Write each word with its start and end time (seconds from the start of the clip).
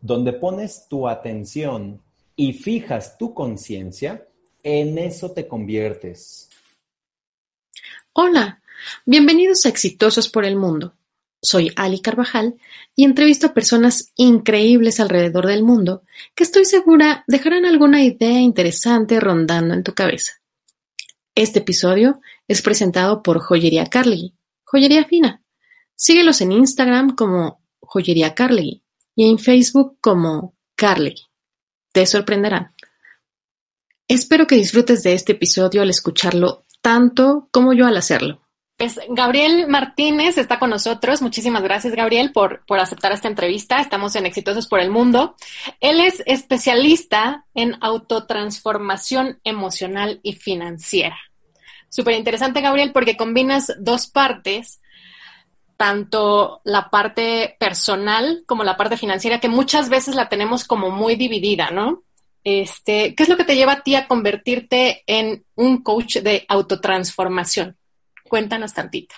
Donde 0.00 0.32
pones 0.32 0.86
tu 0.88 1.08
atención 1.08 2.00
y 2.36 2.52
fijas 2.52 3.18
tu 3.18 3.34
conciencia, 3.34 4.26
en 4.62 4.98
eso 4.98 5.32
te 5.32 5.48
conviertes. 5.48 6.48
Hola, 8.12 8.62
bienvenidos 9.04 9.66
a 9.66 9.68
Exitosos 9.68 10.28
por 10.28 10.44
el 10.44 10.56
Mundo. 10.56 10.94
Soy 11.42 11.72
Ali 11.76 12.00
Carvajal 12.00 12.56
y 12.94 13.04
entrevisto 13.04 13.46
a 13.46 13.54
personas 13.54 14.12
increíbles 14.16 15.00
alrededor 15.00 15.46
del 15.46 15.62
mundo 15.62 16.02
que 16.34 16.44
estoy 16.44 16.64
segura 16.64 17.24
dejarán 17.26 17.64
alguna 17.64 18.02
idea 18.02 18.40
interesante 18.40 19.20
rondando 19.20 19.74
en 19.74 19.84
tu 19.84 19.94
cabeza. 19.94 20.32
Este 21.34 21.58
episodio 21.58 22.20
es 22.48 22.62
presentado 22.62 23.22
por 23.22 23.40
Joyería 23.40 23.86
Carly, 23.86 24.34
Joyería 24.64 25.04
Fina. 25.04 25.42
Síguelos 25.94 26.40
en 26.40 26.52
Instagram 26.52 27.14
como 27.14 27.62
Joyería 27.80 28.34
Carly 28.34 28.82
y 29.14 29.30
en 29.30 29.38
Facebook 29.38 29.98
como 30.00 30.56
Carly. 30.74 31.16
Te 31.92 32.06
sorprenderán. 32.06 32.74
Espero 34.08 34.46
que 34.46 34.56
disfrutes 34.56 35.02
de 35.02 35.14
este 35.14 35.32
episodio 35.32 35.82
al 35.82 35.90
escucharlo 35.90 36.64
tanto 36.80 37.48
como 37.50 37.72
yo 37.72 37.86
al 37.86 37.96
hacerlo. 37.96 38.45
Pues 38.76 39.00
Gabriel 39.08 39.68
Martínez 39.68 40.36
está 40.36 40.58
con 40.58 40.68
nosotros. 40.68 41.22
Muchísimas 41.22 41.62
gracias, 41.62 41.94
Gabriel, 41.94 42.32
por, 42.32 42.62
por 42.66 42.78
aceptar 42.78 43.10
esta 43.12 43.28
entrevista. 43.28 43.80
Estamos 43.80 44.14
en 44.16 44.26
Exitosos 44.26 44.66
por 44.66 44.80
el 44.80 44.90
Mundo. 44.90 45.34
Él 45.80 45.98
es 46.00 46.22
especialista 46.26 47.46
en 47.54 47.76
autotransformación 47.80 49.40
emocional 49.44 50.20
y 50.22 50.34
financiera. 50.34 51.16
Súper 51.88 52.16
interesante, 52.16 52.60
Gabriel, 52.60 52.92
porque 52.92 53.16
combinas 53.16 53.72
dos 53.78 54.08
partes, 54.08 54.82
tanto 55.78 56.60
la 56.64 56.90
parte 56.90 57.56
personal 57.58 58.42
como 58.44 58.62
la 58.62 58.76
parte 58.76 58.98
financiera, 58.98 59.40
que 59.40 59.48
muchas 59.48 59.88
veces 59.88 60.14
la 60.14 60.28
tenemos 60.28 60.64
como 60.64 60.90
muy 60.90 61.16
dividida, 61.16 61.70
¿no? 61.70 62.02
Este, 62.44 63.14
¿Qué 63.14 63.22
es 63.22 63.28
lo 63.30 63.38
que 63.38 63.44
te 63.44 63.56
lleva 63.56 63.72
a 63.72 63.82
ti 63.82 63.94
a 63.94 64.06
convertirte 64.06 65.02
en 65.06 65.46
un 65.54 65.82
coach 65.82 66.18
de 66.18 66.44
autotransformación? 66.46 67.78
Cuéntanos 68.28 68.72
tantito. 68.72 69.14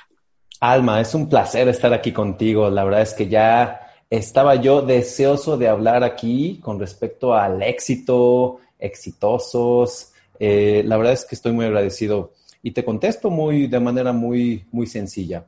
Alma, 0.60 1.00
es 1.00 1.14
un 1.14 1.28
placer 1.28 1.68
estar 1.68 1.92
aquí 1.92 2.12
contigo. 2.12 2.68
La 2.68 2.84
verdad 2.84 3.02
es 3.02 3.14
que 3.14 3.28
ya 3.28 3.80
estaba 4.10 4.56
yo 4.56 4.82
deseoso 4.82 5.56
de 5.56 5.68
hablar 5.68 6.02
aquí 6.02 6.58
con 6.62 6.80
respecto 6.80 7.34
al 7.34 7.62
éxito, 7.62 8.58
exitosos. 8.78 10.12
Eh, 10.40 10.82
la 10.84 10.96
verdad 10.96 11.12
es 11.12 11.24
que 11.24 11.34
estoy 11.34 11.52
muy 11.52 11.66
agradecido 11.66 12.32
y 12.62 12.72
te 12.72 12.84
contesto 12.84 13.30
muy, 13.30 13.66
de 13.66 13.80
manera 13.80 14.12
muy, 14.12 14.64
muy 14.72 14.86
sencilla. 14.86 15.46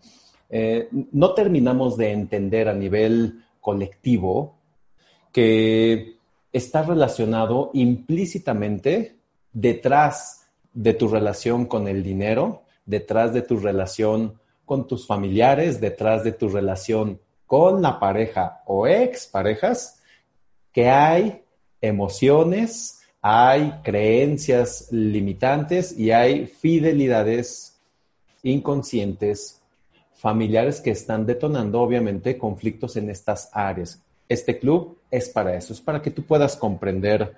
Eh, 0.48 0.88
no 1.12 1.34
terminamos 1.34 1.96
de 1.96 2.12
entender 2.12 2.68
a 2.68 2.74
nivel 2.74 3.44
colectivo 3.60 4.56
que 5.32 6.16
está 6.52 6.82
relacionado 6.82 7.70
implícitamente 7.74 9.16
detrás 9.52 10.48
de 10.72 10.94
tu 10.94 11.08
relación 11.08 11.66
con 11.66 11.88
el 11.88 12.02
dinero 12.02 12.62
detrás 12.90 13.32
de 13.32 13.42
tu 13.42 13.56
relación 13.58 14.34
con 14.66 14.86
tus 14.86 15.06
familiares, 15.06 15.80
detrás 15.80 16.24
de 16.24 16.32
tu 16.32 16.48
relación 16.48 17.20
con 17.46 17.80
la 17.80 17.98
pareja 17.98 18.62
o 18.66 18.86
exparejas, 18.86 20.00
que 20.72 20.88
hay 20.88 21.42
emociones, 21.80 23.00
hay 23.22 23.80
creencias 23.82 24.88
limitantes 24.90 25.98
y 25.98 26.10
hay 26.10 26.46
fidelidades 26.46 27.80
inconscientes 28.42 29.60
familiares 30.14 30.80
que 30.80 30.90
están 30.90 31.26
detonando 31.26 31.80
obviamente 31.80 32.36
conflictos 32.36 32.96
en 32.96 33.10
estas 33.10 33.50
áreas. 33.52 34.02
Este 34.28 34.58
club 34.58 34.98
es 35.10 35.28
para 35.28 35.56
eso, 35.56 35.72
es 35.72 35.80
para 35.80 36.02
que 36.02 36.10
tú 36.10 36.22
puedas 36.22 36.56
comprender 36.56 37.34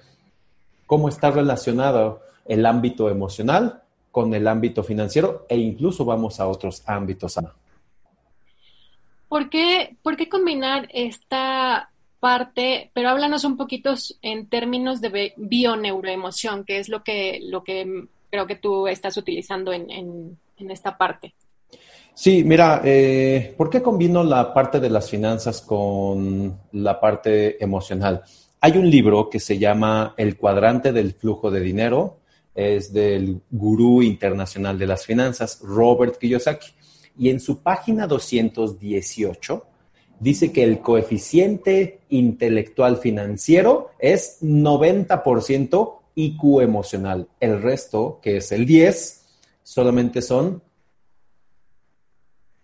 cómo 0.86 1.08
está 1.08 1.30
relacionado 1.30 2.20
el 2.44 2.66
ámbito 2.66 3.08
emocional 3.08 3.81
con 4.12 4.32
el 4.34 4.46
ámbito 4.46 4.84
financiero 4.84 5.46
e 5.48 5.56
incluso 5.56 6.04
vamos 6.04 6.38
a 6.38 6.46
otros 6.46 6.82
ámbitos. 6.86 7.40
¿Por 9.28 9.48
qué, 9.48 9.96
¿Por 10.02 10.16
qué 10.16 10.28
combinar 10.28 10.88
esta 10.92 11.90
parte, 12.20 12.90
pero 12.92 13.08
háblanos 13.08 13.42
un 13.44 13.56
poquito 13.56 13.94
en 14.20 14.46
términos 14.46 15.00
de 15.00 15.32
bioneuroemoción, 15.36 16.64
que 16.64 16.78
es 16.78 16.88
lo 16.88 17.02
que, 17.02 17.40
lo 17.42 17.64
que 17.64 18.04
creo 18.30 18.46
que 18.46 18.56
tú 18.56 18.86
estás 18.86 19.16
utilizando 19.16 19.72
en, 19.72 19.90
en, 19.90 20.70
esta 20.70 20.96
parte? 20.96 21.34
Sí, 22.14 22.44
mira, 22.44 22.82
eh, 22.84 23.54
¿por 23.56 23.68
qué 23.68 23.82
combino 23.82 24.22
la 24.22 24.54
parte 24.54 24.78
de 24.78 24.90
las 24.90 25.10
finanzas 25.10 25.62
con 25.62 26.60
la 26.72 27.00
parte 27.00 27.62
emocional? 27.62 28.22
Hay 28.60 28.78
un 28.78 28.88
libro 28.88 29.28
que 29.28 29.40
se 29.40 29.58
llama 29.58 30.14
El 30.16 30.36
cuadrante 30.36 30.92
del 30.92 31.14
flujo 31.14 31.50
de 31.50 31.58
dinero 31.58 32.18
es 32.54 32.92
del 32.92 33.40
gurú 33.50 34.02
internacional 34.02 34.78
de 34.78 34.86
las 34.86 35.06
finanzas, 35.06 35.60
Robert 35.62 36.18
Kiyosaki. 36.18 36.72
Y 37.18 37.30
en 37.30 37.40
su 37.40 37.62
página 37.62 38.06
218 38.06 39.66
dice 40.20 40.52
que 40.52 40.62
el 40.62 40.80
coeficiente 40.80 42.00
intelectual 42.08 42.96
financiero 42.98 43.90
es 43.98 44.38
90% 44.42 45.98
IQ 46.14 46.60
emocional. 46.60 47.28
El 47.40 47.62
resto, 47.62 48.20
que 48.22 48.36
es 48.38 48.52
el 48.52 48.66
10, 48.66 49.24
solamente 49.62 50.22
son 50.22 50.62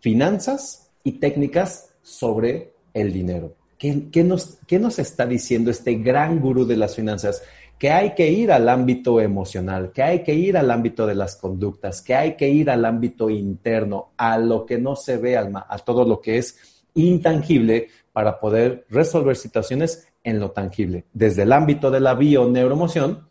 finanzas 0.00 0.90
y 1.02 1.12
técnicas 1.12 1.94
sobre 2.02 2.72
el 2.94 3.12
dinero. 3.12 3.54
¿Qué, 3.78 4.24
nos, 4.24 4.58
¿Qué, 4.66 4.80
nos, 4.80 4.98
está 4.98 5.24
diciendo 5.24 5.70
este 5.70 5.94
gran 5.94 6.40
gurú 6.40 6.66
de 6.66 6.76
las 6.76 6.96
finanzas? 6.96 7.42
Que 7.78 7.90
hay 7.90 8.14
que 8.14 8.28
ir 8.30 8.50
al 8.50 8.68
ámbito 8.68 9.20
emocional, 9.20 9.92
que 9.92 10.02
hay 10.02 10.22
que 10.24 10.34
ir 10.34 10.56
al 10.56 10.70
ámbito 10.70 11.06
de 11.06 11.14
las 11.14 11.36
conductas, 11.36 12.02
que 12.02 12.14
hay 12.14 12.36
que 12.36 12.48
ir 12.48 12.70
al 12.70 12.84
ámbito 12.84 13.30
interno, 13.30 14.10
a 14.16 14.36
lo 14.38 14.66
que 14.66 14.78
no 14.78 14.96
se 14.96 15.16
ve, 15.16 15.36
Alma, 15.36 15.66
a 15.68 15.78
todo 15.78 16.04
lo 16.04 16.20
que 16.20 16.38
es 16.38 16.84
intangible 16.94 17.88
para 18.12 18.40
poder 18.40 18.84
resolver 18.90 19.36
situaciones 19.36 20.08
en 20.24 20.40
lo 20.40 20.50
tangible. 20.50 21.04
Desde 21.12 21.42
el 21.42 21.52
ámbito 21.52 21.90
de 21.90 22.00
la 22.00 22.14
bio-neuroemoción, 22.14 23.28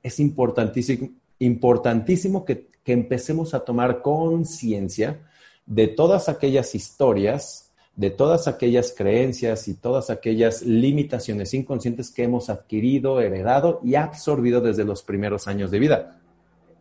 es 0.00 0.20
importantísimo, 0.20 1.10
importantísimo 1.40 2.44
que 2.44 2.68
empecemos 2.86 3.52
a 3.52 3.64
tomar 3.64 4.00
conciencia 4.00 5.20
de 5.66 5.88
todas 5.88 6.28
aquellas 6.28 6.74
historias 6.74 7.71
de 7.94 8.10
todas 8.10 8.48
aquellas 8.48 8.94
creencias 8.96 9.68
y 9.68 9.74
todas 9.74 10.10
aquellas 10.10 10.62
limitaciones 10.62 11.52
inconscientes 11.52 12.10
que 12.10 12.24
hemos 12.24 12.48
adquirido, 12.48 13.20
heredado 13.20 13.80
y 13.84 13.96
absorbido 13.96 14.60
desde 14.60 14.84
los 14.84 15.02
primeros 15.02 15.46
años 15.46 15.70
de 15.70 15.78
vida. 15.78 16.20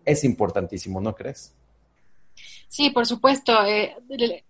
Es 0.05 0.23
importantísimo, 0.23 1.01
¿no 1.01 1.13
crees? 1.13 1.53
Sí, 2.69 2.89
por 2.89 3.05
supuesto. 3.05 3.65
Eh, 3.65 3.95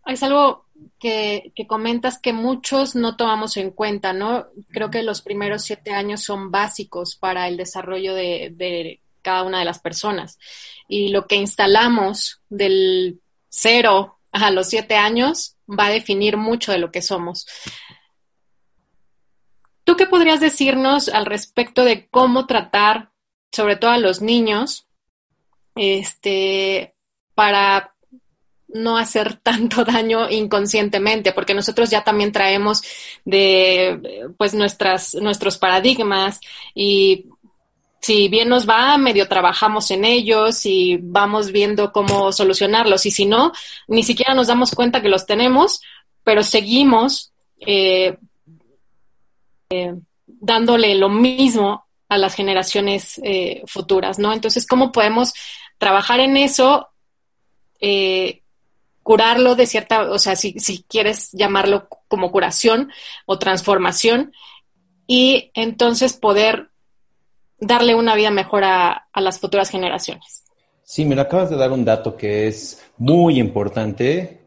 es 0.05 0.23
algo 0.23 0.65
que, 0.99 1.51
comentas 1.67 2.19
que 2.19 2.33
muchos 2.33 2.95
no 2.95 3.15
tomamos 3.15 3.57
en 3.57 3.71
cuenta, 3.71 4.13
¿no? 4.13 4.45
Creo 4.69 4.91
que 4.91 5.01
los 5.01 5.23
primeros 5.23 5.63
siete 5.63 5.91
años 5.91 6.21
son 6.21 6.51
básicos 6.51 7.15
para 7.15 7.47
el 7.47 7.57
desarrollo 7.57 8.13
de, 8.13 8.53
de 8.55 9.01
cada 9.23 9.43
una 9.43 9.59
de 9.59 9.65
las 9.65 9.79
personas. 9.79 10.37
Y 10.87 11.09
lo 11.09 11.25
que 11.25 11.35
instalamos 11.35 12.41
del 12.49 13.19
cero 13.49 14.19
a 14.31 14.51
los 14.51 14.69
siete 14.69 14.95
años 14.95 15.57
va 15.67 15.87
a 15.87 15.91
definir 15.91 16.37
mucho 16.37 16.71
de 16.71 16.77
lo 16.77 16.91
que 16.91 17.01
somos. 17.01 17.47
¿Tú 19.83 19.95
qué 19.95 20.05
podrías 20.05 20.39
decirnos 20.39 21.09
al 21.09 21.25
respecto 21.25 21.83
de 21.83 22.07
cómo 22.07 22.45
tratar, 22.45 23.11
sobre 23.51 23.75
todo 23.75 23.91
a 23.91 23.97
los 23.97 24.21
niños, 24.21 24.87
este, 25.75 26.95
para 27.35 27.95
no 28.67 28.97
hacer 28.97 29.35
tanto 29.43 29.83
daño 29.83 30.29
inconscientemente, 30.29 31.33
porque 31.33 31.53
nosotros 31.53 31.89
ya 31.89 32.03
también 32.03 32.31
traemos 32.31 32.83
de 33.25 34.33
pues 34.37 34.53
nuestras, 34.53 35.15
nuestros 35.15 35.57
paradigmas 35.57 36.39
y 36.73 37.27
si 38.01 38.29
bien 38.29 38.49
nos 38.49 38.67
va, 38.67 38.97
medio 38.97 39.27
trabajamos 39.27 39.91
en 39.91 40.05
ellos 40.05 40.65
y 40.65 40.97
vamos 40.99 41.51
viendo 41.51 41.91
cómo 41.91 42.31
solucionarlos. 42.31 43.05
Y 43.05 43.11
si 43.11 43.25
no, 43.25 43.51
ni 43.87 44.03
siquiera 44.03 44.33
nos 44.33 44.47
damos 44.47 44.71
cuenta 44.71 45.01
que 45.03 45.09
los 45.09 45.27
tenemos, 45.27 45.81
pero 46.23 46.41
seguimos 46.41 47.31
eh, 47.59 48.17
eh, 49.69 49.93
dándole 50.25 50.95
lo 50.95 51.09
mismo 51.09 51.85
a 52.09 52.17
las 52.17 52.33
generaciones 52.33 53.21
eh, 53.23 53.61
futuras, 53.67 54.17
¿no? 54.17 54.33
Entonces, 54.33 54.65
¿cómo 54.65 54.91
podemos 54.91 55.33
trabajar 55.77 56.19
en 56.19 56.37
eso? 56.37 56.87
curarlo 59.01 59.55
de 59.55 59.65
cierta, 59.65 60.11
o 60.11 60.19
sea, 60.19 60.35
si, 60.35 60.59
si 60.59 60.83
quieres 60.83 61.31
llamarlo 61.31 61.87
como 62.07 62.31
curación 62.31 62.91
o 63.25 63.39
transformación, 63.39 64.33
y 65.07 65.49
entonces 65.55 66.13
poder 66.13 66.70
darle 67.61 67.93
una 67.95 68.15
vida 68.15 68.31
mejor 68.31 68.63
a, 68.65 69.07
las 69.15 69.39
futuras 69.39 69.69
generaciones. 69.69 70.43
Sí, 70.83 71.05
me 71.05 71.19
acabas 71.19 71.49
de 71.51 71.55
dar 71.55 71.71
un 71.71 71.85
dato 71.85 72.17
que 72.17 72.47
es 72.47 72.83
muy 72.97 73.39
importante 73.39 74.41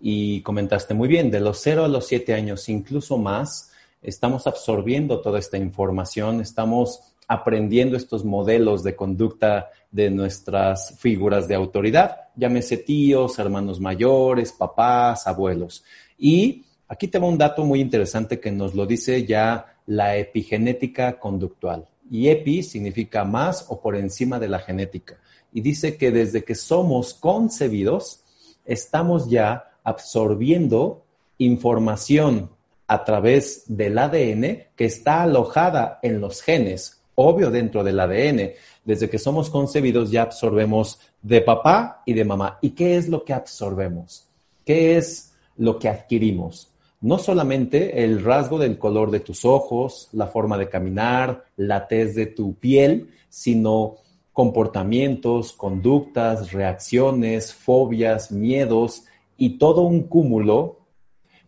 y 0.00 0.42
comentaste 0.42 0.92
muy 0.92 1.08
bien, 1.08 1.30
de 1.30 1.40
los 1.40 1.60
0 1.62 1.84
a 1.84 1.88
los 1.88 2.06
7 2.08 2.34
años, 2.34 2.68
incluso 2.68 3.16
más, 3.16 3.72
estamos 4.02 4.46
absorbiendo 4.46 5.20
toda 5.20 5.38
esta 5.38 5.56
información, 5.56 6.40
estamos 6.40 7.00
aprendiendo 7.26 7.96
estos 7.96 8.24
modelos 8.24 8.82
de 8.82 8.96
conducta 8.96 9.70
de 9.90 10.10
nuestras 10.10 10.98
figuras 10.98 11.48
de 11.48 11.54
autoridad, 11.54 12.28
llámese 12.36 12.78
tíos, 12.78 13.38
hermanos 13.38 13.80
mayores, 13.80 14.52
papás, 14.52 15.26
abuelos. 15.26 15.84
Y 16.18 16.64
aquí 16.88 17.08
tengo 17.08 17.28
un 17.28 17.38
dato 17.38 17.64
muy 17.64 17.80
interesante 17.80 18.40
que 18.40 18.50
nos 18.50 18.74
lo 18.74 18.84
dice 18.84 19.24
ya 19.24 19.76
la 19.86 20.16
epigenética 20.16 21.18
conductual 21.18 21.86
y 22.10 22.28
epi 22.28 22.62
significa 22.62 23.24
más 23.24 23.66
o 23.68 23.80
por 23.80 23.96
encima 23.96 24.38
de 24.38 24.48
la 24.48 24.58
genética. 24.58 25.18
Y 25.52 25.60
dice 25.60 25.96
que 25.96 26.10
desde 26.10 26.44
que 26.44 26.54
somos 26.54 27.14
concebidos, 27.14 28.20
estamos 28.64 29.30
ya 29.30 29.72
absorbiendo 29.82 31.04
información 31.38 32.50
a 32.86 33.04
través 33.04 33.64
del 33.68 33.98
ADN 33.98 34.68
que 34.76 34.84
está 34.84 35.22
alojada 35.22 35.98
en 36.02 36.20
los 36.20 36.42
genes, 36.42 37.02
obvio 37.14 37.50
dentro 37.50 37.84
del 37.84 38.00
ADN. 38.00 38.52
Desde 38.84 39.10
que 39.10 39.18
somos 39.18 39.50
concebidos 39.50 40.10
ya 40.10 40.22
absorbemos 40.22 40.98
de 41.22 41.40
papá 41.40 42.02
y 42.06 42.14
de 42.14 42.24
mamá. 42.24 42.58
¿Y 42.62 42.70
qué 42.70 42.96
es 42.96 43.08
lo 43.08 43.24
que 43.24 43.34
absorbemos? 43.34 44.26
¿Qué 44.64 44.96
es 44.96 45.34
lo 45.56 45.78
que 45.78 45.88
adquirimos? 45.88 46.70
No 47.00 47.18
solamente 47.18 48.04
el 48.04 48.24
rasgo 48.24 48.58
del 48.58 48.78
color 48.78 49.10
de 49.10 49.20
tus 49.20 49.44
ojos, 49.44 50.08
la 50.12 50.26
forma 50.26 50.58
de 50.58 50.68
caminar, 50.68 51.44
la 51.56 51.86
tez 51.86 52.14
de 52.14 52.26
tu 52.26 52.54
piel, 52.54 53.10
sino 53.28 53.96
comportamientos, 54.32 55.52
conductas, 55.52 56.52
reacciones, 56.52 57.52
fobias, 57.52 58.30
miedos 58.30 59.04
y 59.36 59.58
todo 59.58 59.82
un 59.82 60.04
cúmulo 60.04 60.80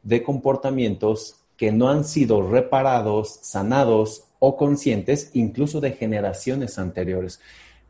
de 0.02 0.22
comportamientos 0.22 1.36
que 1.56 1.72
no 1.72 1.88
han 1.88 2.04
sido 2.04 2.48
reparados, 2.48 3.38
sanados 3.42 4.24
o 4.38 4.56
conscientes 4.56 5.30
incluso 5.34 5.80
de 5.80 5.92
generaciones 5.92 6.78
anteriores. 6.78 7.40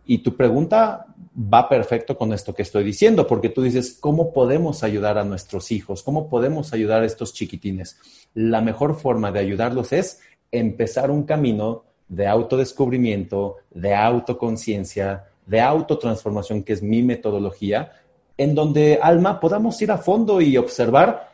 Y 0.07 0.19
tu 0.19 0.37
pregunta 0.37 1.07
va 1.37 1.69
perfecto 1.69 2.17
con 2.17 2.33
esto 2.33 2.55
que 2.55 2.63
estoy 2.63 2.85
diciendo, 2.85 3.27
porque 3.27 3.49
tú 3.49 3.63
dices, 3.63 3.97
¿cómo 4.01 4.33
podemos 4.33 4.83
ayudar 4.83 5.19
a 5.19 5.25
nuestros 5.25 5.71
hijos? 5.71 6.03
¿Cómo 6.03 6.29
podemos 6.29 6.73
ayudar 6.73 7.03
a 7.03 7.07
estos 7.07 7.33
chiquitines? 7.33 7.99
La 8.35 8.61
mejor 8.61 8.97
forma 8.97 9.31
de 9.31 9.41
ayudarlos 9.41 9.93
es 9.93 10.21
empezar 10.51 11.11
un 11.11 11.25
camino 11.25 11.85
de 12.09 12.27
autodescubrimiento, 12.27 13.57
de 13.71 13.95
autoconciencia, 13.95 15.27
de 15.47 15.61
autotransformación, 15.61 16.65
que 16.65 16.73
es 16.73 16.83
mi 16.83 17.03
metodología, 17.03 17.93
en 18.37 18.55
donde, 18.55 18.99
Alma, 19.01 19.39
podamos 19.39 19.81
ir 19.83 19.93
a 19.93 19.99
fondo 19.99 20.41
y 20.41 20.57
observar 20.57 21.31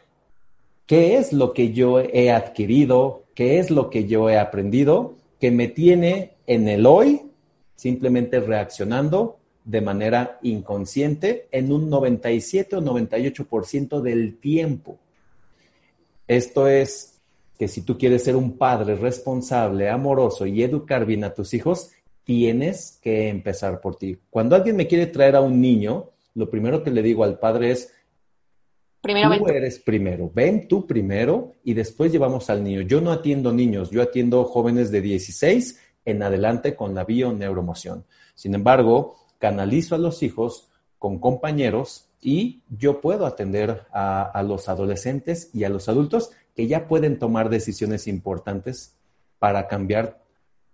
qué 0.87 1.17
es 1.17 1.33
lo 1.33 1.53
que 1.53 1.73
yo 1.73 2.01
he 2.01 2.31
adquirido, 2.31 3.25
qué 3.35 3.59
es 3.59 3.71
lo 3.71 3.91
que 3.91 4.07
yo 4.07 4.29
he 4.29 4.39
aprendido, 4.39 5.15
que 5.41 5.51
me 5.51 5.69
tiene 5.69 6.33
en 6.47 6.69
el 6.69 6.87
hoy 6.87 7.26
simplemente 7.77 8.41
reaccionando 8.41 9.39
de 9.65 9.81
manera 9.81 10.39
inconsciente 10.43 11.49
en 11.51 11.73
un 11.73 11.89
97 11.91 12.77
o 12.77 12.83
98% 12.83 14.01
del 14.01 14.39
tiempo. 14.39 14.99
Esto 16.27 16.67
es 16.69 17.21
que 17.59 17.69
si 17.69 17.83
tú 17.83 17.97
quieres 17.99 18.25
ser 18.25 18.37
un 18.37 18.57
padre 18.57 18.97
responsable, 18.97 19.89
amoroso 19.89 20.47
y 20.47 20.63
educar 20.63 21.07
bien 21.07 21.25
a 21.25 21.35
tus 21.35 21.55
hijos, 21.55 21.91
tienes 22.25 22.99
que 23.03 23.29
empezar 23.29 23.81
por 23.81 23.97
ti. 23.97 24.19
Cuando 24.31 24.57
alguien 24.57 24.77
me 24.77 24.87
quiere 24.87 25.07
traer 25.07 25.37
a 25.37 25.41
un 25.41 25.61
niño, 25.61 26.11
lo 26.35 26.51
primero 26.51 26.83
que 26.83 26.91
le 26.91 27.03
digo 27.03 27.25
al 27.25 27.39
padre 27.39 27.71
es, 27.71 27.93
primero 29.01 29.39
tú 29.39 29.49
eres 29.49 29.79
primero, 29.79 30.31
ven 30.35 30.69
tú 30.69 30.87
primero 30.87 31.55
y 31.65 31.75
después 31.75 32.13
llevamos 32.13 32.51
al 32.51 32.63
niño. 32.63 32.83
Yo 32.83 33.01
no 33.01 33.13
atiendo 33.13 33.53
niños, 33.53 33.91
yo 33.91 34.03
atiendo 34.03 34.45
jóvenes 34.45 34.91
de 34.91 35.01
16 35.01 35.81
en 36.07 36.23
adelante 36.23 36.75
con 36.75 36.95
la 36.95 37.05
bioneuromoción. 37.05 38.07
Sin 38.35 38.55
embargo, 38.55 39.17
canalizo 39.39 39.95
a 39.95 39.99
los 39.99 40.23
hijos 40.23 40.71
con 40.99 41.19
compañeros 41.19 42.07
y 42.23 42.63
yo 42.71 43.01
puedo 43.01 43.27
atender 43.27 43.83
a, 43.93 44.43
los 44.47 44.69
adolescentes 44.69 45.51
y 45.53 45.65
a 45.65 45.69
los 45.69 45.89
adultos 45.89 46.31
que 46.55 46.67
ya 46.67 46.89
pueden 46.89 47.19
tomar 47.19 47.51
decisiones 47.51 48.07
importantes 48.07 48.95
para 49.39 49.69
cambiar, 49.69 50.23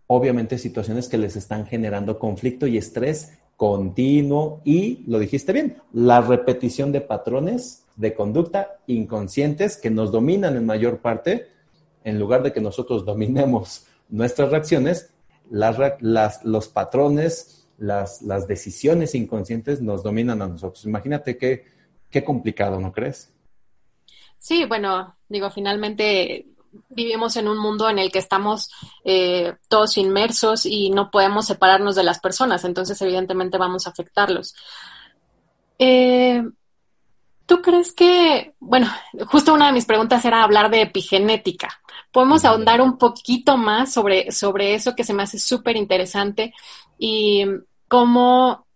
obviamente, 0.06 0.58
situaciones 0.58 1.08
que 1.08 1.18
les 1.18 1.34
están 1.34 1.66
generando 1.66 2.18
conflicto 2.18 2.66
y 2.66 2.78
estrés 2.78 3.38
continuo 3.56 4.60
y, 4.64 5.04
lo 5.06 5.18
dijiste 5.18 5.52
bien, 5.52 5.78
la 5.92 6.20
repetición 6.20 6.92
de 6.92 7.00
patrones 7.00 7.84
de 7.96 8.14
conducta 8.14 8.78
inconscientes 8.86 9.76
que 9.76 9.90
nos 9.90 10.10
dominan 10.10 10.56
en 10.56 10.64
mayor 10.64 11.00
parte, 11.00 11.48
en 12.04 12.18
lugar 12.18 12.42
de 12.42 12.52
que 12.52 12.60
nosotros 12.60 13.04
dominemos 13.04 13.86
nuestras 14.08 14.50
reacciones, 14.50 15.10
las, 15.52 16.44
los 16.44 16.68
patrones, 16.68 17.68
las, 17.78 18.22
las, 18.22 18.48
decisiones 18.48 19.14
inconscientes 19.14 19.82
nos 19.82 20.02
dominan 20.02 20.40
a 20.40 20.48
nosotros. 20.48 20.84
Imagínate 20.86 21.36
qué, 21.36 21.66
qué 22.10 22.24
complicado, 22.24 22.80
¿no 22.80 22.92
crees? 22.92 23.32
Sí, 24.38 24.64
bueno, 24.64 25.16
digo, 25.28 25.50
finalmente 25.50 26.46
vivimos 26.88 27.36
en 27.36 27.48
un 27.48 27.58
mundo 27.58 27.88
en 27.90 27.98
el 27.98 28.10
que 28.10 28.18
estamos 28.18 28.70
eh, 29.04 29.54
todos 29.68 29.98
inmersos 29.98 30.64
y 30.64 30.88
no 30.88 31.10
podemos 31.10 31.46
separarnos 31.46 31.94
de 31.94 32.02
las 32.02 32.18
personas, 32.18 32.64
entonces 32.64 33.00
evidentemente 33.02 33.58
vamos 33.58 33.86
a 33.86 33.90
afectarlos. 33.90 34.54
Eh, 35.78 36.42
¿Tú 37.44 37.60
crees 37.60 37.92
que, 37.92 38.54
bueno, 38.58 38.88
justo 39.26 39.52
una 39.52 39.66
de 39.66 39.72
mis 39.72 39.84
preguntas 39.84 40.24
era 40.24 40.42
hablar 40.42 40.70
de 40.70 40.82
epigenética? 40.82 41.81
¿Podemos 42.10 42.44
ahondar 42.44 42.80
un 42.80 42.98
poquito 42.98 43.56
más 43.56 43.92
sobre, 43.92 44.32
sobre 44.32 44.74
eso 44.74 44.94
que 44.94 45.04
se 45.04 45.14
me 45.14 45.22
hace 45.22 45.38
súper 45.38 45.76
interesante 45.76 46.52
y 46.98 47.44
cómo 47.88 48.66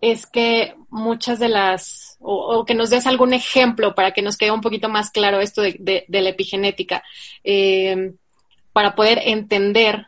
es 0.00 0.26
que 0.26 0.74
muchas 0.88 1.38
de 1.38 1.48
las, 1.48 2.16
o, 2.20 2.64
que 2.64 2.74
nos 2.74 2.90
des 2.90 3.06
algún 3.06 3.32
ejemplo 3.32 3.94
para 3.94 4.12
que 4.12 4.22
nos 4.22 4.36
quede 4.36 4.50
un 4.50 4.60
poquito 4.60 4.88
más 4.88 5.10
claro 5.10 5.40
esto 5.40 5.62
de, 5.62 6.04
la 6.08 6.28
epigenética, 6.28 7.02
eh, 7.44 8.14
para 8.72 8.94
poder 8.94 9.20
entender 9.24 10.06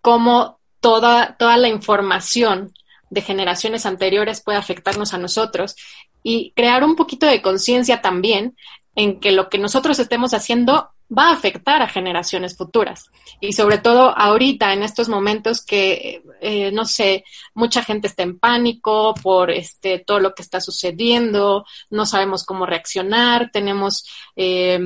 cómo 0.00 0.58
toda, 0.80 1.36
toda 1.38 1.56
la 1.56 1.68
información 1.68 2.72
de 3.10 3.22
generaciones 3.22 3.86
anteriores 3.86 4.42
puede 4.42 4.58
afectarnos 4.58 5.14
a 5.14 5.18
nosotros 5.18 5.76
y 6.22 6.52
crear 6.54 6.84
un 6.84 6.96
poquito 6.96 7.26
de 7.26 7.42
conciencia 7.42 8.02
también 8.02 8.56
en 8.94 9.20
que 9.20 9.32
lo 9.32 9.48
que 9.48 9.58
nosotros 9.58 9.98
estemos 9.98 10.34
haciendo 10.34 10.90
va 11.16 11.28
a 11.28 11.32
afectar 11.32 11.80
a 11.82 11.88
generaciones 11.88 12.56
futuras. 12.56 13.10
Y 13.40 13.52
sobre 13.52 13.78
todo 13.78 14.16
ahorita, 14.16 14.72
en 14.72 14.82
estos 14.82 15.08
momentos 15.08 15.64
que, 15.64 16.22
eh, 16.40 16.70
no 16.72 16.84
sé, 16.84 17.24
mucha 17.54 17.82
gente 17.82 18.08
está 18.08 18.22
en 18.22 18.38
pánico 18.38 19.14
por 19.22 19.50
este, 19.50 20.00
todo 20.00 20.20
lo 20.20 20.34
que 20.34 20.42
está 20.42 20.60
sucediendo, 20.60 21.64
no 21.90 22.06
sabemos 22.06 22.44
cómo 22.44 22.66
reaccionar, 22.66 23.50
tenemos, 23.50 24.06
eh, 24.36 24.80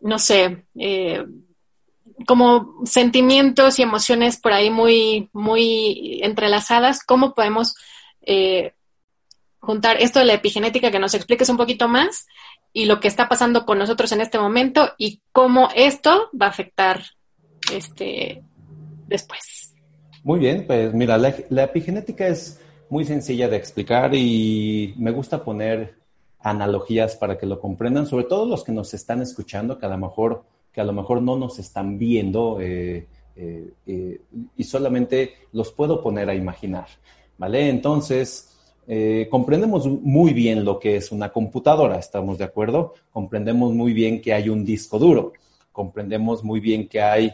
no 0.00 0.18
sé, 0.18 0.64
eh, 0.76 1.24
como 2.26 2.82
sentimientos 2.84 3.78
y 3.78 3.82
emociones 3.82 4.38
por 4.38 4.52
ahí 4.52 4.70
muy, 4.70 5.30
muy 5.32 6.20
entrelazadas, 6.22 7.02
¿cómo 7.04 7.34
podemos 7.34 7.74
juntar 9.60 10.00
esto 10.00 10.18
de 10.18 10.24
la 10.24 10.34
epigenética, 10.34 10.90
que 10.90 10.98
nos 10.98 11.14
expliques 11.14 11.48
un 11.48 11.56
poquito 11.56 11.86
más 11.86 12.26
y 12.72 12.84
lo 12.84 13.00
que 13.00 13.08
está 13.08 13.28
pasando 13.28 13.66
con 13.66 13.78
nosotros 13.78 14.12
en 14.12 14.20
este 14.20 14.38
momento 14.38 14.90
y 14.98 15.22
cómo 15.32 15.68
esto 15.74 16.30
va 16.40 16.46
a 16.46 16.50
afectar 16.50 17.02
este 17.72 18.42
después. 19.06 19.74
Muy 20.22 20.38
bien, 20.38 20.64
pues 20.66 20.92
mira, 20.92 21.18
la, 21.18 21.62
epigenética 21.62 22.26
es 22.26 22.60
muy 22.88 23.04
sencilla 23.04 23.48
de 23.48 23.56
explicar 23.56 24.14
y 24.14 24.94
me 24.98 25.10
gusta 25.10 25.42
poner 25.42 25.94
analogías 26.40 27.16
para 27.16 27.38
que 27.38 27.46
lo 27.46 27.60
comprendan, 27.60 28.06
sobre 28.06 28.24
todo 28.24 28.46
los 28.46 28.64
que 28.64 28.72
nos 28.72 28.92
están 28.94 29.22
escuchando, 29.22 29.78
que 29.78 29.86
a 29.86 29.90
lo 29.90 29.98
mejor, 29.98 30.44
que 30.72 30.80
a 30.80 30.84
lo 30.84 30.92
mejor 30.92 31.22
no 31.22 31.36
nos 31.36 31.58
están 31.58 31.98
viendo 31.98 32.58
eh, 32.60 33.06
eh, 33.36 34.20
y 34.56 34.64
solamente 34.64 35.34
los 35.52 35.72
puedo 35.72 36.02
poner 36.02 36.28
a 36.28 36.34
imaginar, 36.34 36.86
¿vale? 37.38 37.68
Entonces, 37.68 38.49
comprendemos 39.30 39.86
muy 39.86 40.32
bien 40.32 40.64
lo 40.64 40.78
que 40.78 40.96
es 40.96 41.12
una 41.12 41.30
computadora, 41.30 41.98
¿estamos 41.98 42.38
de 42.38 42.44
acuerdo? 42.44 42.94
Comprendemos 43.10 43.72
muy 43.72 43.92
bien 43.92 44.20
que 44.20 44.32
hay 44.32 44.48
un 44.48 44.64
disco 44.64 44.98
duro, 44.98 45.32
comprendemos 45.70 46.42
muy 46.42 46.58
bien 46.58 46.88
que 46.88 47.00
hay 47.00 47.32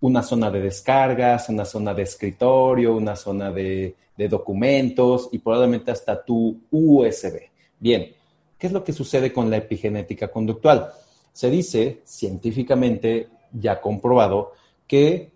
una 0.00 0.22
zona 0.22 0.50
de 0.50 0.60
descargas, 0.60 1.48
una 1.48 1.64
zona 1.64 1.92
de 1.92 2.02
escritorio, 2.02 2.94
una 2.94 3.16
zona 3.16 3.50
de, 3.50 3.96
de 4.16 4.28
documentos 4.28 5.28
y 5.32 5.38
probablemente 5.38 5.90
hasta 5.90 6.24
tu 6.24 6.60
USB. 6.70 7.50
Bien, 7.78 8.12
¿qué 8.58 8.66
es 8.66 8.72
lo 8.72 8.82
que 8.82 8.92
sucede 8.92 9.32
con 9.32 9.50
la 9.50 9.58
epigenética 9.58 10.28
conductual? 10.28 10.90
Se 11.32 11.50
dice 11.50 12.00
científicamente, 12.04 13.28
ya 13.52 13.80
comprobado, 13.80 14.52
que 14.86 15.32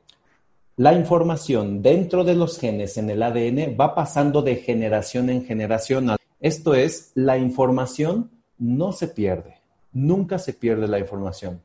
la 0.80 0.94
información 0.94 1.82
dentro 1.82 2.24
de 2.24 2.34
los 2.34 2.58
genes 2.58 2.96
en 2.96 3.10
el 3.10 3.22
ADN 3.22 3.76
va 3.78 3.94
pasando 3.94 4.40
de 4.40 4.56
generación 4.56 5.28
en 5.28 5.44
generación. 5.44 6.16
Esto 6.40 6.72
es, 6.72 7.12
la 7.14 7.36
información 7.36 8.30
no 8.56 8.92
se 8.92 9.08
pierde, 9.08 9.60
nunca 9.92 10.38
se 10.38 10.54
pierde 10.54 10.88
la 10.88 10.98
información. 10.98 11.60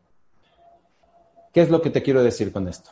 ¿Qué 1.53 1.61
es 1.61 1.69
lo 1.69 1.81
que 1.81 1.91
te 1.91 2.03
quiero 2.03 2.23
decir 2.23 2.51
con 2.51 2.67
esto? 2.67 2.89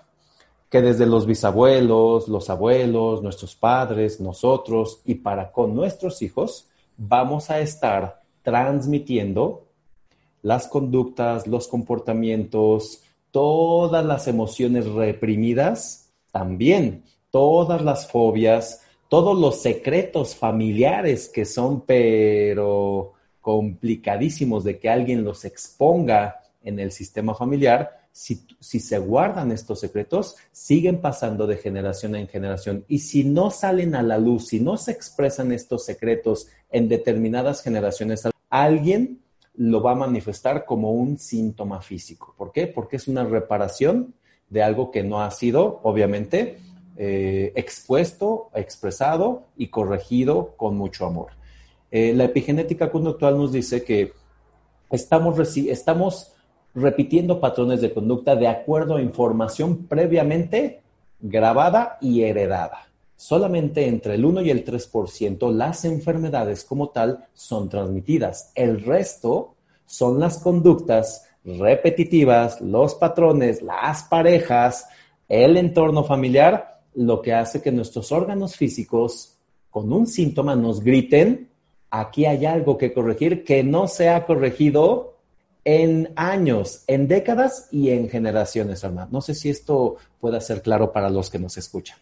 Que 0.69 0.81
desde 0.81 1.05
los 1.07 1.25
bisabuelos, 1.25 2.29
los 2.29 2.49
abuelos, 2.49 3.21
nuestros 3.21 3.53
padres, 3.57 4.21
nosotros 4.21 5.01
y 5.03 5.15
para 5.15 5.51
con 5.51 5.75
nuestros 5.75 6.21
hijos, 6.21 6.69
vamos 6.95 7.49
a 7.49 7.59
estar 7.59 8.21
transmitiendo 8.43 9.65
las 10.41 10.69
conductas, 10.69 11.47
los 11.47 11.67
comportamientos, 11.67 13.01
todas 13.31 14.05
las 14.05 14.29
emociones 14.29 14.85
reprimidas, 14.85 16.02
también 16.33 17.03
todas 17.29 17.83
las 17.83 18.11
fobias, 18.11 18.81
todos 19.07 19.39
los 19.39 19.61
secretos 19.61 20.35
familiares 20.35 21.29
que 21.29 21.45
son 21.45 21.81
pero 21.81 23.13
complicadísimos 23.39 24.63
de 24.63 24.79
que 24.79 24.89
alguien 24.89 25.23
los 25.23 25.45
exponga 25.45 26.41
en 26.63 26.79
el 26.79 26.91
sistema 26.91 27.35
familiar, 27.35 28.07
si, 28.11 28.45
se 28.59 28.97
guardan 28.97 29.51
estos 29.51 29.79
secretos, 29.79 30.35
siguen 30.51 31.01
pasando 31.01 31.45
de 31.45 31.57
generación 31.57 32.15
en 32.15 32.27
generación. 32.27 32.83
Y 32.87 32.99
si 32.99 33.23
no 33.23 33.51
salen 33.51 33.93
a 33.95 34.01
la 34.01 34.17
luz, 34.17 34.47
si 34.47 34.59
no 34.59 34.77
se 34.77 34.91
expresan 34.91 35.51
estos 35.51 35.85
secretos 35.85 36.47
en 36.71 36.89
determinadas 36.89 37.61
generaciones, 37.61 38.23
alguien 38.49 39.19
lo 39.55 39.83
va 39.83 39.91
a 39.91 39.95
manifestar 39.95 40.65
como 40.65 40.93
un 40.93 41.19
síntoma 41.19 41.81
físico. 41.81 42.33
¿Por 42.37 42.51
qué? 42.51 42.65
Porque 42.65 42.95
es 42.95 43.07
una 43.07 43.23
reparación 43.23 44.15
de 44.53 44.61
algo 44.61 44.91
que 44.91 45.03
no 45.03 45.21
ha 45.21 45.31
sido, 45.31 45.79
obviamente, 45.81 46.59
eh, 46.95 47.51
expuesto, 47.55 48.51
expresado 48.53 49.47
y 49.57 49.67
corregido 49.67 50.53
con 50.55 50.77
mucho 50.77 51.07
amor. 51.07 51.31
Eh, 51.89 52.13
la 52.13 52.25
epigenética 52.25 52.91
conductual 52.91 53.35
nos 53.35 53.51
dice 53.51 53.83
que 53.83 54.13
estamos, 54.91 55.57
estamos 55.57 56.33
repitiendo 56.75 57.39
patrones 57.39 57.81
de 57.81 57.93
conducta 57.93 58.35
de 58.35 58.47
acuerdo 58.47 58.97
a 58.97 59.01
información 59.01 59.87
previamente 59.87 60.81
grabada 61.19 61.97
y 61.99 62.21
heredada. 62.21 62.89
Solamente 63.15 63.87
entre 63.87 64.15
el 64.15 64.25
1 64.25 64.41
y 64.41 64.51
el 64.51 64.63
3% 64.63 65.51
las 65.51 65.83
enfermedades 65.85 66.63
como 66.63 66.89
tal 66.89 67.25
son 67.33 67.69
transmitidas. 67.69 68.51
El 68.53 68.83
resto 68.83 69.55
son 69.87 70.19
las 70.19 70.37
conductas 70.37 71.27
repetitivas, 71.43 72.61
los 72.61 72.95
patrones, 72.95 73.61
las 73.61 74.03
parejas, 74.03 74.87
el 75.27 75.57
entorno 75.57 76.03
familiar, 76.03 76.81
lo 76.95 77.21
que 77.21 77.33
hace 77.33 77.61
que 77.61 77.71
nuestros 77.71 78.11
órganos 78.11 78.55
físicos 78.55 79.37
con 79.69 79.91
un 79.91 80.07
síntoma 80.07 80.55
nos 80.55 80.81
griten, 80.81 81.49
aquí 81.89 82.25
hay 82.25 82.45
algo 82.45 82.77
que 82.77 82.93
corregir 82.93 83.43
que 83.43 83.63
no 83.63 83.87
se 83.87 84.09
ha 84.09 84.25
corregido 84.25 85.17
en 85.65 86.11
años, 86.15 86.83
en 86.87 87.07
décadas 87.07 87.69
y 87.71 87.89
en 87.89 88.09
generaciones, 88.09 88.83
hermano. 88.83 89.09
No 89.11 89.21
sé 89.21 89.33
si 89.33 89.49
esto 89.49 89.95
pueda 90.19 90.39
ser 90.41 90.61
claro 90.61 90.91
para 90.91 91.09
los 91.09 91.29
que 91.29 91.39
nos 91.39 91.57
escuchan. 91.57 91.97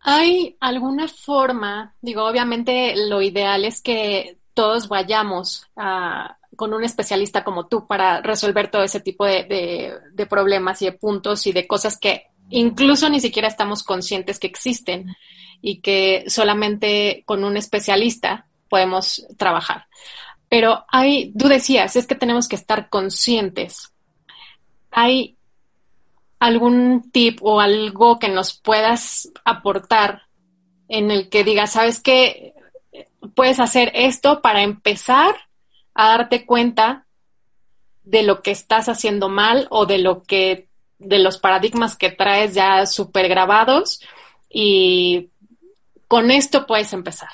¿Hay 0.00 0.56
alguna 0.60 1.08
forma, 1.08 1.94
digo, 2.02 2.24
obviamente 2.26 2.94
lo 3.08 3.22
ideal 3.22 3.64
es 3.64 3.80
que 3.80 4.36
todos 4.52 4.88
vayamos 4.88 5.66
con 6.56 6.72
un 6.74 6.84
especialista 6.84 7.44
como 7.44 7.66
tú 7.66 7.86
para 7.86 8.20
resolver 8.20 8.70
todo 8.70 8.82
ese 8.82 9.00
tipo 9.00 9.24
de, 9.24 9.94
de 10.12 10.26
problemas 10.26 10.82
y 10.82 10.86
de 10.86 10.92
puntos 10.92 11.46
y 11.46 11.52
de 11.52 11.66
cosas 11.66 11.98
que 11.98 12.26
incluso 12.50 13.08
ni 13.08 13.20
siquiera 13.20 13.48
estamos 13.48 13.82
conscientes 13.82 14.38
que 14.38 14.46
existen 14.46 15.14
y 15.60 15.80
que 15.80 16.24
solamente 16.28 17.22
con 17.26 17.44
un 17.44 17.56
especialista 17.56 18.46
podemos 18.68 19.26
trabajar. 19.36 19.86
Pero 20.48 20.84
hay, 20.88 21.32
tú 21.32 21.48
decías, 21.48 21.96
es 21.96 22.06
que 22.06 22.14
tenemos 22.14 22.48
que 22.48 22.56
estar 22.56 22.88
conscientes. 22.88 23.92
¿Hay 24.90 25.36
algún 26.38 27.10
tip 27.10 27.38
o 27.42 27.60
algo 27.60 28.18
que 28.18 28.28
nos 28.28 28.52
puedas 28.52 29.30
aportar 29.44 30.22
en 30.88 31.10
el 31.10 31.28
que 31.30 31.44
digas, 31.44 31.72
sabes 31.72 32.00
que 32.00 32.52
puedes 33.34 33.58
hacer 33.60 33.90
esto 33.94 34.42
para 34.42 34.62
empezar 34.62 35.34
a 35.94 36.08
darte 36.08 36.44
cuenta 36.44 37.06
de 38.02 38.22
lo 38.22 38.42
que 38.42 38.50
estás 38.50 38.88
haciendo 38.88 39.28
mal 39.28 39.66
o 39.70 39.86
de 39.86 39.98
lo 39.98 40.22
que, 40.22 40.68
de 40.98 41.18
los 41.18 41.38
paradigmas 41.38 41.96
que 41.96 42.10
traes 42.10 42.54
ya 42.54 42.86
súper 42.86 43.28
grabados 43.28 44.00
y 44.48 45.30
con 46.06 46.30
esto 46.30 46.66
puedes 46.66 46.92
empezar. 46.92 47.30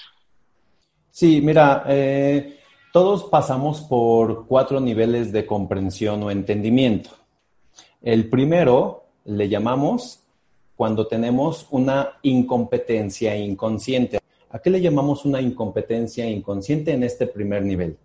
Sí, 1.10 1.40
mira, 1.40 1.84
eh, 1.88 2.60
todos 2.92 3.24
pasamos 3.24 3.80
por 3.82 4.46
cuatro 4.46 4.80
niveles 4.80 5.32
de 5.32 5.44
comprensión 5.44 6.22
o 6.22 6.30
entendimiento. 6.30 7.10
El 8.00 8.30
primero 8.30 9.04
le 9.24 9.48
llamamos 9.48 10.20
cuando 10.76 11.06
tenemos 11.06 11.66
una 11.70 12.18
incompetencia 12.22 13.36
inconsciente. 13.36 14.18
¿A 14.50 14.58
qué 14.60 14.70
le 14.70 14.80
llamamos 14.80 15.24
una 15.24 15.40
incompetencia 15.40 16.26
inconsciente 16.28 16.92
en 16.92 17.02
este 17.02 17.26
primer 17.26 17.62
nivel? 17.62 17.98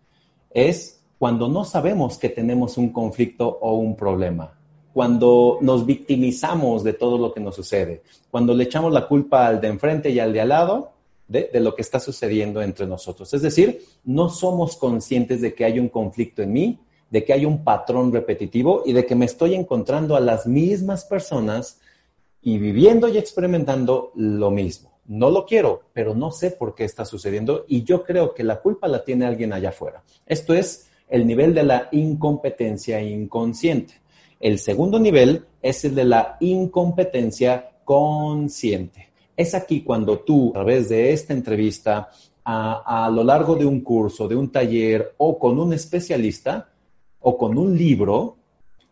Es 0.56 1.02
cuando 1.20 1.50
no 1.50 1.66
sabemos 1.66 2.18
que 2.18 2.30
tenemos 2.30 2.78
un 2.78 2.94
conflicto 2.94 3.60
o 3.62 3.74
un 3.74 3.98
problema, 3.98 4.58
cuando 4.94 5.58
nos 5.60 5.86
victimizamos 5.86 6.82
de 6.82 6.94
todo 6.94 7.18
lo 7.18 7.34
que 7.34 7.42
nos 7.42 7.56
sucede, 7.56 8.04
cuando 8.32 8.54
le 8.54 8.64
echamos 8.64 8.94
la 8.94 9.06
culpa 9.06 9.48
al 9.48 9.60
de 9.60 9.68
enfrente 9.68 10.10
y 10.12 10.20
al 10.20 10.32
de 10.32 10.40
al 10.40 10.50
lado 10.50 10.94
de, 11.28 11.50
lo 11.60 11.76
que 11.76 11.82
está 11.82 12.00
sucediendo 12.00 12.62
entre 12.62 12.88
nosotros. 12.88 13.34
Es 13.34 13.42
decir, 13.42 13.84
no 14.06 14.30
somos 14.30 14.78
conscientes 14.78 15.42
de 15.42 15.54
que 15.54 15.66
hay 15.66 15.78
un 15.78 15.90
conflicto 15.90 16.42
en 16.42 16.54
mí, 16.54 16.80
de 17.10 17.26
que 17.26 17.34
hay 17.34 17.46
un 17.46 17.66
patrón 17.66 18.14
repetitivo 18.14 18.84
y 18.86 18.94
de 18.94 19.06
que 19.06 19.16
me 19.16 19.26
estoy 19.26 19.56
encontrando 19.56 20.16
a 20.16 20.22
las 20.22 20.48
mismas 20.48 21.04
personas 21.04 21.82
y 22.42 22.60
viviendo 22.60 23.10
y 23.10 23.18
experimentando 23.18 24.14
lo 24.16 24.52
mismo. 24.52 24.95
No 25.08 25.30
lo 25.30 25.46
quiero, 25.46 25.84
pero 25.94 26.16
no 26.16 26.32
sé 26.32 26.52
por 26.52 26.74
qué 26.74 26.84
está 26.84 27.06
sucediendo 27.06 27.66
y 27.68 27.84
yo 27.84 28.04
creo 28.04 28.34
que 28.34 28.44
la 28.44 28.60
culpa 28.60 28.88
la 28.88 29.04
tiene 29.04 29.26
alguien 29.26 29.54
allá 29.54 29.70
afuera. 29.70 30.04
Esto 30.26 30.54
es 30.54 30.90
el 31.08 31.28
nivel 31.28 31.54
de 31.54 31.64
la 31.64 31.90
incompetencia 31.92 33.02
inconsciente. 33.02 34.02
El 34.40 34.60
segundo 34.60 35.00
nivel 35.00 35.46
es 35.62 35.86
el 35.86 35.96
de 35.96 36.06
la 36.06 36.38
incompetencia 36.40 37.72
consciente. 37.84 39.10
Es 39.38 39.54
aquí 39.54 39.82
cuando 39.82 40.20
tú, 40.20 40.50
a 40.50 40.54
través 40.54 40.90
de 40.90 41.14
esta 41.14 41.34
entrevista, 41.34 42.10
a, 42.44 43.10
lo 43.12 43.24
largo 43.24 43.56
de 43.56 43.66
un 43.66 43.82
curso, 43.82 44.28
de 44.28 44.36
un 44.36 44.52
taller 44.52 45.16
o 45.18 45.40
con 45.40 45.60
un 45.60 45.74
especialista 45.74 46.70
o 47.22 47.38
con 47.38 47.58
un 47.58 47.76
libro, 47.76 48.38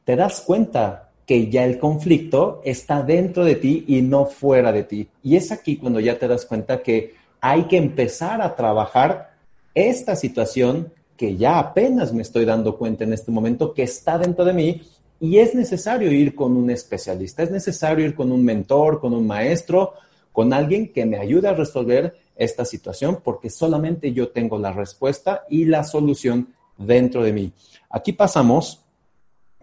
te 0.04 0.16
das 0.16 0.42
cuenta 0.42 1.03
que 1.26 1.50
ya 1.50 1.66
el 1.66 1.80
conflicto 1.80 2.62
está 2.66 3.02
dentro 3.02 3.46
de 3.46 3.56
ti 3.56 3.86
y 3.88 4.02
no 4.02 4.26
fuera 4.26 4.72
de 4.72 4.84
ti. 4.84 5.08
Y 5.24 5.36
es 5.36 5.52
aquí 5.52 5.78
cuando 5.78 6.00
ya 6.00 6.20
te 6.20 6.28
das 6.28 6.46
cuenta 6.46 6.82
que 6.82 7.16
hay 7.40 7.64
que 7.64 7.78
empezar 7.78 8.42
a 8.42 8.56
trabajar 8.56 9.34
esta 9.74 10.16
situación 10.16 10.92
que 11.18 11.38
ya 11.38 11.60
apenas 11.60 12.14
me 12.14 12.22
estoy 12.22 12.46
dando 12.46 12.78
cuenta 12.78 13.04
en 13.04 13.14
este 13.14 13.32
momento 13.32 13.74
que 13.74 13.84
está 13.84 14.18
dentro 14.18 14.44
de 14.44 14.54
mí 14.54 14.82
y 15.20 15.38
es 15.38 15.56
necesario 15.56 16.12
ir 16.12 16.36
con 16.36 16.58
un 16.58 16.70
especialista, 16.70 17.44
es 17.44 17.52
necesario 17.52 18.06
ir 18.06 18.16
con 18.16 18.32
un 18.32 18.44
mentor, 18.44 19.00
con 19.00 19.14
un 19.14 19.26
maestro 19.26 19.94
con 20.34 20.52
alguien 20.52 20.92
que 20.92 21.06
me 21.06 21.18
ayude 21.18 21.48
a 21.48 21.54
resolver 21.54 22.18
esta 22.36 22.66
situación 22.66 23.20
porque 23.24 23.50
solamente 23.50 24.12
yo 24.12 24.30
tengo 24.30 24.58
la 24.58 24.74
respuesta 24.74 25.46
y 25.50 25.66
la 25.66 25.84
solución 25.84 26.50
dentro 26.78 27.24
de 27.24 27.32
mí. 27.32 27.54
Aquí 27.90 28.12
pasamos 28.12 28.83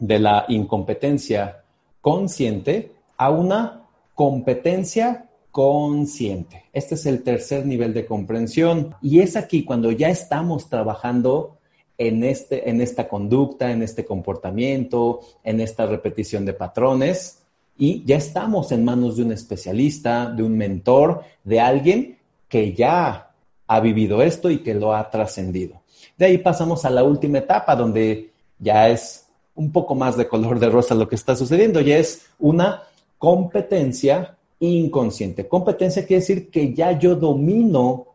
de 0.00 0.18
la 0.18 0.46
incompetencia 0.48 1.62
consciente 2.00 2.92
a 3.16 3.30
una 3.30 3.82
competencia 4.14 5.26
consciente. 5.50 6.64
Este 6.72 6.94
es 6.94 7.06
el 7.06 7.22
tercer 7.22 7.66
nivel 7.66 7.94
de 7.94 8.06
comprensión 8.06 8.94
y 9.02 9.20
es 9.20 9.36
aquí 9.36 9.64
cuando 9.64 9.90
ya 9.92 10.08
estamos 10.08 10.68
trabajando 10.68 11.58
en, 11.98 12.24
este, 12.24 12.70
en 12.70 12.80
esta 12.80 13.08
conducta, 13.08 13.70
en 13.70 13.82
este 13.82 14.04
comportamiento, 14.04 15.20
en 15.44 15.60
esta 15.60 15.86
repetición 15.86 16.44
de 16.44 16.54
patrones. 16.54 17.42
Y 17.76 18.04
ya 18.04 18.16
estamos 18.16 18.72
en 18.72 18.84
manos 18.84 19.16
de 19.16 19.24
un 19.24 19.32
especialista, 19.32 20.30
de 20.30 20.42
un 20.42 20.56
mentor, 20.56 21.22
de 21.44 21.60
alguien 21.60 22.18
que 22.48 22.74
ya 22.74 23.32
ha 23.66 23.80
vivido 23.80 24.22
esto 24.22 24.50
y 24.50 24.58
que 24.58 24.74
lo 24.74 24.94
ha 24.94 25.10
trascendido. 25.10 25.82
De 26.16 26.26
ahí 26.26 26.38
pasamos 26.38 26.84
a 26.84 26.90
la 26.90 27.04
última 27.04 27.38
etapa, 27.38 27.76
donde 27.76 28.32
ya 28.58 28.88
es 28.88 29.29
un 29.60 29.72
poco 29.72 29.94
más 29.94 30.16
de 30.16 30.26
color 30.26 30.58
de 30.58 30.70
rosa 30.70 30.94
lo 30.94 31.06
que 31.06 31.16
está 31.16 31.36
sucediendo, 31.36 31.82
ya 31.82 31.98
es 31.98 32.22
una 32.38 32.84
competencia 33.18 34.38
inconsciente. 34.58 35.46
Competencia 35.46 36.06
quiere 36.06 36.20
decir 36.20 36.50
que 36.50 36.72
ya 36.72 36.98
yo 36.98 37.14
domino 37.14 38.06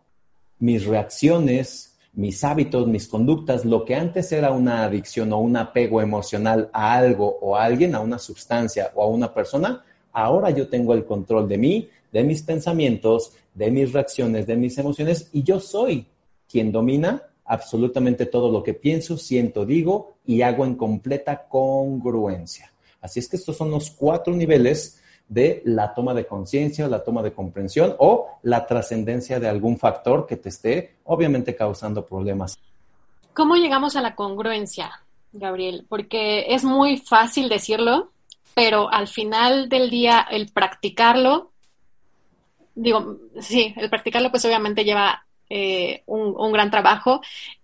mis 0.58 0.88
reacciones, 0.88 1.96
mis 2.14 2.44
hábitos, 2.44 2.88
mis 2.88 3.08
conductas, 3.08 3.64
lo 3.64 3.86
que 3.86 3.94
antes 3.94 4.32
era 4.32 4.50
una 4.50 4.86
adicción 4.86 5.32
o 5.34 5.38
un 5.38 5.56
apego 5.56 6.02
emocional 6.02 6.72
a 6.74 6.96
algo 6.96 7.38
o 7.40 7.56
a 7.56 7.66
alguien, 7.66 7.94
a 7.94 8.00
una 8.00 8.18
sustancia 8.18 8.92
o 8.96 9.04
a 9.04 9.08
una 9.08 9.32
persona, 9.32 9.84
ahora 10.14 10.50
yo 10.50 10.68
tengo 10.68 10.96
el 10.96 11.06
control 11.06 11.48
de 11.48 11.60
mí, 11.60 11.90
de 12.12 12.24
mis 12.24 12.42
pensamientos, 12.42 13.34
de 13.54 13.70
mis 13.70 13.94
reacciones, 13.94 14.48
de 14.48 14.56
mis 14.56 14.76
emociones 14.80 15.30
y 15.32 15.44
yo 15.44 15.60
soy 15.60 16.08
quien 16.50 16.72
domina 16.72 17.22
absolutamente 17.46 18.26
todo 18.26 18.52
lo 18.52 18.64
que 18.64 18.74
pienso, 18.74 19.18
siento, 19.18 19.66
digo 19.66 20.16
y 20.26 20.42
hago 20.42 20.66
en 20.66 20.76
completa 20.76 21.48
congruencia. 21.48 22.72
Así 23.02 23.20
es 23.20 23.30
que 23.30 23.38
estos 23.38 23.56
son 23.56 23.70
los 23.70 23.92
cuatro 23.92 24.34
niveles 24.34 25.02
de 25.28 25.62
la 25.66 25.94
toma 25.94 26.14
de 26.14 26.26
conciencia, 26.26 26.88
la 26.88 27.04
toma 27.04 27.24
de 27.24 27.34
comprensión 27.34 27.96
o 28.00 28.28
la 28.44 28.66
trascendencia 28.66 29.40
de 29.40 29.48
algún 29.48 29.78
factor 29.78 30.26
que 30.28 30.38
te 30.38 30.50
esté 30.50 30.96
obviamente 31.06 31.56
causando 31.56 32.06
problemas. 32.06 32.58
¿Cómo 33.34 33.56
llegamos 33.56 33.96
a 33.96 34.02
la 34.02 34.16
congruencia, 34.16 34.92
Gabriel? 35.34 35.86
Porque 35.90 36.54
es 36.54 36.64
muy 36.64 36.98
fácil 36.98 37.50
decirlo, 37.50 38.12
pero 38.54 38.90
al 38.90 39.08
final 39.08 39.68
del 39.68 39.90
día 39.90 40.26
el 40.30 40.50
practicarlo, 40.52 41.52
digo, 42.76 43.18
sí, 43.40 43.74
el 43.78 43.90
practicarlo 43.90 44.32
pues 44.32 44.46
obviamente 44.46 44.84
lleva 44.84 45.25
eh, 45.50 46.04
un, 46.06 46.52
gran 46.52 46.72
trabajo 46.72 47.22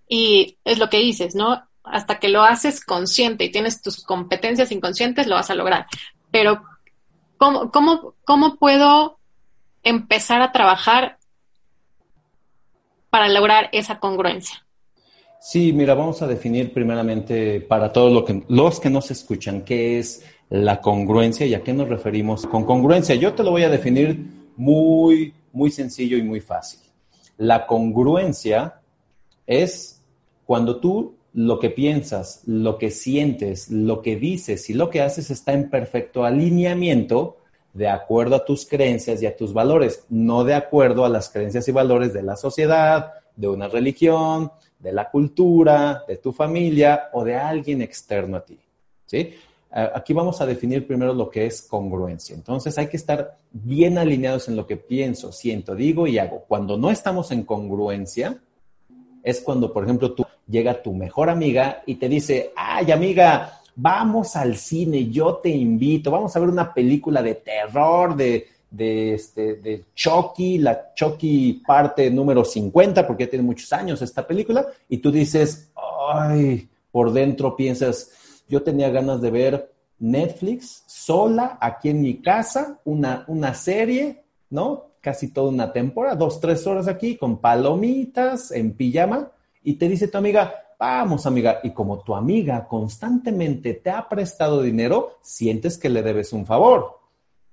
y 0.08 0.58
es 0.66 0.78
lo 0.78 0.90
que 0.90 0.98
dices, 0.98 1.36
¿no? 1.36 1.64
Hasta 1.84 2.20
que 2.20 2.30
lo 2.30 2.44
haces 2.44 2.84
consciente 2.84 3.46
y 3.46 3.52
tienes 3.52 3.82
tus 3.82 4.04
competencias 4.04 4.72
inconscientes, 4.72 5.28
lo 5.28 5.36
vas 5.36 5.50
a 5.50 5.56
lograr. 5.56 5.88
Pero 6.32 6.62
¿Cómo, 7.42 8.14
cómo, 8.24 8.56
puedo 8.58 9.18
empezar 9.82 10.44
a 10.44 10.52
trabajar 10.52 11.18
para 13.10 13.30
lograr 13.30 13.68
esa 13.72 14.00
congruencia? 14.00 14.64
Sí, 15.40 15.74
mira, 15.74 15.96
vamos 15.96 16.22
a 16.22 16.28
definir 16.28 16.72
primeramente 16.72 17.60
para 17.62 17.92
todos 17.92 18.14
lo 18.14 18.24
que, 18.24 18.44
los 18.48 18.80
que 18.80 18.92
nos 18.92 19.10
escuchan 19.10 19.64
qué 19.64 19.98
es 19.98 20.24
la 20.52 20.82
congruencia 20.82 21.48
y 21.48 21.56
a 21.56 21.64
qué 21.64 21.74
nos 21.74 21.90
referimos 21.90 22.46
con 22.46 22.64
congruencia. 22.64 23.16
Yo 23.16 23.34
te 23.34 23.42
lo 23.42 23.50
voy 23.50 23.64
a 23.64 23.70
definir 23.70 24.24
muy, 24.56 25.34
muy 25.52 25.72
sencillo 25.72 26.18
y 26.18 26.22
muy 26.22 26.42
fácil. 26.42 26.80
La 27.38 27.68
congruencia 27.68 28.82
es 29.48 30.02
cuando 30.46 30.80
tú 30.80 31.16
lo 31.34 31.60
que 31.60 31.70
piensas, 31.70 32.42
lo 32.46 32.78
que 32.78 32.92
sientes, 32.92 33.70
lo 33.70 34.02
que 34.02 34.16
dices 34.18 34.70
y 34.70 34.74
lo 34.74 34.90
que 34.90 35.02
haces 35.02 35.32
está 35.32 35.54
en 35.54 35.70
perfecto 35.70 36.26
alineamiento 36.26 37.38
de 37.74 37.88
acuerdo 37.88 38.36
a 38.36 38.46
tus 38.46 38.66
creencias 38.66 39.22
y 39.22 39.26
a 39.26 39.36
tus 39.36 39.54
valores, 39.54 40.06
no 40.10 40.44
de 40.44 40.56
acuerdo 40.56 41.06
a 41.06 41.10
las 41.10 41.30
creencias 41.30 41.68
y 41.68 41.72
valores 41.72 42.14
de 42.14 42.24
la 42.24 42.36
sociedad, 42.36 43.14
de 43.36 43.48
una 43.48 43.70
religión, 43.70 44.52
de 44.78 44.92
la 44.92 45.10
cultura, 45.10 46.04
de 46.08 46.18
tu 46.18 46.34
familia 46.34 47.10
o 47.14 47.24
de 47.24 47.36
alguien 47.36 47.82
externo 47.82 48.38
a 48.38 48.46
ti. 48.46 48.60
¿Sí? 49.06 49.34
Aquí 49.72 50.14
vamos 50.14 50.42
a 50.42 50.46
definir 50.46 50.86
primero 50.86 51.14
lo 51.14 51.30
que 51.30 51.46
es 51.46 51.62
congruencia. 51.62 52.36
Entonces 52.36 52.78
hay 52.78 52.88
que 52.88 52.98
estar 52.98 53.38
bien 53.52 53.98
alineados 53.98 54.50
en 54.50 54.58
lo 54.58 54.68
que 54.68 54.76
pienso, 54.76 55.32
siento, 55.32 55.76
digo 55.76 56.08
y 56.08 56.18
hago. 56.18 56.44
Cuando 56.48 56.78
no 56.78 56.92
estamos 56.92 57.32
en 57.32 57.44
congruencia, 57.44 58.38
es 59.24 59.40
cuando, 59.40 59.72
por 59.72 59.84
ejemplo, 59.86 60.14
tú 60.14 60.26
llega 60.48 60.82
tu 60.82 60.94
mejor 60.94 61.30
amiga 61.30 61.84
y 61.86 61.96
te 61.96 62.10
dice, 62.10 62.52
ay 62.56 62.92
amiga, 62.92 63.62
vamos 63.76 64.36
al 64.36 64.58
cine, 64.58 65.10
yo 65.10 65.36
te 65.36 65.50
invito, 65.50 66.12
vamos 66.12 66.36
a 66.36 66.40
ver 66.40 66.50
una 66.50 66.74
película 66.74 67.22
de 67.22 67.36
terror, 67.36 68.16
de, 68.16 68.48
de, 68.70 69.14
este, 69.14 69.56
de 69.56 69.86
Chucky, 69.96 70.58
la 70.58 70.94
Chucky 70.94 71.62
parte 71.66 72.10
número 72.10 72.44
50, 72.44 73.06
porque 73.08 73.26
ya 73.26 73.30
tiene 73.30 73.46
muchos 73.46 73.72
años 73.74 74.02
esta 74.02 74.26
película, 74.26 74.66
y 74.90 74.98
tú 74.98 75.12
dices, 75.12 75.72
ay, 76.14 76.68
por 76.92 77.12
dentro 77.14 77.56
piensas, 77.56 78.12
yo 78.52 78.64
tenía 78.64 78.90
ganas 78.90 79.22
de 79.22 79.32
ver 79.32 79.74
Netflix 79.98 80.84
sola 80.86 81.58
aquí 81.62 81.90
en 81.90 82.02
mi 82.02 82.22
casa, 82.22 82.82
una, 82.84 83.24
una 83.28 83.54
serie, 83.54 84.26
¿no? 84.50 84.92
Casi 85.00 85.30
toda 85.30 85.50
una 85.50 85.72
temporada, 85.72 86.16
dos, 86.18 86.42
tres 86.42 86.68
horas 86.68 86.90
aquí, 86.90 87.16
con 87.16 87.40
palomitas, 87.40 88.52
en 88.52 88.74
pijama, 88.74 89.32
y 89.64 89.76
te 89.76 89.88
dice 89.88 90.10
tu 90.10 90.18
amiga, 90.18 90.54
vamos 90.78 91.26
amiga, 91.26 91.62
y 91.64 91.72
como 91.72 92.00
tu 92.00 92.14
amiga 92.14 92.68
constantemente 92.68 93.74
te 93.74 93.90
ha 93.90 94.10
prestado 94.10 94.62
dinero, 94.62 95.18
sientes 95.22 95.78
que 95.78 95.90
le 95.90 96.04
debes 96.04 96.34
un 96.34 96.46
favor. 96.46 97.01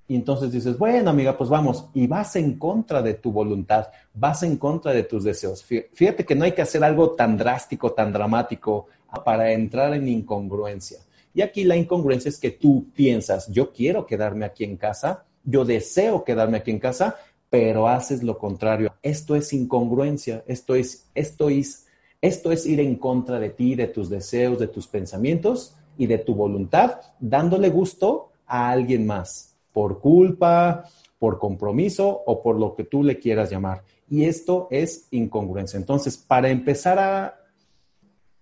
Y 0.09 0.17
entonces 0.17 0.51
dices, 0.51 0.77
bueno 0.79 1.11
amiga, 1.11 1.37
pues 1.37 1.51
vamos, 1.51 1.89
y 1.95 2.07
vas 2.07 2.35
en 2.37 2.59
contra 2.59 3.03
de 3.03 3.15
tu 3.15 3.31
voluntad, 3.31 3.89
vas 4.15 4.43
en 4.43 4.57
contra 4.57 4.93
de 4.93 5.05
tus 5.05 5.23
deseos. 5.23 5.63
Fíjate 5.63 6.25
que 6.25 6.35
no 6.35 6.45
hay 6.45 6.53
que 6.53 6.63
hacer 6.63 6.83
algo 6.83 7.11
tan 7.11 7.37
drástico, 7.37 7.93
tan 7.93 8.13
dramático 8.13 8.87
para 9.25 9.53
entrar 9.53 9.95
en 9.95 10.09
incongruencia. 10.09 10.99
Y 11.35 11.43
aquí 11.43 11.65
la 11.65 11.77
incongruencia 11.77 12.31
es 12.31 12.39
que 12.39 12.51
tú 12.51 12.87
piensas, 12.95 13.49
yo 13.49 13.73
quiero 13.73 14.07
quedarme 14.07 14.47
aquí 14.47 14.65
en 14.65 14.77
casa, 14.77 15.25
yo 15.45 15.65
deseo 15.65 16.25
quedarme 16.25 16.57
aquí 16.57 16.71
en 16.71 16.79
casa, 16.79 17.17
pero 17.51 17.87
haces 17.87 18.23
lo 18.23 18.39
contrario. 18.39 18.95
Esto 19.03 19.37
es 19.37 19.53
incongruencia, 19.53 20.43
esto 20.47 20.75
es, 20.75 21.09
esto 21.15 21.49
es 21.49 21.87
esto 22.21 22.51
es 22.51 22.67
ir 22.67 22.81
en 22.81 22.97
contra 22.97 23.39
de 23.39 23.51
ti, 23.51 23.77
de 23.77 23.87
tus 23.87 24.11
deseos, 24.11 24.59
de 24.59 24.67
tus 24.67 24.89
pensamientos 24.89 25.77
y 25.97 26.07
de 26.07 26.19
tu 26.19 26.35
voluntad, 26.35 27.01
dándole 27.21 27.71
gusto 27.71 28.31
a 28.47 28.71
alguien 28.71 29.07
más, 29.07 29.57
por 29.79 30.01
culpa, 30.01 30.83
por 31.21 31.39
compromiso 31.39 32.25
o 32.27 32.43
por 32.43 32.59
lo 32.59 32.75
que 32.75 32.83
tú 32.83 33.05
le 33.05 33.21
quieras 33.21 33.49
llamar. 33.49 33.85
Y 34.11 34.25
esto 34.25 34.67
es 34.73 35.07
incongruencia. 35.13 35.77
Entonces, 35.77 36.17
para 36.17 36.49
empezar 36.49 36.99
a, 36.99 37.39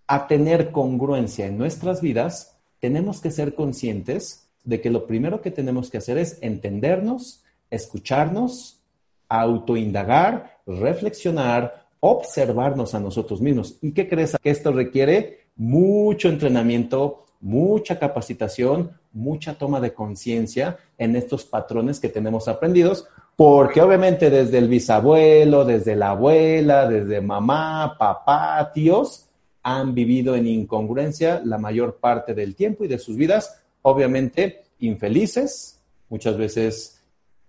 a 0.07 0.27
tener 0.29 0.73
congruencia 0.73 1.45
en 1.45 1.59
nuestras 1.59 2.01
vidas, 2.01 2.57
tenemos 2.81 3.21
que 3.21 3.31
ser 3.31 3.55
conscientes 3.55 4.49
de 4.65 4.81
que 4.81 4.89
lo 4.89 5.07
primero 5.07 5.43
que 5.43 5.51
tenemos 5.51 5.91
que 5.91 5.99
hacer 5.99 6.17
es 6.17 6.39
entendernos, 6.41 7.45
escucharnos, 7.69 8.81
autoindagar, 9.29 10.63
reflexionar, 10.67 11.87
observarnos 12.01 12.95
a 12.95 13.01
nosotros 13.01 13.43
mismos. 13.43 13.77
¿Y 13.83 13.93
qué 13.93 14.09
crees? 14.09 14.35
Que 14.43 14.49
esto 14.49 14.73
requiere 14.73 15.41
mucho 15.55 16.31
entrenamiento, 16.31 17.26
mucha 17.41 17.99
capacitación, 17.99 18.93
mucha 19.13 19.55
toma 19.55 19.81
de 19.81 19.95
conciencia 19.95 20.79
en 20.99 21.17
estos 21.17 21.45
patrones 21.45 22.01
que 22.01 22.09
tenemos 22.09 22.49
aprendidos, 22.49 23.07
porque 23.37 23.83
obviamente 23.83 24.31
desde 24.31 24.59
el 24.59 24.69
bisabuelo, 24.69 25.65
desde 25.65 25.95
la 25.95 26.11
abuela, 26.11 26.89
desde 26.89 27.21
mamá, 27.21 27.97
papá, 27.99 28.71
tíos, 28.73 29.29
han 29.63 29.95
vivido 29.95 30.37
en 30.37 30.47
incongruencia 30.47 31.43
la 31.45 31.59
mayor 31.59 31.97
parte 31.97 32.35
del 32.35 32.55
tiempo 32.55 32.85
y 32.85 32.89
de 32.89 32.99
sus 32.99 33.17
vidas, 33.17 33.61
obviamente 33.83 34.65
infelices, 34.79 35.83
muchas 36.09 36.37
veces 36.37 37.05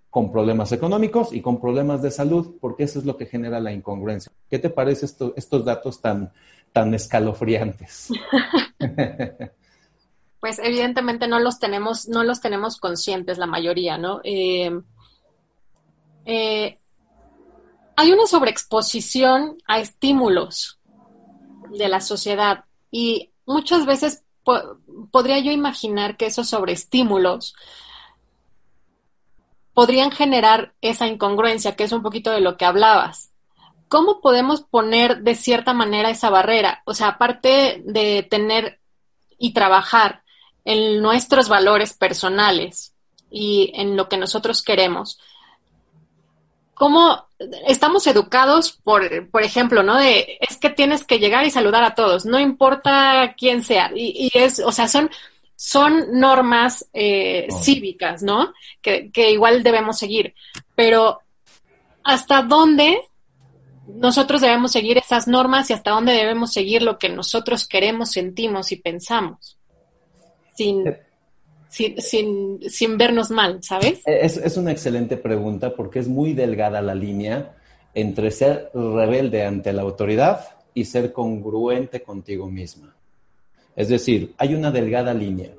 con 0.10 0.32
problemas 0.32 0.72
económicos 0.72 1.32
y 1.32 1.42
con 1.42 1.62
problemas 1.62 2.02
de 2.02 2.12
salud, 2.12 2.56
porque 2.60 2.84
eso 2.84 3.00
es 3.00 3.06
lo 3.06 3.18
que 3.18 3.28
genera 3.28 3.60
la 3.60 3.72
incongruencia. 3.72 4.32
¿Qué 4.50 4.58
te 4.58 4.70
parece 4.70 5.06
estos 5.06 5.66
datos 5.66 6.02
tan, 6.02 6.32
tan 6.74 6.94
escalofriantes? 6.94 8.10
pues 10.40 10.60
evidentemente 10.60 11.28
no 11.28 11.40
los 11.40 11.60
tenemos, 11.60 12.08
no 12.08 12.24
los 12.24 12.42
tenemos 12.42 12.78
conscientes 12.78 13.38
la 13.38 13.48
mayoría, 13.48 13.98
¿no? 13.98 14.22
Eh, 14.24 14.72
eh, 16.26 16.80
hay 17.96 18.12
una 18.12 18.28
sobreexposición 18.28 19.58
a 19.66 19.80
estímulos 19.80 20.80
de 21.72 21.90
la 21.90 22.02
sociedad 22.02 22.66
y 22.92 23.32
muchas 23.46 23.86
veces 23.86 24.24
podría 25.12 25.40
yo 25.40 25.52
imaginar 25.52 26.16
que 26.16 26.28
esos 26.28 26.50
sobreestímulos 26.50 27.56
podrían 29.74 30.12
generar 30.12 30.74
esa 30.82 31.08
incongruencia, 31.08 31.76
que 31.76 31.84
es 31.84 31.92
un 31.92 32.02
poquito 32.02 32.32
de 32.32 32.42
lo 32.42 32.58
que 32.58 32.66
hablabas. 32.66 33.32
¿Cómo 33.88 34.22
podemos 34.22 34.62
poner 34.62 35.22
de 35.22 35.36
cierta 35.36 35.74
manera 35.74 36.10
esa 36.10 36.30
barrera? 36.30 36.82
O 36.86 36.94
sea, 36.94 37.10
aparte 37.10 37.82
de 37.86 38.24
tener 38.30 38.80
y 39.38 39.54
trabajar 39.54 40.24
en 40.68 41.02
nuestros 41.02 41.48
valores 41.48 41.94
personales 41.94 42.94
y 43.32 43.72
en 43.74 43.96
lo 43.96 44.10
que 44.10 44.18
nosotros 44.18 44.62
queremos, 44.62 45.18
¿cómo 46.74 47.26
estamos 47.66 48.06
educados 48.06 48.74
por, 48.84 49.30
por 49.30 49.44
ejemplo, 49.44 49.82
¿no? 49.82 49.98
De, 49.98 50.38
es 50.42 50.58
que 50.58 50.70
tienes 50.70 51.06
que 51.06 51.20
llegar 51.20 51.46
y 51.46 51.52
saludar 51.52 51.86
a 51.86 51.96
todos, 51.96 52.26
no 52.26 52.38
importa 52.38 53.34
quién 53.38 53.64
sea. 53.64 53.92
Y, 53.96 54.30
es, 54.34 54.60
o 54.60 54.74
sea, 54.74 54.90
son, 54.90 55.10
son 55.56 56.20
normas 56.20 56.86
eh, 56.92 57.48
cívicas, 57.62 58.22
¿no? 58.22 58.54
Que, 58.82 59.10
que 59.10 59.32
igual 59.32 59.64
debemos 59.64 59.98
seguir. 59.98 60.36
Pero, 60.76 61.22
¿hasta 62.04 62.42
dónde 62.42 63.00
nosotros 63.88 64.42
debemos 64.42 64.74
seguir 64.74 64.98
esas 64.98 65.30
normas 65.30 65.70
y 65.70 65.74
hasta 65.74 65.92
dónde 65.92 66.12
debemos 66.12 66.52
seguir 66.52 66.82
lo 66.82 67.00
que 67.00 67.08
nosotros 67.08 67.66
queremos, 67.70 68.12
sentimos 68.12 68.74
y 68.74 68.76
pensamos? 68.76 69.57
Sin, 70.58 70.88
eh, 70.88 71.00
sin, 72.00 72.60
sin, 72.68 72.98
vernos 72.98 73.30
mal, 73.30 73.62
¿sabes? 73.62 74.02
Es, 74.06 74.38
es, 74.38 74.58
una 74.58 74.72
excelente 74.72 75.16
pregunta 75.16 75.76
porque 75.76 76.00
es 76.00 76.08
muy 76.08 76.34
delgada 76.34 76.82
la 76.82 76.96
línea 76.96 77.56
entre 77.94 78.32
ser 78.32 78.72
rebelde 78.74 79.46
ante 79.46 79.72
la 79.72 79.84
autoridad 79.84 80.46
y 80.74 80.86
ser 80.86 81.14
congruente 81.14 82.02
contigo 82.02 82.50
misma. 82.50 82.96
Es 83.76 83.90
decir, 83.90 84.34
hay 84.38 84.56
una 84.56 84.72
delgada 84.72 85.14
línea. 85.14 85.52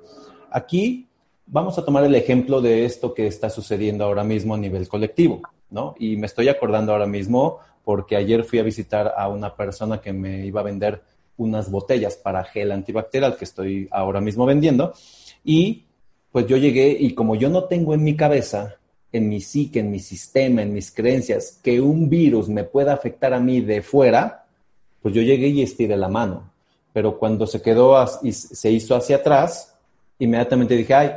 Aquí 0.50 1.08
vamos 1.46 1.78
a 1.78 1.84
tomar 1.84 2.04
el 2.04 2.14
ejemplo 2.14 2.60
de 2.60 2.84
esto 2.84 3.14
que 3.14 3.26
está 3.26 3.50
sucediendo 3.50 4.04
ahora 4.04 4.24
mismo 4.24 4.54
a 4.54 4.58
nivel 4.58 4.88
colectivo, 4.88 5.42
¿no? 5.70 5.94
Y 5.98 6.16
me 6.16 6.26
estoy 6.26 6.48
acordando 6.48 6.92
ahora 6.92 7.06
mismo 7.06 7.58
porque 7.84 8.16
ayer 8.16 8.44
fui 8.44 8.58
a 8.58 8.62
visitar 8.62 9.14
a 9.16 9.28
una 9.28 9.54
persona 9.54 10.00
que 10.00 10.12
me 10.12 10.44
iba 10.44 10.60
a 10.60 10.64
vender 10.64 11.02
unas 11.38 11.70
botellas 11.70 12.16
para 12.16 12.44
gel 12.44 12.72
antibacterial 12.72 13.36
que 13.36 13.46
estoy 13.46 13.88
ahora 13.90 14.20
mismo 14.20 14.44
vendiendo 14.44 14.92
y 15.44 15.84
pues 16.30 16.46
yo 16.46 16.56
llegué 16.56 16.96
y 16.98 17.14
como 17.14 17.34
yo 17.36 17.48
no 17.48 17.64
tengo 17.64 17.94
en 17.94 18.04
mi 18.04 18.14
cabeza, 18.14 18.76
en 19.12 19.28
mi 19.28 19.40
psique, 19.40 19.80
en 19.80 19.90
mi 19.90 19.98
sistema, 19.98 20.62
en 20.62 20.72
mis 20.72 20.90
creencias, 20.90 21.58
que 21.62 21.80
un 21.80 22.08
virus 22.08 22.48
me 22.48 22.64
pueda 22.64 22.92
afectar 22.92 23.32
a 23.32 23.40
mí 23.40 23.60
de 23.60 23.80
fuera, 23.80 24.44
pues 25.00 25.14
yo 25.14 25.22
llegué 25.22 25.48
y 25.48 25.62
estiré 25.62 25.96
la 25.96 26.08
mano. 26.08 26.50
Pero 26.92 27.18
cuando 27.18 27.46
se 27.46 27.62
quedó 27.62 27.96
y 28.22 28.32
se 28.32 28.70
hizo 28.70 28.94
hacia 28.94 29.16
atrás, 29.16 29.74
inmediatamente 30.18 30.76
dije, 30.76 30.94
ay, 30.94 31.10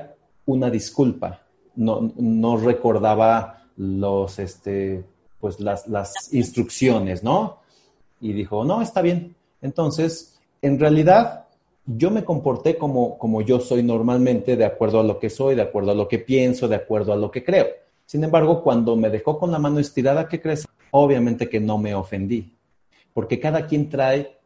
una 0.46 0.70
disculpa. 0.70 1.42
No, 1.76 2.12
no 2.18 2.58
recordaba 2.58 3.64
los, 3.78 4.40
este, 4.40 5.04
pues 5.40 5.60
las, 5.60 5.88
las 5.88 6.34
instrucciones, 6.34 7.24
¿no? 7.24 7.60
Y 8.20 8.34
dijo, 8.34 8.64
no, 8.64 8.82
está 8.82 9.02
bien. 9.02 9.36
Entonces, 9.62 10.40
en 10.62 10.80
realidad, 10.80 11.46
yo 11.86 12.12
me 12.12 12.24
comporté 12.24 12.78
como, 12.78 13.18
como 13.18 13.42
yo 13.42 13.60
soy 13.60 13.84
normalmente, 13.84 14.56
de 14.56 14.66
acuerdo 14.66 15.00
a 15.00 15.04
lo 15.04 15.20
que 15.20 15.30
soy, 15.30 15.56
de 15.56 15.62
acuerdo 15.62 15.92
a 15.92 15.96
lo 15.96 16.08
que 16.08 16.20
pienso, 16.20 16.68
de 16.68 16.76
acuerdo 16.76 17.14
a 17.14 17.18
lo 17.18 17.32
que 17.32 17.44
creo. 17.44 17.68
Sin 18.06 18.24
embargo, 18.24 18.62
cuando 18.62 18.96
me 18.96 19.10
dejó 19.10 19.40
con 19.40 19.52
la 19.52 19.60
mano 19.60 19.80
estirada, 19.80 20.28
¿qué 20.28 20.42
crees? 20.42 20.68
Obviamente 20.92 21.48
que 21.48 21.60
no 21.60 21.78
me 21.78 21.96
ofendí, 21.96 22.54
porque 23.14 23.40
cada 23.40 23.66
quien 23.68 23.90
trae 23.90 24.38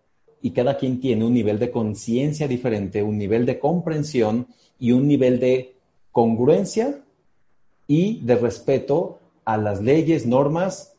y 0.41 0.51
cada 0.51 0.78
quien 0.78 0.99
tiene 0.99 1.25
un 1.25 1.34
nivel 1.34 1.58
de 1.58 1.71
conciencia 1.71 2.47
diferente, 2.47 3.01
un 3.01 3.17
nivel 3.17 3.45
de 3.45 3.58
comprensión 3.58 4.47
y 4.80 4.91
un 4.91 5.08
nivel 5.08 5.39
de 5.39 5.75
congruencia 6.12 7.01
y 7.88 8.19
de 8.21 8.36
respeto 8.36 9.19
a 9.43 9.58
las 9.58 9.82
leyes, 9.82 10.25
normas 10.25 10.95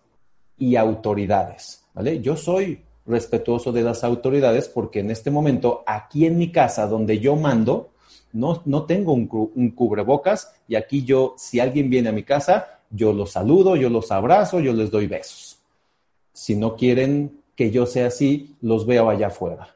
y 0.58 0.76
autoridades. 0.76 1.84
¿vale? 1.94 2.20
Yo 2.20 2.36
soy 2.36 2.80
respetuoso 3.06 3.72
de 3.72 3.82
las 3.82 4.04
autoridades 4.04 4.68
porque 4.68 5.00
en 5.00 5.10
este 5.10 5.30
momento, 5.30 5.84
aquí 5.86 6.26
en 6.26 6.38
mi 6.38 6.50
casa, 6.50 6.86
donde 6.86 7.18
yo 7.18 7.36
mando, 7.36 7.90
no, 8.32 8.62
no 8.64 8.84
tengo 8.84 9.12
un, 9.12 9.70
cubrebocas 9.70 10.54
y 10.68 10.74
aquí 10.74 11.04
yo, 11.04 11.34
si 11.38 11.60
alguien 11.60 11.88
viene 11.88 12.08
a 12.08 12.12
mi 12.12 12.22
casa, 12.22 12.80
yo 12.90 13.12
los 13.12 13.32
saludo, 13.32 13.76
yo 13.76 13.88
los 13.90 14.10
abrazo, 14.12 14.60
yo 14.60 14.72
les 14.72 14.90
doy 14.90 15.06
besos. 15.06 15.58
Si 16.32 16.54
no 16.54 16.76
quieren 16.76 17.40
que 17.54 17.70
yo 17.70 17.86
sea 17.86 18.08
así, 18.08 18.56
los 18.60 18.86
veo 18.86 19.08
allá 19.08 19.28
afuera. 19.28 19.74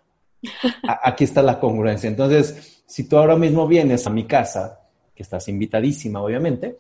Aquí 1.03 1.25
está 1.25 1.43
la 1.43 1.59
congruencia. 1.59 2.09
Entonces, 2.09 2.83
si 2.87 3.09
tú 3.09 3.17
ahora 3.17 3.37
mismo 3.37 3.67
vienes 3.67 4.07
a 4.07 4.11
mi 4.11 4.25
casa, 4.25 4.81
que 5.15 5.23
estás 5.23 5.49
invitadísima, 5.49 6.23
obviamente. 6.23 6.79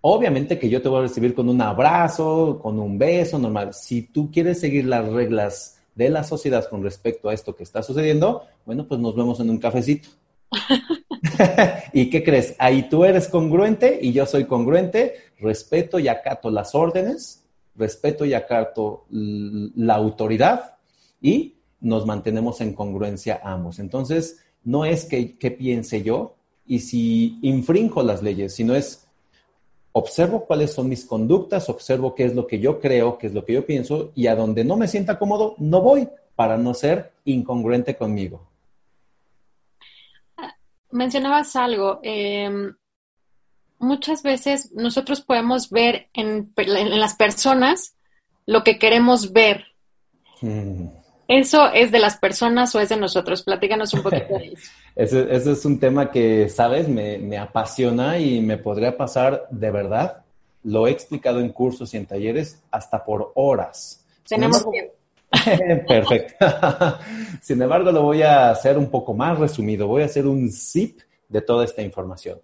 Obviamente 0.00 0.58
que 0.58 0.68
yo 0.68 0.80
te 0.80 0.88
voy 0.88 1.00
a 1.00 1.02
recibir 1.02 1.34
con 1.34 1.48
un 1.48 1.60
abrazo, 1.60 2.58
con 2.62 2.78
un 2.78 2.98
beso 2.98 3.38
normal. 3.38 3.74
Si 3.74 4.02
tú 4.02 4.30
quieres 4.30 4.60
seguir 4.60 4.86
las 4.86 5.08
reglas 5.08 5.80
de 5.94 6.08
la 6.08 6.22
sociedad 6.22 6.68
con 6.68 6.82
respecto 6.82 7.28
a 7.28 7.34
esto 7.34 7.56
que 7.56 7.64
está 7.64 7.82
sucediendo, 7.82 8.44
bueno, 8.64 8.86
pues 8.86 9.00
nos 9.00 9.16
vemos 9.16 9.40
en 9.40 9.50
un 9.50 9.58
cafecito. 9.58 10.08
¿Y 11.92 12.10
qué 12.10 12.22
crees? 12.22 12.54
Ahí 12.58 12.88
tú 12.88 13.04
eres 13.04 13.28
congruente 13.28 13.98
y 14.00 14.12
yo 14.12 14.26
soy 14.26 14.44
congruente, 14.44 15.14
respeto 15.40 15.98
y 15.98 16.08
acato 16.08 16.50
las 16.50 16.74
órdenes, 16.74 17.44
respeto 17.74 18.24
y 18.24 18.34
acato 18.34 19.06
la 19.10 19.94
autoridad 19.94 20.76
y 21.20 21.54
nos 21.80 22.06
mantenemos 22.06 22.60
en 22.60 22.74
congruencia 22.74 23.40
ambos. 23.42 23.78
Entonces, 23.78 24.40
no 24.64 24.84
es 24.84 25.04
que, 25.04 25.38
que 25.38 25.50
piense 25.50 26.02
yo 26.02 26.36
y 26.66 26.80
si 26.80 27.38
infrinjo 27.42 28.02
las 28.02 28.22
leyes, 28.22 28.54
sino 28.54 28.74
es 28.74 29.07
observo 29.98 30.44
cuáles 30.46 30.72
son 30.72 30.88
mis 30.88 31.04
conductas, 31.04 31.68
observo 31.68 32.14
qué 32.14 32.24
es 32.24 32.34
lo 32.34 32.46
que 32.46 32.58
yo 32.58 32.80
creo, 32.80 33.18
qué 33.18 33.26
es 33.26 33.34
lo 33.34 33.44
que 33.44 33.54
yo 33.54 33.66
pienso 33.66 34.12
y 34.14 34.26
a 34.26 34.34
donde 34.34 34.64
no 34.64 34.76
me 34.76 34.88
sienta 34.88 35.18
cómodo, 35.18 35.54
no 35.58 35.80
voy 35.80 36.08
para 36.34 36.56
no 36.56 36.72
ser 36.74 37.12
incongruente 37.24 37.96
conmigo. 37.96 38.48
Mencionabas 40.90 41.54
algo. 41.56 42.00
Em, 42.02 42.74
muchas 43.78 44.22
veces 44.22 44.72
nosotros 44.72 45.20
podemos 45.20 45.70
ver 45.70 46.08
en, 46.14 46.52
las 46.56 47.14
personas 47.14 47.96
lo 48.46 48.64
que 48.64 48.78
queremos 48.78 49.32
ver. 49.32 49.64
Mm. 50.40 50.97
¿Eso 51.28 51.70
es 51.74 51.92
de 51.92 51.98
las 51.98 52.16
personas 52.16 52.74
o 52.74 52.80
es 52.80 52.88
de 52.88 52.96
nosotros? 52.96 53.42
Platícanos 53.42 53.92
un 53.92 54.02
poquito 54.02 54.38
de 54.38 54.54
eso. 54.54 54.70
ese, 54.96 55.52
es 55.52 55.64
un 55.66 55.78
tema 55.78 56.10
que, 56.10 56.48
sabes, 56.48 56.88
me, 56.88 57.36
apasiona 57.36 58.18
y 58.18 58.40
me 58.40 58.56
podría 58.56 58.96
pasar 58.96 59.46
de 59.50 59.70
verdad. 59.70 60.24
Lo 60.64 60.86
he 60.86 60.90
explicado 60.90 61.40
en 61.40 61.50
cursos 61.50 61.92
y 61.92 61.98
en 61.98 62.06
talleres 62.06 62.62
hasta 62.70 63.04
por 63.04 63.32
horas. 63.34 64.06
Tenemos 64.26 64.68
tiempo. 64.70 64.94
Perfecto. 65.86 66.46
Sin 67.42 67.60
embargo, 67.60 67.92
lo 67.92 68.02
voy 68.04 68.22
a 68.22 68.50
hacer 68.50 68.78
un 68.78 68.90
poco 68.90 69.12
más 69.12 69.38
resumido. 69.38 69.86
Voy 69.86 70.02
a 70.02 70.06
hacer 70.06 70.26
un 70.26 70.50
zip 70.50 71.00
de 71.28 71.42
toda 71.42 71.66
esta 71.66 71.82
información. 71.82 72.40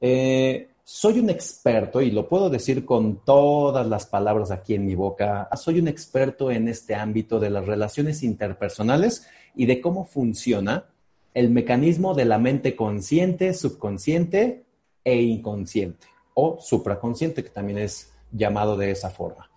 Eh, 0.00 0.68
soy 0.90 1.18
un 1.18 1.28
experto, 1.28 2.00
y 2.00 2.10
lo 2.10 2.26
puedo 2.30 2.48
decir 2.48 2.86
con 2.86 3.22
todas 3.22 3.86
las 3.86 4.06
palabras 4.06 4.50
aquí 4.50 4.72
en 4.72 4.86
mi 4.86 4.94
boca, 4.94 5.46
soy 5.54 5.80
un 5.80 5.86
experto 5.86 6.50
en 6.50 6.66
este 6.66 6.94
ámbito 6.94 7.38
de 7.38 7.50
las 7.50 7.66
relaciones 7.66 8.22
interpersonales 8.22 9.28
y 9.54 9.66
de 9.66 9.82
cómo 9.82 10.06
funciona 10.06 10.86
el 11.34 11.50
mecanismo 11.50 12.14
de 12.14 12.24
la 12.24 12.38
mente 12.38 12.74
consciente, 12.74 13.52
subconsciente 13.52 14.64
e 15.04 15.20
inconsciente, 15.20 16.06
o 16.32 16.56
supraconsciente, 16.58 17.44
que 17.44 17.50
también 17.50 17.80
es 17.80 18.14
llamado 18.32 18.74
de 18.74 18.90
esa 18.90 19.10
forma. 19.10 19.50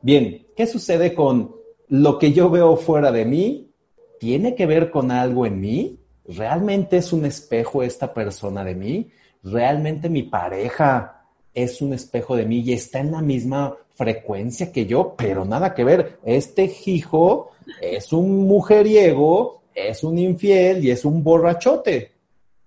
Bien, 0.00 0.46
¿qué 0.54 0.68
sucede 0.68 1.14
con 1.14 1.56
lo 1.88 2.16
que 2.16 2.32
yo 2.32 2.48
veo 2.48 2.76
fuera 2.76 3.10
de 3.10 3.24
mí? 3.24 3.72
¿Tiene 4.20 4.54
que 4.54 4.66
ver 4.66 4.92
con 4.92 5.10
algo 5.10 5.46
en 5.46 5.60
mí? 5.60 5.98
¿Realmente 6.28 6.98
es 6.98 7.12
un 7.12 7.24
espejo 7.24 7.82
esta 7.82 8.14
persona 8.14 8.62
de 8.62 8.76
mí? 8.76 9.10
Realmente 9.46 10.08
mi 10.08 10.24
pareja 10.24 11.24
es 11.54 11.80
un 11.80 11.92
espejo 11.92 12.36
de 12.36 12.44
mí 12.44 12.60
y 12.60 12.72
está 12.72 12.98
en 12.98 13.12
la 13.12 13.22
misma 13.22 13.76
frecuencia 13.94 14.72
que 14.72 14.86
yo, 14.86 15.14
pero 15.16 15.44
nada 15.44 15.72
que 15.72 15.84
ver. 15.84 16.18
Este 16.24 16.70
hijo 16.84 17.52
es 17.80 18.12
un 18.12 18.46
mujeriego, 18.46 19.62
es 19.74 20.02
un 20.04 20.18
infiel 20.18 20.84
y 20.84 20.90
es 20.90 21.04
un 21.04 21.22
borrachote. 21.22 22.12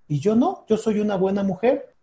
Y 0.08 0.20
yo 0.20 0.36
no, 0.36 0.66
yo 0.68 0.78
soy 0.78 1.00
una 1.00 1.18
buena 1.18 1.44
mujer. 1.44 1.94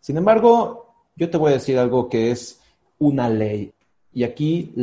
Sin 0.00 0.16
embargo, 0.16 0.94
yo 1.16 1.30
te 1.30 1.38
voy 1.38 1.52
a 1.52 1.54
decir 1.54 1.78
algo 1.78 2.08
que 2.08 2.32
es 2.32 2.60
una 2.98 3.30
ley. 3.30 3.72
Y 4.12 4.24
aquí 4.24 4.74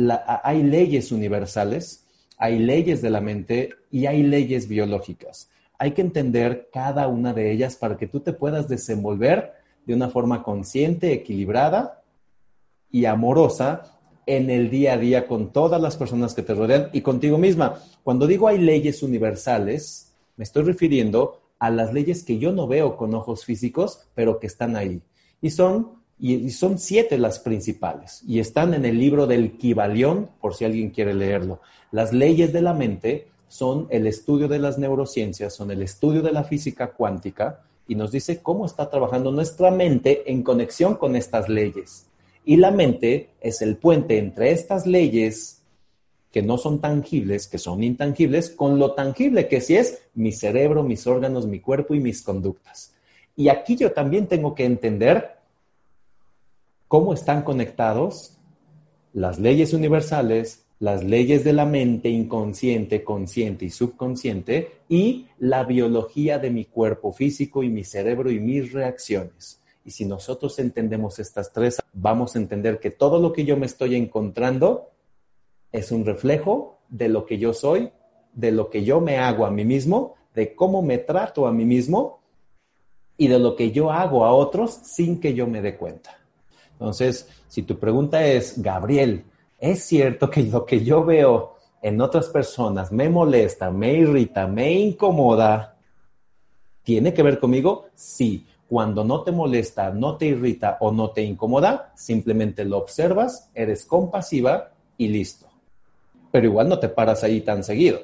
hay 0.42 0.62
leyes 0.62 1.12
universales, 1.12 2.04
hay 2.38 2.58
leyes 2.58 3.02
de 3.02 3.10
la 3.10 3.20
mente 3.20 3.70
y 3.90 4.06
hay 4.06 4.22
leyes 4.22 4.68
biológicas 4.68 5.50
hay 5.78 5.92
que 5.92 6.02
entender 6.02 6.68
cada 6.72 7.08
una 7.08 7.32
de 7.32 7.52
ellas 7.52 7.76
para 7.76 7.96
que 7.96 8.06
tú 8.06 8.20
te 8.20 8.32
puedas 8.32 8.68
desenvolver 8.68 9.52
de 9.84 9.94
una 9.94 10.08
forma 10.08 10.42
consciente, 10.42 11.12
equilibrada 11.12 12.02
y 12.90 13.04
amorosa 13.04 13.98
en 14.26 14.50
el 14.50 14.70
día 14.70 14.94
a 14.94 14.98
día 14.98 15.26
con 15.26 15.52
todas 15.52 15.80
las 15.80 15.96
personas 15.96 16.34
que 16.34 16.42
te 16.42 16.54
rodean 16.54 16.88
y 16.92 17.00
contigo 17.00 17.38
misma. 17.38 17.80
Cuando 18.02 18.26
digo 18.26 18.48
hay 18.48 18.58
leyes 18.58 19.02
universales, 19.02 20.14
me 20.36 20.44
estoy 20.44 20.64
refiriendo 20.64 21.40
a 21.58 21.70
las 21.70 21.92
leyes 21.92 22.24
que 22.24 22.38
yo 22.38 22.52
no 22.52 22.66
veo 22.66 22.96
con 22.96 23.14
ojos 23.14 23.44
físicos, 23.44 24.06
pero 24.14 24.38
que 24.38 24.46
están 24.46 24.76
ahí. 24.76 25.00
Y 25.40 25.50
son, 25.50 25.92
y 26.18 26.50
son 26.50 26.78
siete 26.78 27.18
las 27.18 27.38
principales. 27.38 28.22
Y 28.26 28.40
están 28.40 28.74
en 28.74 28.84
el 28.84 28.98
libro 28.98 29.26
del 29.26 29.56
Kibalión, 29.56 30.30
por 30.40 30.54
si 30.54 30.64
alguien 30.64 30.90
quiere 30.90 31.14
leerlo. 31.14 31.60
Las 31.92 32.12
leyes 32.12 32.52
de 32.52 32.62
la 32.62 32.74
mente 32.74 33.28
son 33.48 33.86
el 33.90 34.06
estudio 34.06 34.48
de 34.48 34.58
las 34.58 34.78
neurociencias, 34.78 35.54
son 35.54 35.70
el 35.70 35.82
estudio 35.82 36.22
de 36.22 36.32
la 36.32 36.44
física 36.44 36.92
cuántica 36.92 37.62
y 37.88 37.94
nos 37.94 38.10
dice 38.10 38.42
cómo 38.42 38.66
está 38.66 38.90
trabajando 38.90 39.30
nuestra 39.30 39.70
mente 39.70 40.30
en 40.30 40.42
conexión 40.42 40.96
con 40.96 41.16
estas 41.16 41.48
leyes. 41.48 42.06
Y 42.44 42.56
la 42.56 42.70
mente 42.70 43.30
es 43.40 43.62
el 43.62 43.76
puente 43.76 44.18
entre 44.18 44.52
estas 44.52 44.86
leyes 44.86 45.62
que 46.30 46.42
no 46.42 46.58
son 46.58 46.80
tangibles, 46.80 47.46
que 47.46 47.58
son 47.58 47.82
intangibles, 47.82 48.50
con 48.50 48.78
lo 48.78 48.92
tangible 48.92 49.48
que 49.48 49.60
sí 49.60 49.76
es 49.76 50.02
mi 50.14 50.32
cerebro, 50.32 50.82
mis 50.82 51.06
órganos, 51.06 51.46
mi 51.46 51.60
cuerpo 51.60 51.94
y 51.94 52.00
mis 52.00 52.22
conductas. 52.22 52.94
Y 53.36 53.48
aquí 53.48 53.74
yo 53.76 53.92
también 53.92 54.26
tengo 54.26 54.54
que 54.54 54.64
entender 54.64 55.38
cómo 56.88 57.14
están 57.14 57.42
conectados 57.42 58.36
las 59.12 59.38
leyes 59.38 59.72
universales, 59.72 60.65
las 60.78 61.02
leyes 61.04 61.42
de 61.44 61.52
la 61.52 61.64
mente 61.64 62.08
inconsciente, 62.08 63.02
consciente 63.02 63.64
y 63.64 63.70
subconsciente 63.70 64.80
y 64.88 65.26
la 65.38 65.64
biología 65.64 66.38
de 66.38 66.50
mi 66.50 66.66
cuerpo 66.66 67.12
físico 67.12 67.62
y 67.62 67.68
mi 67.68 67.84
cerebro 67.84 68.30
y 68.30 68.40
mis 68.40 68.72
reacciones. 68.72 69.60
Y 69.84 69.90
si 69.92 70.04
nosotros 70.04 70.58
entendemos 70.58 71.18
estas 71.18 71.52
tres, 71.52 71.80
vamos 71.92 72.34
a 72.34 72.38
entender 72.38 72.78
que 72.78 72.90
todo 72.90 73.18
lo 73.18 73.32
que 73.32 73.44
yo 73.44 73.56
me 73.56 73.66
estoy 73.66 73.94
encontrando 73.94 74.90
es 75.72 75.92
un 75.92 76.04
reflejo 76.04 76.78
de 76.88 77.08
lo 77.08 77.24
que 77.24 77.38
yo 77.38 77.54
soy, 77.54 77.90
de 78.32 78.52
lo 78.52 78.68
que 78.68 78.84
yo 78.84 79.00
me 79.00 79.16
hago 79.16 79.46
a 79.46 79.50
mí 79.50 79.64
mismo, 79.64 80.14
de 80.34 80.54
cómo 80.54 80.82
me 80.82 80.98
trato 80.98 81.46
a 81.46 81.52
mí 81.52 81.64
mismo 81.64 82.20
y 83.16 83.28
de 83.28 83.38
lo 83.38 83.56
que 83.56 83.70
yo 83.70 83.90
hago 83.90 84.24
a 84.24 84.32
otros 84.32 84.72
sin 84.72 85.20
que 85.20 85.32
yo 85.32 85.46
me 85.46 85.62
dé 85.62 85.76
cuenta. 85.76 86.18
Entonces, 86.72 87.28
si 87.48 87.62
tu 87.62 87.78
pregunta 87.78 88.26
es, 88.26 88.60
Gabriel, 88.60 89.24
¿Es 89.58 89.84
cierto 89.84 90.30
que 90.30 90.42
lo 90.42 90.66
que 90.66 90.84
yo 90.84 91.04
veo 91.04 91.56
en 91.80 92.00
otras 92.00 92.28
personas 92.28 92.92
me 92.92 93.08
molesta, 93.08 93.70
me 93.70 93.94
irrita, 93.94 94.46
me 94.46 94.72
incomoda? 94.72 95.76
¿Tiene 96.82 97.14
que 97.14 97.22
ver 97.22 97.38
conmigo? 97.38 97.86
Sí. 97.94 98.46
Cuando 98.68 99.04
no 99.04 99.22
te 99.22 99.30
molesta, 99.30 99.90
no 99.90 100.16
te 100.16 100.26
irrita 100.26 100.76
o 100.80 100.90
no 100.90 101.10
te 101.10 101.22
incomoda, 101.22 101.92
simplemente 101.94 102.64
lo 102.64 102.78
observas, 102.78 103.50
eres 103.54 103.84
compasiva 103.86 104.72
y 104.98 105.08
listo. 105.08 105.46
Pero 106.32 106.46
igual 106.46 106.68
no 106.68 106.78
te 106.78 106.88
paras 106.88 107.22
ahí 107.22 107.40
tan 107.42 107.62
seguido. 107.62 108.00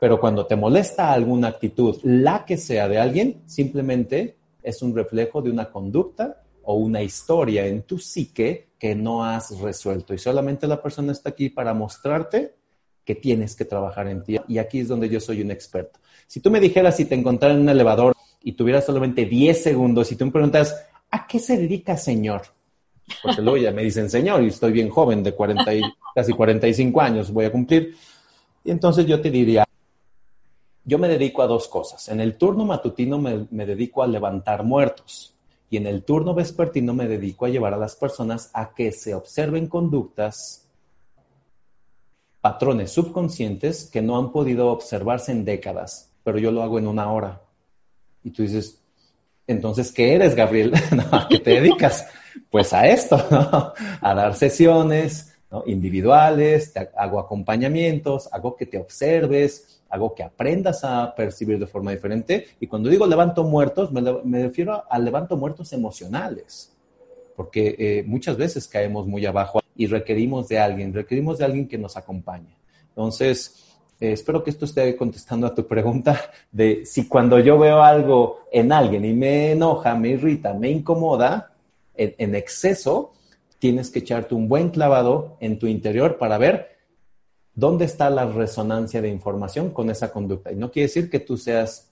Pero 0.00 0.20
cuando 0.20 0.46
te 0.46 0.56
molesta 0.56 1.12
alguna 1.12 1.48
actitud, 1.48 1.98
la 2.02 2.44
que 2.44 2.56
sea 2.56 2.88
de 2.88 2.98
alguien, 2.98 3.42
simplemente 3.46 4.36
es 4.62 4.82
un 4.82 4.94
reflejo 4.94 5.40
de 5.40 5.50
una 5.50 5.70
conducta 5.70 6.42
o 6.64 6.74
una 6.74 7.00
historia 7.00 7.66
en 7.66 7.82
tu 7.82 7.98
psique 7.98 8.68
que 8.84 8.94
no 8.94 9.24
has 9.24 9.58
resuelto. 9.60 10.12
Y 10.12 10.18
solamente 10.18 10.66
la 10.66 10.82
persona 10.82 11.10
está 11.10 11.30
aquí 11.30 11.48
para 11.48 11.72
mostrarte 11.72 12.54
que 13.02 13.14
tienes 13.14 13.56
que 13.56 13.64
trabajar 13.64 14.08
en 14.08 14.22
ti. 14.22 14.36
Y 14.46 14.58
aquí 14.58 14.80
es 14.80 14.88
donde 14.88 15.08
yo 15.08 15.20
soy 15.20 15.40
un 15.40 15.50
experto. 15.50 16.00
Si 16.26 16.40
tú 16.40 16.50
me 16.50 16.60
dijeras 16.60 16.94
si 16.94 17.06
te 17.06 17.14
encontrara 17.14 17.54
en 17.54 17.62
un 17.62 17.70
elevador 17.70 18.14
y 18.42 18.52
tuvieras 18.52 18.84
solamente 18.84 19.24
10 19.24 19.62
segundos 19.62 20.12
y 20.12 20.16
tú 20.16 20.26
me 20.26 20.32
preguntas, 20.32 20.84
¿a 21.10 21.26
qué 21.26 21.38
se 21.38 21.56
dedica, 21.56 21.96
señor? 21.96 22.42
Porque 23.22 23.40
luego 23.40 23.56
ya 23.56 23.70
me 23.70 23.82
dicen 23.82 24.10
señor 24.10 24.42
y 24.42 24.48
estoy 24.48 24.72
bien 24.72 24.90
joven, 24.90 25.22
de 25.22 25.32
40 25.32 25.74
y, 25.76 25.80
casi 26.14 26.34
45 26.34 27.00
años 27.00 27.32
voy 27.32 27.46
a 27.46 27.52
cumplir. 27.52 27.96
Y 28.64 28.70
entonces 28.70 29.06
yo 29.06 29.18
te 29.18 29.30
diría, 29.30 29.64
yo 30.84 30.98
me 30.98 31.08
dedico 31.08 31.40
a 31.40 31.46
dos 31.46 31.68
cosas. 31.68 32.06
En 32.10 32.20
el 32.20 32.36
turno 32.36 32.66
matutino 32.66 33.18
me, 33.18 33.46
me 33.50 33.64
dedico 33.64 34.02
a 34.02 34.06
levantar 34.06 34.62
muertos. 34.62 35.33
Y 35.74 35.76
en 35.76 35.88
el 35.88 36.04
turno 36.04 36.34
vespertino 36.34 36.94
me 36.94 37.08
dedico 37.08 37.46
a 37.46 37.48
llevar 37.48 37.74
a 37.74 37.76
las 37.76 37.96
personas 37.96 38.48
a 38.54 38.74
que 38.74 38.92
se 38.92 39.12
observen 39.12 39.66
conductas, 39.66 40.68
patrones 42.40 42.92
subconscientes 42.92 43.90
que 43.92 44.00
no 44.00 44.16
han 44.16 44.30
podido 44.30 44.68
observarse 44.68 45.32
en 45.32 45.44
décadas, 45.44 46.12
pero 46.22 46.38
yo 46.38 46.52
lo 46.52 46.62
hago 46.62 46.78
en 46.78 46.86
una 46.86 47.10
hora. 47.10 47.42
Y 48.22 48.30
tú 48.30 48.44
dices, 48.44 48.84
entonces, 49.48 49.90
¿qué 49.90 50.14
eres, 50.14 50.36
Gabriel? 50.36 50.74
¿A 51.10 51.26
qué 51.28 51.40
te 51.40 51.60
dedicas? 51.60 52.06
Pues 52.52 52.72
a 52.72 52.86
esto, 52.86 53.16
A 54.00 54.14
dar 54.14 54.36
sesiones 54.36 55.34
individuales, 55.66 56.72
te 56.72 56.88
hago 56.96 57.18
acompañamientos, 57.18 58.28
hago 58.32 58.54
que 58.54 58.66
te 58.66 58.78
observes, 58.78 59.82
algo 59.94 60.14
que 60.14 60.24
aprendas 60.24 60.82
a 60.84 61.14
percibir 61.14 61.58
de 61.58 61.66
forma 61.66 61.92
diferente. 61.92 62.46
Y 62.60 62.66
cuando 62.66 62.88
digo 62.88 63.06
levanto 63.06 63.44
muertos, 63.44 63.90
me, 63.92 64.42
refiero 64.42 64.84
a, 64.88 64.98
levanto 64.98 65.36
muertos 65.36 65.72
emocionales, 65.72 66.72
porque 67.36 67.76
eh, 67.78 68.04
muchas 68.06 68.36
veces 68.36 68.66
caemos 68.66 69.06
muy 69.06 69.24
abajo 69.24 69.60
y 69.76 69.86
requerimos 69.86 70.48
de 70.48 70.58
alguien, 70.58 70.92
requerimos 70.92 71.38
de 71.38 71.44
alguien 71.44 71.68
que 71.68 71.78
nos 71.78 71.96
acompañe. 71.96 72.56
Entonces, 72.88 73.76
eh, 74.00 74.12
espero 74.12 74.42
que 74.42 74.50
esto 74.50 74.64
esté 74.64 74.96
contestando 74.96 75.46
a 75.46 75.54
tu 75.54 75.66
pregunta 75.66 76.20
de 76.50 76.84
si 76.84 77.06
cuando 77.06 77.38
yo 77.38 77.56
veo 77.56 77.80
algo 77.82 78.40
en 78.50 78.72
alguien 78.72 79.04
y 79.04 79.12
me 79.12 79.52
enoja, 79.52 79.94
me 79.94 80.08
irrita, 80.10 80.54
me 80.54 80.70
incomoda 80.70 81.52
en 81.96 82.34
exceso, 82.34 83.12
tienes 83.60 83.88
que 83.88 84.00
echarte 84.00 84.34
un 84.34 84.48
buen 84.48 84.70
clavado 84.70 85.36
en 85.38 85.60
tu 85.60 85.68
interior 85.68 86.18
para 86.18 86.38
ver 86.38 86.73
¿Dónde 87.54 87.84
está 87.84 88.10
la 88.10 88.26
resonancia 88.26 89.00
de 89.00 89.08
información 89.08 89.70
con 89.70 89.88
esa 89.88 90.10
conducta? 90.10 90.50
Y 90.50 90.56
no 90.56 90.72
quiere 90.72 90.88
decir 90.88 91.08
que 91.08 91.20
tú 91.20 91.36
seas 91.36 91.88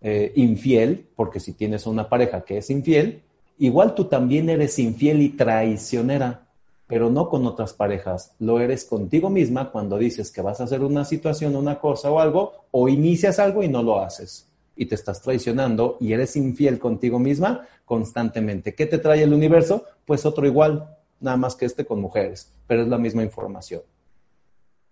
eh, 0.00 0.32
infiel, 0.34 1.08
porque 1.14 1.38
si 1.38 1.52
tienes 1.52 1.86
una 1.86 2.08
pareja 2.08 2.40
que 2.40 2.58
es 2.58 2.68
infiel, 2.68 3.22
igual 3.58 3.94
tú 3.94 4.06
también 4.06 4.50
eres 4.50 4.76
infiel 4.78 5.22
y 5.22 5.30
traicionera, 5.30 6.48
pero 6.88 7.10
no 7.10 7.28
con 7.28 7.46
otras 7.46 7.74
parejas. 7.74 8.32
Lo 8.40 8.58
eres 8.58 8.84
contigo 8.84 9.30
misma 9.30 9.70
cuando 9.70 9.98
dices 9.98 10.32
que 10.32 10.42
vas 10.42 10.60
a 10.60 10.64
hacer 10.64 10.82
una 10.82 11.04
situación, 11.04 11.54
una 11.54 11.78
cosa 11.78 12.10
o 12.10 12.18
algo, 12.18 12.64
o 12.72 12.88
inicias 12.88 13.38
algo 13.38 13.62
y 13.62 13.68
no 13.68 13.84
lo 13.84 14.00
haces. 14.00 14.48
Y 14.74 14.86
te 14.86 14.96
estás 14.96 15.22
traicionando 15.22 15.96
y 16.00 16.12
eres 16.12 16.34
infiel 16.34 16.80
contigo 16.80 17.20
misma 17.20 17.66
constantemente. 17.84 18.74
¿Qué 18.74 18.86
te 18.86 18.98
trae 18.98 19.22
el 19.22 19.32
universo? 19.32 19.84
Pues 20.04 20.26
otro 20.26 20.44
igual, 20.46 20.96
nada 21.20 21.36
más 21.36 21.54
que 21.54 21.66
este 21.66 21.84
con 21.84 22.00
mujeres, 22.00 22.50
pero 22.66 22.82
es 22.82 22.88
la 22.88 22.98
misma 22.98 23.22
información. 23.22 23.82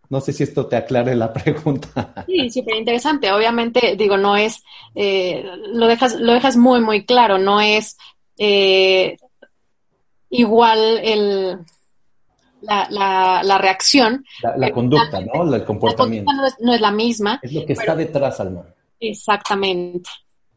No 0.08 0.20
sé 0.20 0.32
si 0.32 0.42
esto 0.42 0.66
te 0.66 0.76
aclare 0.76 1.14
la 1.14 1.32
pregunta. 1.32 2.24
Sí, 2.26 2.50
súper 2.50 2.76
interesante. 2.76 3.30
Obviamente, 3.32 3.96
digo, 3.96 4.16
no 4.16 4.36
es, 4.36 4.62
eh, 4.94 5.44
lo, 5.72 5.86
dejas, 5.86 6.14
lo 6.20 6.32
dejas 6.32 6.56
muy, 6.56 6.80
muy 6.80 7.04
claro, 7.04 7.38
no 7.38 7.60
es 7.60 7.96
eh, 8.38 9.16
igual 10.30 10.98
el, 11.02 11.58
la, 12.62 13.42
la, 13.42 13.58
reacción. 13.58 14.24
La, 14.56 14.70
conducta, 14.70 15.20
¿no? 15.20 15.54
El 15.54 15.64
comportamiento. 15.64 16.32
no, 16.32 16.46
es, 16.46 16.54
no, 16.60 16.74
es, 16.74 16.80
la 16.80 16.90
misma. 16.90 17.40
Es 17.42 17.52
lo 17.52 17.64
que 17.64 17.72
está 17.72 17.94
detrás, 17.94 18.40
Alma. 18.40 18.64
Exactamente. 19.00 20.10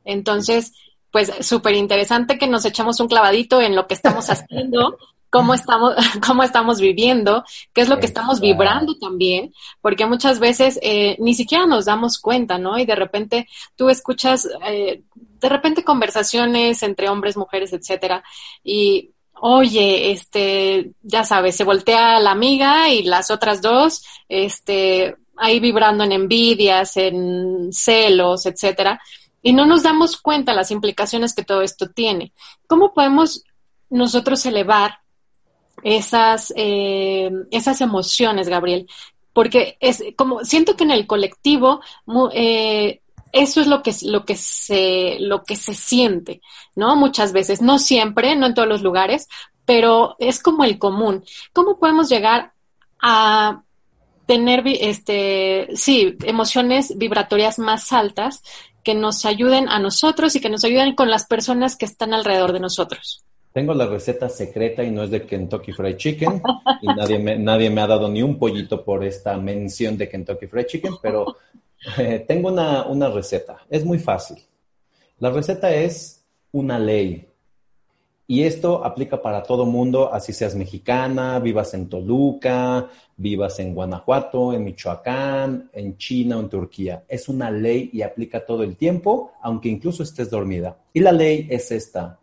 Entonces, 0.05 0.73
pues 1.11 1.31
súper 1.41 1.75
interesante 1.75 2.37
que 2.37 2.47
nos 2.47 2.65
echamos 2.65 2.99
un 2.99 3.07
clavadito 3.07 3.61
en 3.61 3.75
lo 3.75 3.87
que 3.87 3.95
estamos 3.95 4.29
haciendo 4.29 4.97
cómo 5.29 5.53
estamos, 5.53 5.95
cómo 6.25 6.43
estamos 6.43 6.79
viviendo, 6.79 7.43
qué 7.73 7.81
es 7.81 7.89
lo 7.89 7.99
que 7.99 8.05
estamos 8.05 8.39
vibrando 8.39 8.97
también, 8.97 9.53
porque 9.81 10.05
muchas 10.05 10.39
veces 10.39 10.79
eh, 10.81 11.15
ni 11.19 11.33
siquiera 11.33 11.65
nos 11.65 11.85
damos 11.85 12.19
cuenta, 12.19 12.57
¿no? 12.57 12.77
Y 12.77 12.85
de 12.85 12.95
repente 12.95 13.47
tú 13.75 13.89
escuchas, 13.89 14.47
eh, 14.65 15.03
de 15.15 15.49
repente 15.49 15.83
conversaciones 15.83 16.83
entre 16.83 17.09
hombres, 17.09 17.37
mujeres, 17.37 17.73
etcétera, 17.73 18.23
y 18.63 19.11
oye, 19.41 20.11
este, 20.11 20.91
ya 21.01 21.23
sabes, 21.23 21.55
se 21.55 21.63
voltea 21.63 22.19
la 22.19 22.31
amiga 22.31 22.89
y 22.89 23.03
las 23.03 23.31
otras 23.31 23.61
dos, 23.61 24.03
este, 24.27 25.15
ahí 25.37 25.59
vibrando 25.59 26.03
en 26.03 26.11
envidias, 26.11 26.97
en 26.97 27.71
celos, 27.71 28.45
etcétera, 28.45 29.01
y 29.41 29.53
no 29.53 29.65
nos 29.65 29.83
damos 29.83 30.17
cuenta 30.17 30.53
las 30.53 30.71
implicaciones 30.71 31.33
que 31.33 31.45
todo 31.45 31.61
esto 31.61 31.89
tiene. 31.89 32.33
¿Cómo 32.67 32.93
podemos 32.93 33.43
nosotros 33.89 34.45
elevar 34.45 34.99
esas, 35.83 36.53
eh, 36.55 37.31
esas 37.51 37.81
emociones, 37.81 38.49
Gabriel, 38.49 38.87
porque 39.33 39.77
es 39.79 40.03
como 40.15 40.43
siento 40.43 40.75
que 40.75 40.83
en 40.83 40.91
el 40.91 41.07
colectivo 41.07 41.81
eh, 42.33 43.01
eso 43.31 43.61
es 43.61 43.67
lo 43.67 43.83
que, 43.83 43.93
lo, 44.03 44.25
que 44.25 44.35
se, 44.35 45.17
lo 45.19 45.43
que 45.43 45.55
se 45.55 45.73
siente, 45.73 46.41
¿no? 46.75 46.95
Muchas 46.95 47.31
veces, 47.31 47.61
no 47.61 47.79
siempre, 47.79 48.35
no 48.35 48.47
en 48.47 48.53
todos 48.53 48.67
los 48.67 48.81
lugares, 48.81 49.27
pero 49.65 50.15
es 50.19 50.41
como 50.41 50.63
el 50.63 50.79
común. 50.79 51.23
¿Cómo 51.53 51.77
podemos 51.77 52.09
llegar 52.09 52.53
a 53.01 53.63
tener, 54.25 54.63
este, 54.65 55.69
sí, 55.75 56.17
emociones 56.23 56.97
vibratorias 56.97 57.59
más 57.59 57.93
altas 57.93 58.41
que 58.83 58.95
nos 58.95 59.25
ayuden 59.25 59.69
a 59.69 59.79
nosotros 59.79 60.35
y 60.35 60.41
que 60.41 60.49
nos 60.49 60.63
ayuden 60.63 60.95
con 60.95 61.09
las 61.09 61.25
personas 61.25 61.75
que 61.75 61.85
están 61.85 62.13
alrededor 62.13 62.53
de 62.53 62.59
nosotros? 62.59 63.23
Tengo 63.51 63.73
la 63.73 63.87
receta 63.87 64.29
secreta 64.29 64.83
y 64.83 64.91
no 64.91 65.03
es 65.03 65.09
de 65.09 65.25
Kentucky 65.25 65.71
Fried 65.71 65.97
Chicken. 65.97 66.41
Y 66.81 66.87
nadie 66.87 67.19
me, 67.19 67.37
nadie 67.37 67.69
me 67.69 67.81
ha 67.81 67.87
dado 67.87 68.07
ni 68.07 68.21
un 68.21 68.37
pollito 68.37 68.83
por 68.83 69.03
esta 69.03 69.35
mención 69.37 69.97
de 69.97 70.07
Kentucky 70.07 70.47
Fried 70.47 70.65
Chicken, 70.65 70.93
pero 71.01 71.35
eh, 71.97 72.23
tengo 72.27 72.49
una, 72.49 72.85
una 72.85 73.09
receta. 73.09 73.57
Es 73.69 73.83
muy 73.83 73.99
fácil. 73.99 74.37
La 75.17 75.29
receta 75.31 75.73
es 75.73 76.23
una 76.51 76.77
ley. 76.77 77.25
Y 78.27 78.43
esto 78.43 78.85
aplica 78.85 79.19
para 79.19 79.41
todo 79.41 79.65
mundo, 79.65 80.13
así 80.13 80.33
seas 80.33 80.53
mexicana, 80.53 81.39
vivas 81.39 81.73
en 81.73 81.89
Toluca, 81.89 82.87
vivas 83.17 83.57
en 83.57 83.73
Guanajuato, 83.73 84.53
en 84.53 84.65
Michoacán, 84.65 85.71
en 85.73 85.97
China 85.97 86.37
o 86.37 86.41
en 86.41 86.49
Turquía. 86.49 87.03
Es 87.07 87.27
una 87.27 87.49
ley 87.49 87.89
y 87.91 88.03
aplica 88.03 88.45
todo 88.45 88.61
el 88.61 88.75
tiempo, 88.75 89.31
aunque 89.41 89.69
incluso 89.69 90.03
estés 90.03 90.29
dormida. 90.29 90.77
Y 90.93 90.99
la 90.99 91.11
ley 91.11 91.47
es 91.49 91.71
esta 91.71 92.19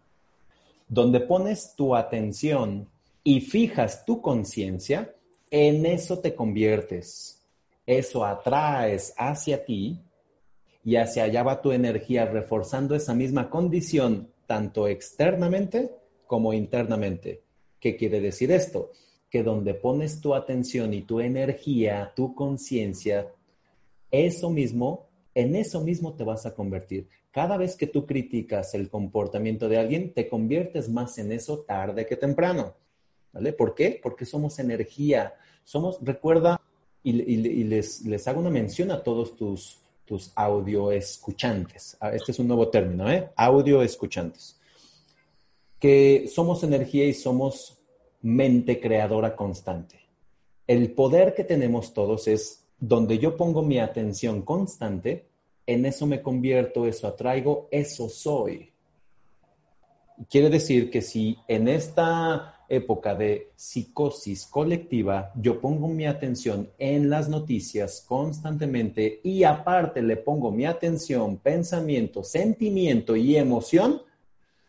donde 0.89 1.21
pones 1.21 1.75
tu 1.77 1.95
atención 1.95 2.89
y 3.25 3.41
fijas 3.41 4.05
tu 4.05 4.21
conciencia, 4.21 5.13
En 5.49 5.87
eso 5.87 6.19
te 6.19 6.35
conviertes. 6.35 7.41
Eso 7.87 8.25
atraes 8.25 9.15
hacia 9.17 9.65
ti 9.65 10.01
y 10.85 10.97
hacia 10.97 11.23
allá 11.23 11.45
va 11.45 11.63
tu 11.63 11.71
energía 11.71 12.27
reforzando 12.27 12.97
esa 12.97 13.15
misma 13.15 13.49
condición 13.49 14.29
tanto 14.47 14.89
externamente 14.89 15.93
como 16.27 16.53
internamente. 16.53 17.43
¿Qué 17.81 17.97
quiere 17.97 18.21
decir 18.21 18.51
esto? 18.51 18.91
Que 19.31 19.43
donde 19.43 19.75
pones 19.75 20.21
tu 20.21 20.35
atención 20.35 20.95
y 20.95 21.03
tu 21.03 21.21
energía, 21.21 22.13
tu 22.15 22.35
conciencia, 22.35 23.33
eso 24.11 24.51
mismo, 24.51 25.06
en 25.37 25.55
eso 25.55 25.83
mismo 25.83 26.15
te 26.15 26.25
vas 26.25 26.47
a 26.47 26.55
convertir. 26.55 27.09
Cada 27.31 27.59
vez 27.59 27.77
que 27.77 27.87
tú 27.87 28.07
criticas 28.07 28.73
el 28.73 28.89
comportamiento 28.89 29.69
de 29.69 29.77
alguien, 29.77 30.15
te 30.15 30.29
conviertes 30.31 30.89
más 30.89 31.19
en 31.19 31.31
eso 31.31 31.59
tarde 31.61 32.07
que 32.07 32.17
temprano. 32.17 32.75
¿Vale? 33.33 33.53
¿Por 33.53 33.75
qué? 33.75 34.01
Porque 34.03 34.25
somos 34.25 34.59
energía. 34.59 35.35
Somos, 35.63 35.99
recuerda, 36.01 36.59
y, 37.03 37.13
les, 37.65 38.27
hago 38.27 38.41
una 38.41 38.49
mención 38.49 38.91
a 38.91 39.03
todos 39.03 39.37
tus, 39.37 39.83
tus 40.07 40.33
audio 40.35 40.91
escuchantes. 40.91 41.99
Ah, 42.01 42.15
este 42.15 42.33
es 42.33 42.39
un 42.39 42.49
nuevo 42.49 42.69
término, 42.71 43.11
¿eh? 43.11 43.29
Audio 43.37 43.83
escuchantes. 43.83 44.59
Que 45.79 46.31
somos 46.33 46.63
energía 46.63 47.05
y 47.05 47.13
somos 47.13 47.79
mente 48.23 48.81
creadora 48.81 49.37
constante. 49.37 50.01
El 50.67 50.93
poder 50.93 51.35
que 51.35 51.45
tenemos 51.45 51.93
todos 51.93 52.27
es 52.27 52.66
donde 52.79 53.19
yo 53.19 53.37
pongo 53.37 53.63
mi 53.63 53.79
atención 53.79 54.43
constante, 54.43 55.27
en 55.67 55.87
eso 55.87 56.07
me 56.07 56.23
convierto, 56.23 56.87
eso 56.87 57.09
atraigo, 57.09 57.69
eso 57.71 58.09
soy. 58.09 58.73
Quiere 60.31 60.49
decir 60.49 60.91
que 60.91 61.03
si 61.03 61.39
en 61.49 61.69
esta 61.69 62.65
época 62.69 63.15
de 63.15 63.51
psicosis 63.55 64.47
colectiva, 64.47 65.33
yo 65.37 65.61
pongo 65.61 65.89
mi 65.89 66.07
atención 66.07 66.71
en 66.79 67.11
las 67.11 67.29
noticias 67.29 68.05
constantemente 68.07 69.21
y 69.23 69.45
aparte 69.45 70.03
le 70.03 70.17
pongo 70.17 70.51
mi 70.51 70.65
atención, 70.65 71.37
pensamiento, 71.37 72.25
sentimiento 72.25 73.15
y 73.15 73.37
emoción, 73.37 74.03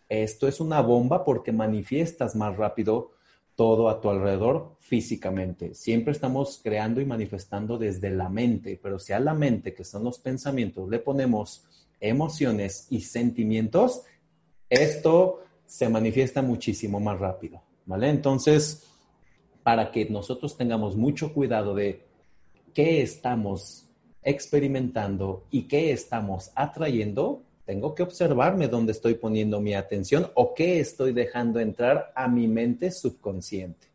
esto 0.10 0.48
es 0.48 0.60
una 0.60 0.82
bomba 0.82 1.24
porque 1.26 1.52
manifiestas 1.52 2.36
más 2.36 2.56
rápido 2.56 3.12
todo 3.58 3.89
a 3.89 4.00
tu 4.00 4.10
alrededor 4.10 4.78
físicamente. 4.80 5.74
Siempre 5.74 6.13
estamos 6.13 6.62
creando 6.63 7.02
y 7.02 7.06
manifestando 7.06 7.80
desde 7.80 8.12
la 8.12 8.30
mente, 8.30 8.80
pero 8.82 9.00
si 9.00 9.13
a 9.13 9.20
la 9.20 9.34
mente, 9.34 9.74
que 9.74 9.84
son 9.84 10.04
los 10.04 10.20
pensamientos, 10.20 10.88
le 10.88 11.00
ponemos 11.00 11.65
emociones 12.00 12.86
y 12.91 13.02
sentimientos, 13.02 14.04
esto 14.70 15.41
se 15.65 15.89
manifiesta 15.89 16.43
muchísimo 16.43 17.00
más 17.00 17.20
rápido. 17.20 17.63
¿vale? 17.88 18.10
Entonces, 18.10 18.86
para 19.63 19.91
que 19.91 20.06
nosotros 20.06 20.56
tengamos 20.56 20.96
mucho 20.96 21.34
cuidado 21.34 21.74
de 21.74 22.06
qué 22.76 23.02
estamos 23.02 23.89
experimentando 24.22 25.48
y 25.50 25.63
qué 25.63 25.91
estamos 25.91 26.52
atrayendo, 26.54 27.41
tengo 27.67 27.93
que 27.93 28.01
observarme 28.01 28.69
dónde 28.69 28.93
estoy 28.93 29.15
poniendo 29.15 29.60
mi 29.60 29.73
atención 29.73 30.32
o 30.36 30.53
qué 30.53 30.80
estoy 30.80 31.12
dejando 31.12 31.60
entrar 31.60 32.13
a 32.15 32.30
mi 32.30 32.47
mente 32.47 32.91
subconsciente. 32.91 33.88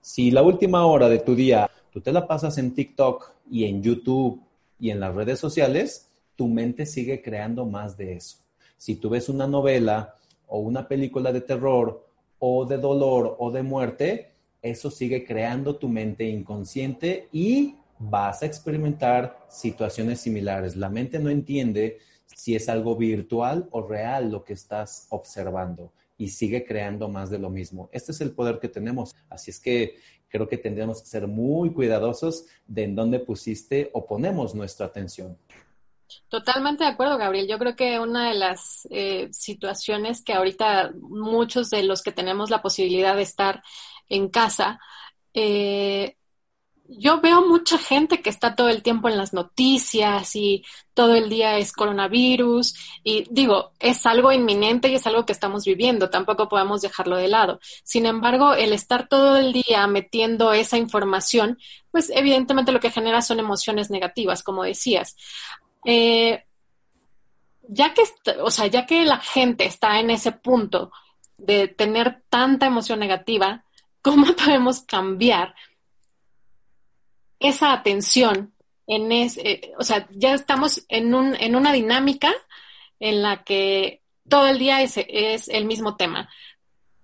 Si 0.00 0.30
la 0.30 0.42
última 0.42 0.86
hora 0.86 1.08
de 1.08 1.18
tu 1.18 1.34
día 1.34 1.68
tú 1.90 2.00
te 2.00 2.12
la 2.12 2.28
pasas 2.28 2.58
en 2.58 2.72
TikTok 2.72 3.32
y 3.50 3.64
en 3.64 3.82
YouTube 3.82 4.40
y 4.78 4.90
en 4.90 5.00
las 5.00 5.16
redes 5.16 5.40
sociales, 5.40 6.08
tu 6.36 6.46
mente 6.46 6.86
sigue 6.86 7.20
creando 7.20 7.66
más 7.66 7.96
de 7.96 8.12
eso. 8.14 8.38
Si 8.76 8.94
tú 8.94 9.10
ves 9.10 9.28
una 9.28 9.48
novela 9.48 10.14
o 10.46 10.60
una 10.60 10.86
película 10.86 11.32
de 11.32 11.40
terror 11.40 12.06
o 12.38 12.66
de 12.66 12.78
dolor 12.78 13.34
o 13.40 13.50
de 13.50 13.64
muerte, 13.64 14.30
eso 14.62 14.92
sigue 14.92 15.24
creando 15.24 15.74
tu 15.74 15.88
mente 15.88 16.22
inconsciente 16.22 17.28
y 17.32 17.74
vas 17.98 18.44
a 18.44 18.46
experimentar 18.46 19.44
situaciones 19.48 20.20
similares. 20.20 20.76
La 20.76 20.88
mente 20.88 21.18
no 21.18 21.30
entiende 21.30 21.98
si 22.34 22.54
es 22.54 22.68
algo 22.68 22.96
virtual 22.96 23.68
o 23.70 23.82
real 23.82 24.30
lo 24.30 24.44
que 24.44 24.52
estás 24.52 25.06
observando 25.10 25.92
y 26.16 26.28
sigue 26.28 26.64
creando 26.64 27.08
más 27.08 27.30
de 27.30 27.38
lo 27.38 27.48
mismo. 27.48 27.88
Este 27.92 28.12
es 28.12 28.20
el 28.20 28.32
poder 28.32 28.58
que 28.58 28.68
tenemos. 28.68 29.14
Así 29.30 29.50
es 29.50 29.60
que 29.60 29.96
creo 30.28 30.48
que 30.48 30.58
tendríamos 30.58 31.00
que 31.00 31.08
ser 31.08 31.26
muy 31.26 31.72
cuidadosos 31.72 32.46
de 32.66 32.84
en 32.84 32.94
dónde 32.94 33.20
pusiste 33.20 33.90
o 33.94 34.06
ponemos 34.06 34.54
nuestra 34.54 34.86
atención. 34.86 35.38
Totalmente 36.28 36.84
de 36.84 36.90
acuerdo, 36.90 37.18
Gabriel. 37.18 37.48
Yo 37.48 37.58
creo 37.58 37.76
que 37.76 37.98
una 37.98 38.28
de 38.28 38.34
las 38.34 38.88
eh, 38.90 39.28
situaciones 39.30 40.22
que 40.22 40.32
ahorita 40.32 40.92
muchos 40.98 41.70
de 41.70 41.82
los 41.82 42.02
que 42.02 42.12
tenemos 42.12 42.50
la 42.50 42.62
posibilidad 42.62 43.14
de 43.14 43.22
estar 43.22 43.62
en 44.08 44.28
casa, 44.28 44.80
eh, 45.34 46.16
yo 46.88 47.20
veo 47.20 47.46
mucha 47.46 47.76
gente 47.76 48.22
que 48.22 48.30
está 48.30 48.54
todo 48.54 48.70
el 48.70 48.82
tiempo 48.82 49.08
en 49.08 49.18
las 49.18 49.34
noticias 49.34 50.34
y 50.34 50.64
todo 50.94 51.14
el 51.14 51.28
día 51.28 51.58
es 51.58 51.72
coronavirus 51.72 52.74
y 53.04 53.26
digo, 53.30 53.72
es 53.78 54.06
algo 54.06 54.32
inminente 54.32 54.88
y 54.88 54.94
es 54.94 55.06
algo 55.06 55.26
que 55.26 55.32
estamos 55.32 55.66
viviendo, 55.66 56.08
tampoco 56.08 56.48
podemos 56.48 56.80
dejarlo 56.80 57.16
de 57.16 57.28
lado. 57.28 57.60
Sin 57.84 58.06
embargo, 58.06 58.54
el 58.54 58.72
estar 58.72 59.06
todo 59.06 59.36
el 59.36 59.52
día 59.52 59.86
metiendo 59.86 60.54
esa 60.54 60.78
información, 60.78 61.58
pues 61.90 62.10
evidentemente 62.10 62.72
lo 62.72 62.80
que 62.80 62.90
genera 62.90 63.20
son 63.20 63.38
emociones 63.38 63.90
negativas, 63.90 64.42
como 64.42 64.62
decías. 64.62 65.14
Eh, 65.84 66.42
ya 67.68 67.92
que, 67.92 68.02
o 68.40 68.50
sea, 68.50 68.66
ya 68.66 68.86
que 68.86 69.04
la 69.04 69.18
gente 69.18 69.66
está 69.66 70.00
en 70.00 70.10
ese 70.10 70.32
punto 70.32 70.90
de 71.36 71.68
tener 71.68 72.22
tanta 72.30 72.66
emoción 72.66 72.98
negativa, 72.98 73.64
¿cómo 74.00 74.26
podemos 74.36 74.80
cambiar 74.80 75.54
esa 77.40 77.72
atención 77.72 78.52
en 78.86 79.12
ese, 79.12 79.48
eh, 79.48 79.72
o 79.78 79.84
sea, 79.84 80.08
ya 80.10 80.34
estamos 80.34 80.84
en, 80.88 81.14
un, 81.14 81.34
en 81.36 81.56
una 81.56 81.72
dinámica 81.72 82.32
en 83.00 83.22
la 83.22 83.44
que 83.44 84.02
todo 84.28 84.48
el 84.48 84.58
día 84.58 84.82
es, 84.82 84.94
es 84.96 85.48
el 85.48 85.64
mismo 85.66 85.96
tema. 85.96 86.28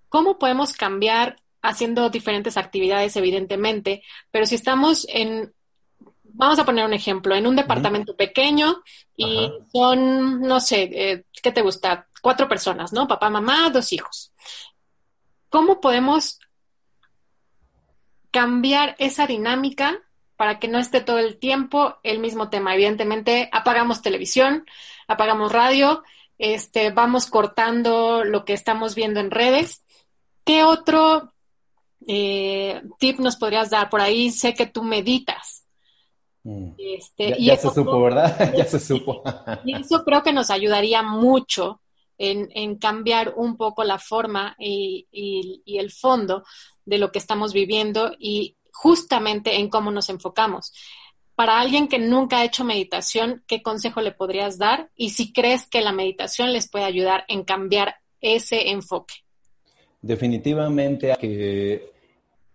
¿Cómo 0.09 0.39
podemos 0.39 0.73
cambiar 0.73 1.37
haciendo 1.63 2.11
diferentes 2.11 2.57
actividades, 2.57 3.17
evidentemente, 3.17 4.03
pero 4.31 4.47
si 4.47 4.55
estamos 4.55 5.07
en 5.09 5.53
vamos 6.35 6.59
a 6.59 6.65
poner 6.65 6.85
un 6.85 6.93
ejemplo, 6.93 7.35
en 7.35 7.47
un 7.47 7.57
departamento 7.57 8.17
pequeño 8.17 8.83
y 9.17 9.51
son, 9.73 10.41
no 10.41 10.61
sé, 10.61 10.91
eh, 10.93 11.25
¿qué 11.43 11.53
te 11.53 11.63
gusta? 11.63 12.09
Cuatro 12.21 12.49
personas, 12.49 12.93
¿no? 12.93 13.07
Papá, 13.07 13.31
mamá, 13.31 13.71
dos 13.71 13.93
hijos. 13.93 14.33
¿Cómo 15.49 15.81
podemos 15.81 16.41
cambiar 18.31 18.97
esa 18.99 19.27
dinámica 19.27 20.03
para 20.37 20.59
que 20.59 20.69
no 20.69 20.79
esté 20.79 21.01
todo 21.01 21.19
el 21.19 21.39
tiempo 21.39 21.97
el 22.03 22.19
mismo 22.19 22.51
tema? 22.51 22.75
Evidentemente, 22.75 23.49
apagamos 23.53 24.03
televisión, 24.03 24.67
apagamos 25.07 25.53
radio, 25.53 26.03
este, 26.39 26.91
vamos 26.91 27.27
cortando 27.27 28.25
lo 28.25 28.45
que 28.45 28.53
estamos 28.53 28.95
viendo 28.95 29.21
en 29.21 29.31
redes. 29.31 29.85
¿Qué 30.45 30.65
otro 30.65 31.33
eh, 32.07 32.83
tip 32.99 33.19
nos 33.19 33.37
podrías 33.37 33.71
dar? 33.71 33.89
Por 33.89 34.01
ahí 34.01 34.31
sé 34.31 34.55
que 34.55 34.67
tú 34.67 34.83
meditas. 34.83 35.65
Mm. 36.43 36.73
Este, 36.77 37.37
ya, 37.41 37.57
se 37.57 37.71
supo, 37.71 38.03
¿verdad? 38.03 38.55
ya 38.57 38.65
se 38.67 38.79
supo. 38.79 39.23
y 39.65 39.75
eso 39.77 40.05
creo 40.05 40.23
que 40.23 40.33
nos 40.33 40.51
ayudaría 40.51 41.03
mucho 41.03 41.81
en, 42.19 42.77
cambiar 42.77 43.35
un 43.37 43.57
poco 43.57 43.85
la 43.85 43.99
forma 43.99 44.55
y, 44.59 45.07
el 45.67 45.91
fondo 45.91 46.45
de 46.85 46.99
lo 46.99 47.11
que 47.11 47.19
estamos 47.19 47.53
viviendo 47.53 48.13
y 48.19 48.57
justamente 48.75 49.57
en 49.57 49.71
cómo 49.71 49.91
nos 49.91 50.11
enfocamos. 50.11 50.73
Para 51.35 51.59
alguien 51.59 51.89
que 51.89 51.99
nunca 51.99 52.39
ha 52.39 52.45
hecho 52.45 52.65
meditación, 52.65 53.43
¿qué 53.47 53.63
consejo 53.63 54.01
le 54.01 54.13
podrías 54.13 54.59
dar? 54.59 54.91
Y 54.95 55.11
si 55.11 55.33
crees 55.33 55.67
que 55.67 55.81
la 55.81 55.93
meditación 55.93 56.53
les 56.53 56.69
puede 56.69 56.85
ayudar 56.85 57.25
en 57.29 57.45
cambiar 57.45 57.97
ese 58.21 58.71
enfoque. 58.71 59.15
Definitivamente 60.03 61.15
que 61.19 61.91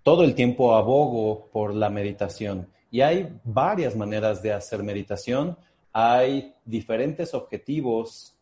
todo 0.03 0.23
el 0.23 0.35
tiempo 0.35 0.75
abogo 0.75 1.49
por 1.51 1.73
la 1.73 1.89
meditación 1.89 2.69
y 2.91 3.01
hay 3.01 3.39
varias 3.43 3.95
maneras 3.95 4.41
de 4.41 4.53
hacer 4.53 4.83
meditación. 4.83 5.57
Hay 5.93 6.55
diferentes 6.65 7.33
objetivos 7.33 8.35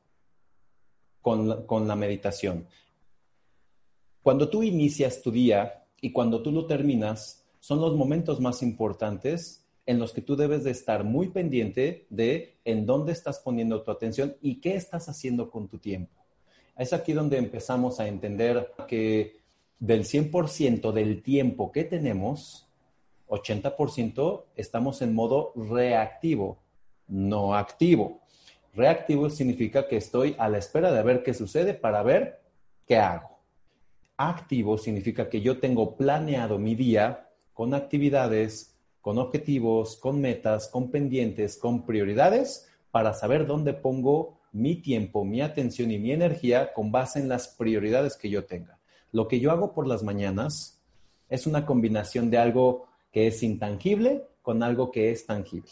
con 1.21 1.87
la, 1.87 1.95
meditación. 1.95 2.65
Cuando 4.23 4.49
tú 4.49 4.63
inicias 4.63 5.21
tu 5.21 5.31
día 5.31 5.85
y 5.99 6.11
cuando 6.13 6.41
tú 6.41 6.51
lo 6.51 6.65
terminas, 6.65 7.45
son 7.59 7.81
los 7.81 7.95
momentos 7.95 8.39
más 8.39 8.61
importantes 8.63 9.65
en 9.85 9.99
los 9.99 10.11
que 10.11 10.21
tú 10.21 10.35
debes 10.35 10.63
de 10.63 10.71
estar 10.71 11.03
muy 11.03 11.29
pendiente 11.29 12.05
de 12.09 12.59
en 12.65 12.85
dónde 12.85 13.13
estás 13.13 13.39
poniendo 13.39 13.81
tu 13.81 13.89
atención 13.89 14.35
y 14.41 14.59
qué 14.59 14.75
estás 14.75 15.07
haciendo 15.09 15.49
con 15.49 15.69
tu 15.69 15.79
tiempo. 15.79 16.13
Es 16.77 16.93
aquí 16.93 17.13
donde 17.13 17.37
empezamos 17.37 17.99
a 17.99 18.07
entender 18.07 18.73
que 18.87 19.39
del 19.79 20.03
100% 20.03 20.91
del 20.91 21.23
tiempo 21.23 21.71
que 21.71 21.85
tenemos, 21.85 22.67
80% 23.29 24.43
estamos 24.55 25.01
en 25.01 25.15
modo 25.15 25.53
reactivo, 25.55 26.59
no 27.07 27.55
activo. 27.55 28.21
Reactivo 28.73 29.29
significa 29.29 29.87
que 29.87 29.97
estoy 29.97 30.35
a 30.37 30.49
la 30.49 30.57
espera 30.57 30.91
de 30.91 31.01
ver 31.01 31.23
qué 31.23 31.33
sucede 31.33 31.73
para 31.73 32.03
ver 32.03 32.41
qué 32.85 32.97
hago. 32.97 33.39
Activo 34.17 34.77
significa 34.77 35.29
que 35.29 35.41
yo 35.41 35.59
tengo 35.59 35.95
planeado 35.95 36.59
mi 36.59 36.75
día 36.75 37.26
con 37.57 37.73
actividades, 37.73 38.77
con 39.01 39.17
objetivos, 39.17 39.95
con 39.95 40.21
metas, 40.21 40.67
con 40.67 40.91
pendientes, 40.91 41.57
con 41.57 41.87
prioridades, 41.87 42.69
para 42.91 43.15
saber 43.15 43.47
dónde 43.47 43.73
pongo 43.73 44.37
mi 44.51 44.75
tiempo, 44.75 45.25
mi 45.25 45.41
atención 45.41 45.89
y 45.89 45.97
mi 45.97 46.11
energía 46.11 46.71
con 46.71 46.91
base 46.91 47.17
en 47.17 47.27
las 47.27 47.47
prioridades 47.47 48.15
que 48.15 48.29
yo 48.29 48.45
tenga. 48.45 48.77
Lo 49.11 49.27
que 49.27 49.39
yo 49.39 49.49
hago 49.49 49.73
por 49.73 49.87
las 49.87 50.03
mañanas 50.03 50.79
es 51.29 51.47
una 51.47 51.65
combinación 51.65 52.29
de 52.29 52.37
algo 52.37 52.85
que 53.11 53.25
es 53.25 53.41
intangible 53.41 54.27
con 54.43 54.61
algo 54.61 54.91
que 54.91 55.09
es 55.09 55.25
tangible. 55.25 55.71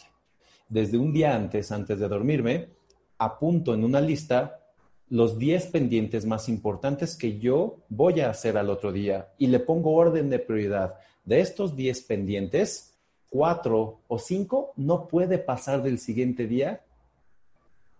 Desde 0.68 0.98
un 0.98 1.12
día 1.12 1.36
antes, 1.36 1.70
antes 1.70 2.00
de 2.00 2.08
dormirme, 2.08 2.70
apunto 3.16 3.74
en 3.74 3.84
una 3.84 4.00
lista 4.00 4.65
los 5.08 5.38
10 5.38 5.66
pendientes 5.66 6.26
más 6.26 6.48
importantes 6.48 7.16
que 7.16 7.38
yo 7.38 7.76
voy 7.88 8.20
a 8.20 8.30
hacer 8.30 8.56
al 8.56 8.70
otro 8.70 8.92
día 8.92 9.28
y 9.38 9.46
le 9.46 9.60
pongo 9.60 9.92
orden 9.92 10.30
de 10.30 10.38
prioridad. 10.38 10.94
De 11.24 11.40
estos 11.40 11.76
10 11.76 12.02
pendientes, 12.02 12.94
4 13.30 14.00
o 14.06 14.18
5 14.18 14.72
no 14.76 15.06
puede 15.06 15.38
pasar 15.38 15.82
del 15.82 15.98
siguiente 15.98 16.46
día 16.46 16.80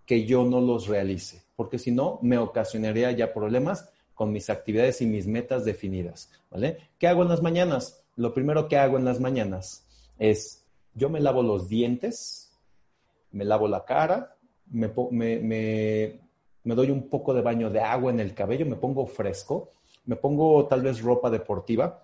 que 0.04 0.24
yo 0.24 0.44
no 0.44 0.60
los 0.60 0.86
realice, 0.86 1.42
porque 1.56 1.78
si 1.78 1.90
no, 1.90 2.20
me 2.22 2.38
ocasionaría 2.38 3.10
ya 3.10 3.32
problemas 3.32 3.88
con 4.14 4.32
mis 4.32 4.48
actividades 4.50 5.02
y 5.02 5.06
mis 5.06 5.26
metas 5.26 5.64
definidas, 5.64 6.30
¿vale? 6.50 6.78
¿Qué 6.98 7.08
hago 7.08 7.22
en 7.22 7.28
las 7.28 7.42
mañanas? 7.42 8.04
Lo 8.14 8.32
primero 8.32 8.68
que 8.68 8.78
hago 8.78 8.96
en 8.96 9.04
las 9.04 9.20
mañanas 9.20 9.84
es, 10.18 10.64
yo 10.94 11.10
me 11.10 11.20
lavo 11.20 11.42
los 11.42 11.68
dientes, 11.68 12.52
me 13.32 13.44
lavo 13.44 13.66
la 13.66 13.84
cara, 13.84 14.36
me, 14.70 14.90
me 15.10 15.38
me 15.40 16.25
doy 16.74 16.90
un 16.90 17.08
poco 17.08 17.32
de 17.32 17.42
baño 17.42 17.70
de 17.70 17.80
agua 17.80 18.10
en 18.10 18.20
el 18.20 18.34
cabello, 18.34 18.66
me 18.66 18.76
pongo 18.76 19.06
fresco, 19.06 19.70
me 20.04 20.16
pongo 20.16 20.66
tal 20.66 20.82
vez 20.82 21.00
ropa 21.00 21.30
deportiva 21.30 22.02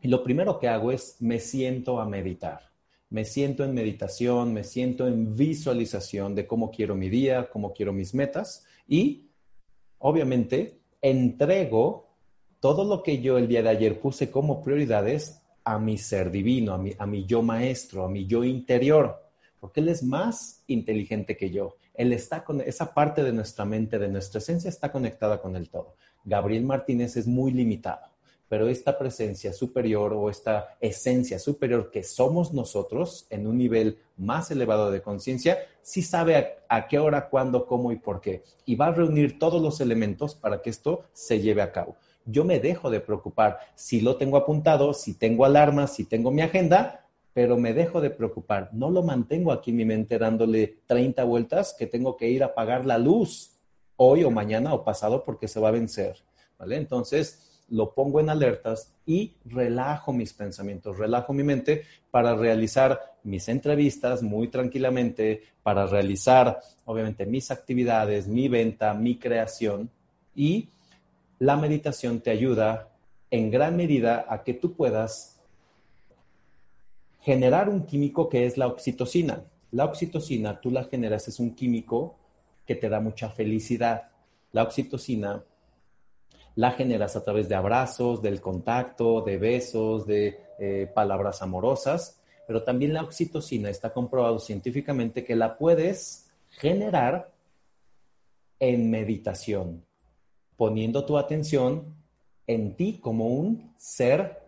y 0.00 0.08
lo 0.08 0.22
primero 0.22 0.58
que 0.58 0.68
hago 0.68 0.92
es 0.92 1.16
me 1.20 1.38
siento 1.38 2.00
a 2.00 2.06
meditar. 2.06 2.70
Me 3.10 3.24
siento 3.24 3.64
en 3.64 3.74
meditación, 3.74 4.54
me 4.54 4.62
siento 4.62 5.08
en 5.08 5.34
visualización 5.34 6.34
de 6.34 6.46
cómo 6.46 6.70
quiero 6.70 6.94
mi 6.94 7.08
día, 7.08 7.50
cómo 7.50 7.72
quiero 7.72 7.92
mis 7.92 8.14
metas 8.14 8.64
y 8.86 9.30
obviamente 9.98 10.80
entrego 11.02 12.08
todo 12.60 12.84
lo 12.84 13.02
que 13.02 13.20
yo 13.20 13.36
el 13.36 13.48
día 13.48 13.62
de 13.62 13.70
ayer 13.70 14.00
puse 14.00 14.30
como 14.30 14.62
prioridades 14.62 15.42
a 15.64 15.78
mi 15.78 15.98
ser 15.98 16.30
divino, 16.30 16.72
a 16.72 16.78
mi, 16.78 16.92
a 16.98 17.06
mi 17.06 17.26
yo 17.26 17.42
maestro, 17.42 18.04
a 18.04 18.08
mi 18.08 18.26
yo 18.26 18.44
interior, 18.44 19.29
porque 19.60 19.80
él 19.80 19.88
es 19.88 20.02
más 20.02 20.64
inteligente 20.66 21.36
que 21.36 21.50
yo. 21.50 21.76
Él 21.94 22.12
está 22.12 22.44
con 22.44 22.60
esa 22.62 22.94
parte 22.94 23.22
de 23.22 23.32
nuestra 23.32 23.64
mente, 23.64 23.98
de 23.98 24.08
nuestra 24.08 24.38
esencia, 24.38 24.68
está 24.68 24.90
conectada 24.90 25.40
con 25.40 25.54
el 25.54 25.68
todo. 25.68 25.94
Gabriel 26.24 26.64
Martínez 26.64 27.16
es 27.16 27.26
muy 27.26 27.52
limitado, 27.52 28.06
pero 28.48 28.68
esta 28.68 28.98
presencia 28.98 29.52
superior 29.52 30.12
o 30.12 30.30
esta 30.30 30.76
esencia 30.80 31.38
superior 31.38 31.90
que 31.90 32.02
somos 32.02 32.52
nosotros 32.52 33.26
en 33.30 33.46
un 33.46 33.58
nivel 33.58 33.98
más 34.16 34.50
elevado 34.50 34.90
de 34.90 35.02
conciencia, 35.02 35.58
sí 35.82 36.02
sabe 36.02 36.56
a, 36.68 36.88
qué 36.88 36.98
hora, 36.98 37.28
cuándo, 37.28 37.66
cómo 37.66 37.92
y 37.92 37.96
por 37.96 38.20
qué. 38.20 38.44
Y 38.64 38.76
va 38.76 38.86
a 38.86 38.92
reunir 38.92 39.38
todos 39.38 39.60
los 39.62 39.80
elementos 39.80 40.34
para 40.34 40.62
que 40.62 40.70
esto 40.70 41.04
se 41.12 41.40
lleve 41.40 41.62
a 41.62 41.72
cabo. 41.72 41.96
Yo 42.24 42.44
me 42.44 42.60
dejo 42.60 42.90
de 42.90 43.00
preocupar 43.00 43.58
si 43.74 44.00
lo 44.00 44.16
tengo 44.16 44.36
apuntado, 44.36 44.92
si 44.94 45.14
tengo 45.14 45.44
alarmas, 45.44 45.94
si 45.94 46.04
tengo 46.04 46.30
mi 46.30 46.42
agenda, 46.42 47.06
pero 47.32 47.56
me 47.56 47.72
dejo 47.72 48.00
de 48.00 48.10
preocupar. 48.10 48.70
No 48.72 48.90
lo 48.90 49.02
mantengo 49.02 49.52
aquí 49.52 49.70
en 49.70 49.76
mi 49.76 49.84
mente 49.84 50.18
dándole 50.18 50.78
30 50.86 51.24
vueltas 51.24 51.74
que 51.78 51.86
tengo 51.86 52.16
que 52.16 52.28
ir 52.28 52.42
a 52.42 52.46
apagar 52.46 52.86
la 52.86 52.98
luz 52.98 53.56
hoy 53.96 54.24
o 54.24 54.30
mañana 54.30 54.74
o 54.74 54.84
pasado 54.84 55.24
porque 55.24 55.48
se 55.48 55.60
va 55.60 55.68
a 55.68 55.72
vencer. 55.72 56.16
¿Vale? 56.58 56.76
Entonces 56.76 57.64
lo 57.70 57.94
pongo 57.94 58.20
en 58.20 58.28
alertas 58.28 58.92
y 59.06 59.36
relajo 59.44 60.12
mis 60.12 60.32
pensamientos, 60.32 60.98
relajo 60.98 61.32
mi 61.32 61.44
mente 61.44 61.84
para 62.10 62.34
realizar 62.34 63.00
mis 63.22 63.48
entrevistas 63.48 64.22
muy 64.22 64.48
tranquilamente, 64.48 65.42
para 65.62 65.86
realizar 65.86 66.60
obviamente 66.84 67.26
mis 67.26 67.50
actividades, 67.50 68.26
mi 68.26 68.48
venta, 68.48 68.92
mi 68.94 69.18
creación 69.18 69.88
y 70.34 70.68
la 71.38 71.56
meditación 71.56 72.20
te 72.20 72.30
ayuda 72.30 72.88
en 73.30 73.50
gran 73.50 73.76
medida 73.76 74.26
a 74.28 74.42
que 74.42 74.54
tú 74.54 74.74
puedas 74.74 75.39
generar 77.20 77.68
un 77.68 77.86
químico 77.86 78.28
que 78.28 78.46
es 78.46 78.56
la 78.56 78.66
oxitocina. 78.66 79.44
La 79.72 79.84
oxitocina, 79.84 80.60
tú 80.60 80.70
la 80.70 80.84
generas, 80.84 81.28
es 81.28 81.38
un 81.38 81.54
químico 81.54 82.16
que 82.66 82.74
te 82.74 82.88
da 82.88 83.00
mucha 83.00 83.30
felicidad. 83.30 84.10
La 84.52 84.62
oxitocina 84.62 85.44
la 86.56 86.72
generas 86.72 87.16
a 87.16 87.24
través 87.24 87.48
de 87.48 87.54
abrazos, 87.54 88.20
del 88.22 88.40
contacto, 88.40 89.22
de 89.22 89.38
besos, 89.38 90.06
de 90.06 90.40
eh, 90.58 90.90
palabras 90.92 91.42
amorosas, 91.42 92.20
pero 92.46 92.62
también 92.62 92.92
la 92.92 93.02
oxitocina 93.02 93.70
está 93.70 93.92
comprobado 93.92 94.38
científicamente 94.38 95.24
que 95.24 95.36
la 95.36 95.56
puedes 95.56 96.28
generar 96.50 97.32
en 98.58 98.90
meditación, 98.90 99.84
poniendo 100.56 101.06
tu 101.06 101.16
atención 101.16 101.94
en 102.46 102.74
ti 102.74 102.98
como 103.00 103.28
un 103.28 103.72
ser 103.78 104.42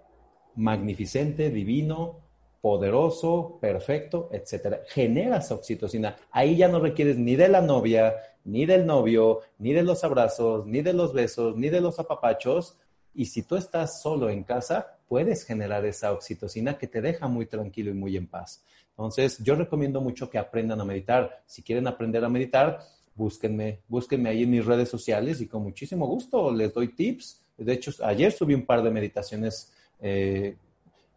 magnificente, 0.57 1.51
divino, 1.51 2.22
poderoso, 2.63 3.59
perfecto, 3.61 4.31
etcétera. 4.33 4.83
Generas 4.89 5.51
oxitocina. 5.51 6.17
Ahí 6.31 6.57
ya 6.57 6.69
no 6.69 6.79
requieres 6.79 7.19
ni 7.19 7.35
de 7.35 7.49
la 7.49 7.61
novia, 7.61 8.15
ni 8.45 8.65
del 8.67 8.87
novio, 8.87 9.41
ni 9.59 9.73
de 9.73 9.83
los 9.83 10.05
abrazos, 10.05 10.65
ni 10.65 10.81
de 10.81 10.93
los 10.93 11.13
besos, 11.13 11.57
ni 11.57 11.69
de 11.69 11.81
los 11.81 11.99
apapachos. 11.99 12.79
Y 13.15 13.27
si 13.27 13.43
tú 13.43 13.57
estás 13.57 14.01
solo 14.01 14.31
en 14.31 14.45
casa, 14.45 14.97
puedes 15.09 15.45
generar 15.45 15.85
esa 15.85 16.13
oxitocina 16.13 16.79
que 16.79 16.87
te 16.87 17.03
deja 17.03 17.27
muy 17.27 17.47
tranquilo 17.47 17.91
y 17.91 17.95
muy 17.95 18.17
en 18.17 18.29
paz. 18.29 18.65
Entonces, 18.91 19.39
yo 19.43 19.57
recomiendo 19.57 20.01
mucho 20.01 20.31
que 20.31 20.39
aprendan 20.39 20.81
a 20.81 20.85
meditar. 20.85 21.43
Si 21.47 21.63
quieren 21.63 21.89
aprender 21.89 22.25
a 22.25 22.29
meditar, 22.29 22.79
búsquenme, 23.17 23.81
búsquenme 23.89 24.29
ahí 24.29 24.45
en 24.45 24.51
mis 24.51 24.65
redes 24.65 24.89
sociales 24.89 25.41
y 25.41 25.49
con 25.49 25.65
muchísimo 25.65 26.07
gusto 26.07 26.53
les 26.53 26.73
doy 26.73 26.95
tips. 26.95 27.41
De 27.59 27.73
hecho, 27.73 27.91
ayer 28.05 28.31
subí 28.31 28.55
un 28.55 28.65
par 28.65 28.85
de 28.85 28.91
meditaciones 28.91 29.73
eh, 30.01 30.57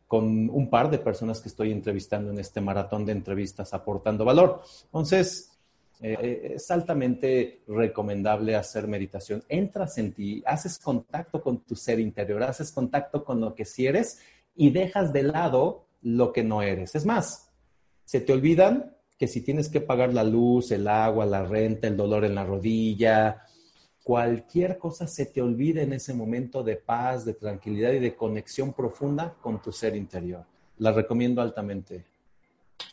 con 0.07 0.49
un 0.49 0.69
par 0.69 0.89
de 0.89 0.99
personas 0.99 1.41
que 1.41 1.49
estoy 1.49 1.71
entrevistando 1.71 2.31
en 2.31 2.39
este 2.39 2.61
maratón 2.61 3.05
de 3.05 3.11
entrevistas 3.11 3.73
aportando 3.73 4.23
valor. 4.23 4.61
Entonces, 4.85 5.51
eh, 6.01 6.17
eh, 6.21 6.51
es 6.55 6.69
altamente 6.71 7.63
recomendable 7.67 8.55
hacer 8.55 8.87
meditación. 8.87 9.43
Entras 9.47 9.97
en 9.97 10.13
ti, 10.13 10.43
haces 10.45 10.77
contacto 10.77 11.41
con 11.41 11.59
tu 11.59 11.75
ser 11.75 11.99
interior, 11.99 12.43
haces 12.43 12.71
contacto 12.71 13.23
con 13.23 13.39
lo 13.39 13.55
que 13.55 13.65
sí 13.65 13.87
eres 13.87 14.19
y 14.55 14.69
dejas 14.69 15.13
de 15.13 15.23
lado 15.23 15.87
lo 16.01 16.31
que 16.31 16.43
no 16.43 16.61
eres. 16.61 16.95
Es 16.95 17.05
más, 17.05 17.49
se 18.03 18.21
te 18.21 18.33
olvidan 18.33 18.95
que 19.17 19.27
si 19.27 19.41
tienes 19.41 19.69
que 19.69 19.81
pagar 19.81 20.13
la 20.13 20.23
luz, 20.23 20.71
el 20.71 20.87
agua, 20.87 21.25
la 21.25 21.43
renta, 21.43 21.87
el 21.87 21.95
dolor 21.97 22.25
en 22.25 22.35
la 22.35 22.45
rodilla, 22.45 23.41
cualquier 24.05 24.77
cosa 24.77 25.07
se 25.07 25.25
te 25.25 25.41
olvide 25.41 25.81
en 25.81 25.91
ese 25.91 26.13
momento 26.13 26.61
de 26.61 26.75
paz, 26.75 27.25
de 27.25 27.33
tranquilidad 27.33 27.91
y 27.91 27.97
de 27.97 28.15
conexión 28.15 28.71
profunda 28.71 29.33
con 29.41 29.59
tu 29.59 29.71
ser 29.71 29.95
interior. 29.95 30.45
La 30.77 30.91
recomiendo 30.91 31.41
altamente. 31.41 32.05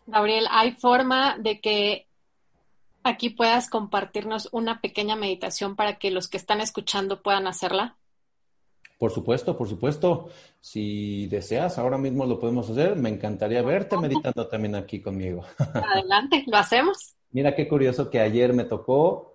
Gabriel, 0.06 0.46
¿hay 0.50 0.72
forma 0.72 1.36
de 1.36 1.60
que 1.60 2.06
aquí 3.02 3.28
puedas 3.28 3.68
compartirnos 3.68 4.48
una 4.52 4.80
pequeña 4.80 5.14
meditación 5.14 5.76
para 5.76 5.98
que 5.98 6.10
los 6.10 6.28
que 6.28 6.38
están 6.38 6.62
escuchando 6.62 7.20
puedan 7.20 7.46
hacerla? 7.46 7.98
Por 8.96 9.10
supuesto, 9.10 9.54
por 9.54 9.68
supuesto. 9.68 10.30
Si 10.60 11.26
deseas, 11.26 11.76
ahora 11.76 11.98
mismo 11.98 12.24
lo 12.24 12.40
podemos 12.40 12.70
hacer. 12.70 12.96
Me 12.96 13.10
encantaría 13.10 13.60
verte 13.60 13.98
meditando 13.98 14.48
también 14.48 14.76
aquí 14.76 15.02
conmigo. 15.02 15.44
Adelante, 15.92 16.42
lo 16.46 16.56
hacemos. 16.56 17.16
Mira 17.32 17.54
qué 17.54 17.68
curioso 17.68 18.08
que 18.08 18.18
ayer 18.18 18.54
me 18.54 18.64
tocó 18.64 19.31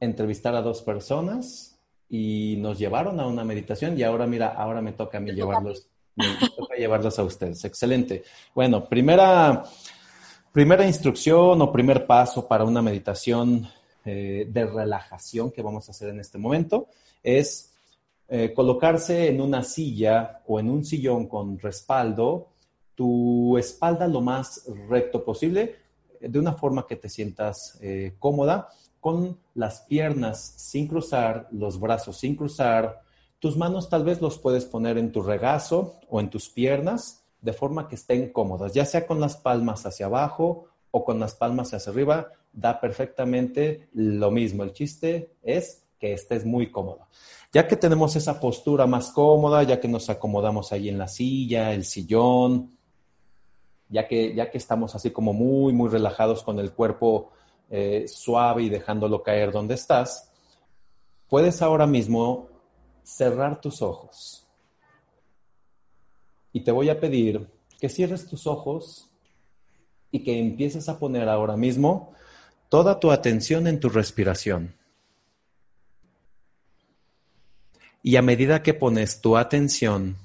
entrevistar 0.00 0.54
a 0.54 0.62
dos 0.62 0.82
personas 0.82 1.78
y 2.08 2.56
nos 2.58 2.78
llevaron 2.78 3.20
a 3.20 3.26
una 3.26 3.44
meditación 3.44 3.98
y 3.98 4.02
ahora 4.02 4.26
mira, 4.26 4.48
ahora 4.48 4.80
me 4.80 4.92
toca 4.92 5.18
a 5.18 5.20
mí 5.20 5.32
llevarlos, 5.32 5.88
me 6.16 6.26
toca 6.56 6.74
llevarlos 6.76 7.18
a 7.18 7.24
ustedes. 7.24 7.64
Excelente. 7.64 8.24
Bueno, 8.54 8.88
primera, 8.88 9.62
primera 10.52 10.86
instrucción 10.86 11.60
o 11.60 11.72
primer 11.72 12.06
paso 12.06 12.46
para 12.46 12.64
una 12.64 12.82
meditación 12.82 13.68
eh, 14.04 14.46
de 14.48 14.64
relajación 14.64 15.50
que 15.50 15.62
vamos 15.62 15.88
a 15.88 15.92
hacer 15.92 16.08
en 16.08 16.20
este 16.20 16.38
momento 16.38 16.88
es 17.22 17.74
eh, 18.28 18.52
colocarse 18.54 19.28
en 19.28 19.40
una 19.40 19.62
silla 19.62 20.42
o 20.46 20.60
en 20.60 20.70
un 20.70 20.84
sillón 20.84 21.26
con 21.26 21.58
respaldo, 21.58 22.48
tu 22.94 23.56
espalda 23.58 24.06
lo 24.06 24.20
más 24.20 24.64
recto 24.88 25.24
posible, 25.24 25.76
de 26.20 26.38
una 26.38 26.52
forma 26.52 26.86
que 26.86 26.96
te 26.96 27.08
sientas 27.08 27.78
eh, 27.80 28.14
cómoda 28.18 28.68
con 29.00 29.38
las 29.54 29.82
piernas 29.82 30.54
sin 30.56 30.86
cruzar, 30.86 31.48
los 31.52 31.78
brazos 31.78 32.18
sin 32.18 32.36
cruzar. 32.36 33.02
Tus 33.38 33.56
manos 33.56 33.88
tal 33.88 34.04
vez 34.04 34.20
los 34.20 34.38
puedes 34.38 34.64
poner 34.64 34.98
en 34.98 35.12
tu 35.12 35.22
regazo 35.22 36.00
o 36.08 36.20
en 36.20 36.30
tus 36.30 36.48
piernas 36.48 37.24
de 37.40 37.52
forma 37.52 37.88
que 37.88 37.94
estén 37.94 38.32
cómodas, 38.32 38.72
ya 38.74 38.84
sea 38.84 39.06
con 39.06 39.20
las 39.20 39.36
palmas 39.36 39.86
hacia 39.86 40.06
abajo 40.06 40.66
o 40.90 41.04
con 41.04 41.20
las 41.20 41.34
palmas 41.34 41.72
hacia 41.72 41.92
arriba, 41.92 42.32
da 42.52 42.80
perfectamente 42.80 43.88
lo 43.92 44.30
mismo. 44.30 44.64
El 44.64 44.72
chiste 44.72 45.36
es 45.42 45.84
que 45.98 46.12
estés 46.12 46.44
muy 46.44 46.70
cómodo. 46.70 47.06
Ya 47.52 47.66
que 47.66 47.76
tenemos 47.76 48.16
esa 48.16 48.40
postura 48.40 48.86
más 48.86 49.10
cómoda, 49.10 49.62
ya 49.62 49.80
que 49.80 49.88
nos 49.88 50.10
acomodamos 50.10 50.72
ahí 50.72 50.88
en 50.88 50.98
la 50.98 51.08
silla, 51.08 51.72
el 51.72 51.84
sillón, 51.84 52.76
ya 53.88 54.06
que, 54.06 54.34
ya 54.34 54.50
que 54.50 54.58
estamos 54.58 54.94
así 54.94 55.10
como 55.10 55.32
muy, 55.32 55.72
muy 55.72 55.88
relajados 55.88 56.42
con 56.42 56.58
el 56.58 56.72
cuerpo 56.72 57.30
eh, 57.70 58.06
suave 58.08 58.62
y 58.62 58.68
dejándolo 58.68 59.22
caer 59.22 59.52
donde 59.52 59.74
estás, 59.74 60.30
puedes 61.28 61.60
ahora 61.60 61.86
mismo 61.86 62.48
cerrar 63.02 63.60
tus 63.60 63.82
ojos. 63.82 64.46
Y 66.52 66.60
te 66.60 66.72
voy 66.72 66.88
a 66.88 66.98
pedir 66.98 67.46
que 67.78 67.88
cierres 67.88 68.26
tus 68.26 68.46
ojos 68.46 69.10
y 70.10 70.24
que 70.24 70.40
empieces 70.40 70.88
a 70.88 70.98
poner 70.98 71.28
ahora 71.28 71.56
mismo 71.56 72.12
toda 72.68 72.98
tu 73.00 73.10
atención 73.10 73.66
en 73.66 73.80
tu 73.80 73.88
respiración. 73.88 74.74
Y 78.02 78.16
a 78.16 78.22
medida 78.22 78.62
que 78.62 78.74
pones 78.74 79.20
tu 79.20 79.36
atención 79.36 80.16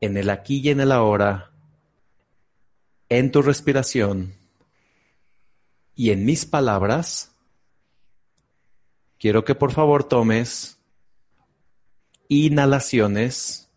en 0.00 0.16
el 0.16 0.30
aquí 0.30 0.60
y 0.60 0.70
en 0.70 0.80
el 0.80 0.92
ahora, 0.92 1.50
en 3.08 3.30
tu 3.30 3.42
respiración 3.42 4.39
y 5.94 6.10
en 6.10 6.24
mis 6.24 6.46
palabras, 6.46 7.32
quiero 9.18 9.44
que 9.44 9.54
por 9.54 9.72
favor 9.72 10.04
tomes 10.04 10.78
inhalaciones, 12.28 13.70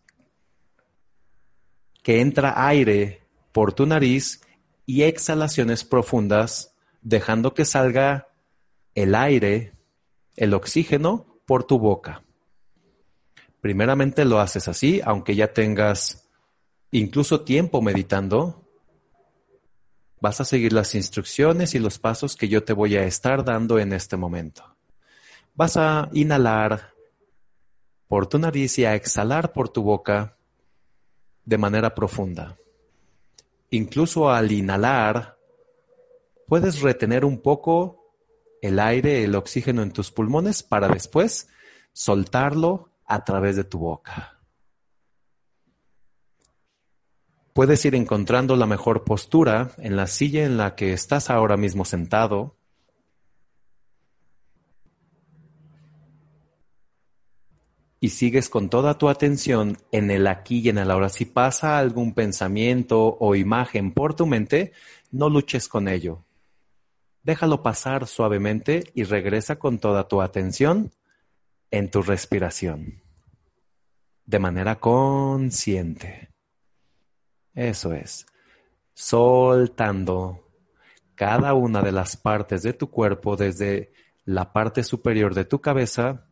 que 2.02 2.20
entra 2.20 2.66
aire 2.68 3.22
por 3.52 3.72
tu 3.72 3.86
nariz 3.86 4.42
y 4.86 5.02
exhalaciones 5.02 5.84
profundas, 5.84 6.74
dejando 7.02 7.54
que 7.54 7.64
salga 7.64 8.28
el 8.94 9.14
aire, 9.14 9.72
el 10.36 10.54
oxígeno 10.54 11.40
por 11.46 11.64
tu 11.64 11.78
boca. 11.78 12.22
Primeramente 13.60 14.24
lo 14.24 14.40
haces 14.40 14.68
así, 14.68 15.00
aunque 15.04 15.34
ya 15.34 15.52
tengas 15.52 16.28
incluso 16.90 17.40
tiempo 17.42 17.82
meditando. 17.82 18.63
Vas 20.20 20.40
a 20.40 20.44
seguir 20.44 20.72
las 20.72 20.94
instrucciones 20.94 21.74
y 21.74 21.78
los 21.78 21.98
pasos 21.98 22.36
que 22.36 22.48
yo 22.48 22.64
te 22.64 22.72
voy 22.72 22.96
a 22.96 23.04
estar 23.04 23.44
dando 23.44 23.78
en 23.78 23.92
este 23.92 24.16
momento. 24.16 24.76
Vas 25.54 25.76
a 25.76 26.08
inhalar 26.12 26.94
por 28.08 28.26
tu 28.26 28.38
nariz 28.38 28.78
y 28.78 28.84
a 28.84 28.94
exhalar 28.94 29.52
por 29.52 29.68
tu 29.68 29.82
boca 29.82 30.36
de 31.44 31.58
manera 31.58 31.94
profunda. 31.94 32.56
Incluso 33.70 34.30
al 34.30 34.50
inhalar, 34.52 35.36
puedes 36.46 36.80
retener 36.80 37.24
un 37.24 37.40
poco 37.40 38.04
el 38.62 38.78
aire, 38.78 39.24
el 39.24 39.34
oxígeno 39.34 39.82
en 39.82 39.92
tus 39.92 40.10
pulmones 40.10 40.62
para 40.62 40.88
después 40.88 41.48
soltarlo 41.92 42.90
a 43.04 43.24
través 43.24 43.56
de 43.56 43.64
tu 43.64 43.78
boca. 43.78 44.33
Puedes 47.54 47.84
ir 47.84 47.94
encontrando 47.94 48.56
la 48.56 48.66
mejor 48.66 49.04
postura 49.04 49.70
en 49.78 49.94
la 49.94 50.08
silla 50.08 50.44
en 50.44 50.56
la 50.56 50.74
que 50.74 50.92
estás 50.92 51.30
ahora 51.30 51.56
mismo 51.56 51.84
sentado. 51.84 52.56
Y 58.00 58.08
sigues 58.08 58.48
con 58.48 58.68
toda 58.68 58.98
tu 58.98 59.08
atención 59.08 59.78
en 59.92 60.10
el 60.10 60.26
aquí 60.26 60.58
y 60.58 60.68
en 60.68 60.78
el 60.78 60.90
ahora. 60.90 61.08
Si 61.08 61.26
pasa 61.26 61.78
algún 61.78 62.12
pensamiento 62.12 63.16
o 63.20 63.36
imagen 63.36 63.92
por 63.92 64.14
tu 64.14 64.26
mente, 64.26 64.72
no 65.12 65.28
luches 65.30 65.68
con 65.68 65.86
ello. 65.86 66.24
Déjalo 67.22 67.62
pasar 67.62 68.08
suavemente 68.08 68.90
y 68.94 69.04
regresa 69.04 69.60
con 69.60 69.78
toda 69.78 70.08
tu 70.08 70.20
atención 70.20 70.90
en 71.70 71.88
tu 71.88 72.02
respiración 72.02 73.04
de 74.26 74.38
manera 74.38 74.80
consciente. 74.80 76.33
Eso 77.54 77.92
es, 77.92 78.26
soltando 78.94 80.44
cada 81.14 81.54
una 81.54 81.82
de 81.82 81.92
las 81.92 82.16
partes 82.16 82.62
de 82.62 82.72
tu 82.72 82.90
cuerpo 82.90 83.36
desde 83.36 83.92
la 84.24 84.52
parte 84.52 84.82
superior 84.82 85.34
de 85.34 85.44
tu 85.44 85.60
cabeza, 85.60 86.26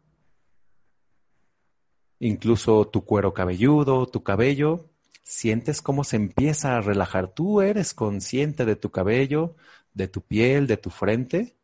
incluso 2.19 2.89
tu 2.89 3.05
cuero 3.05 3.33
cabelludo, 3.35 4.07
tu 4.07 4.23
cabello, 4.23 4.91
sientes 5.23 5.83
cómo 5.83 6.05
se 6.05 6.17
empieza 6.17 6.77
a 6.77 6.81
relajar. 6.81 7.29
Tú 7.29 7.61
eres 7.61 7.95
consciente 7.95 8.65
de 8.65 8.77
tu 8.77 8.91
cabello, 8.91 9.55
de 9.95 10.09
tu 10.09 10.23
piel, 10.23 10.67
de 10.67 10.77
tu 10.77 10.91
frente, 10.91 11.57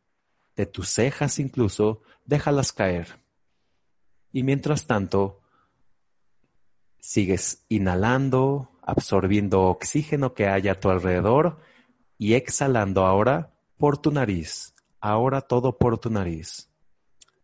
de 0.55 0.65
tus 0.65 0.89
cejas 0.89 1.39
incluso, 1.39 2.01
déjalas 2.25 2.71
caer. 2.71 3.19
Y 4.31 4.43
mientras 4.43 4.85
tanto, 4.85 5.41
sigues 6.99 7.65
inhalando, 7.69 8.68
absorbiendo 8.89 9.63
oxígeno 9.63 10.33
que 10.33 10.47
hay 10.47 10.67
a 10.67 10.79
tu 10.79 10.89
alrededor 10.89 11.59
y 12.17 12.33
exhalando 12.33 13.05
ahora 13.05 13.53
por 13.77 13.97
tu 13.97 14.11
nariz. 14.11 14.75
Ahora 14.99 15.41
todo 15.41 15.77
por 15.77 15.97
tu 15.97 16.09
nariz. 16.09 16.69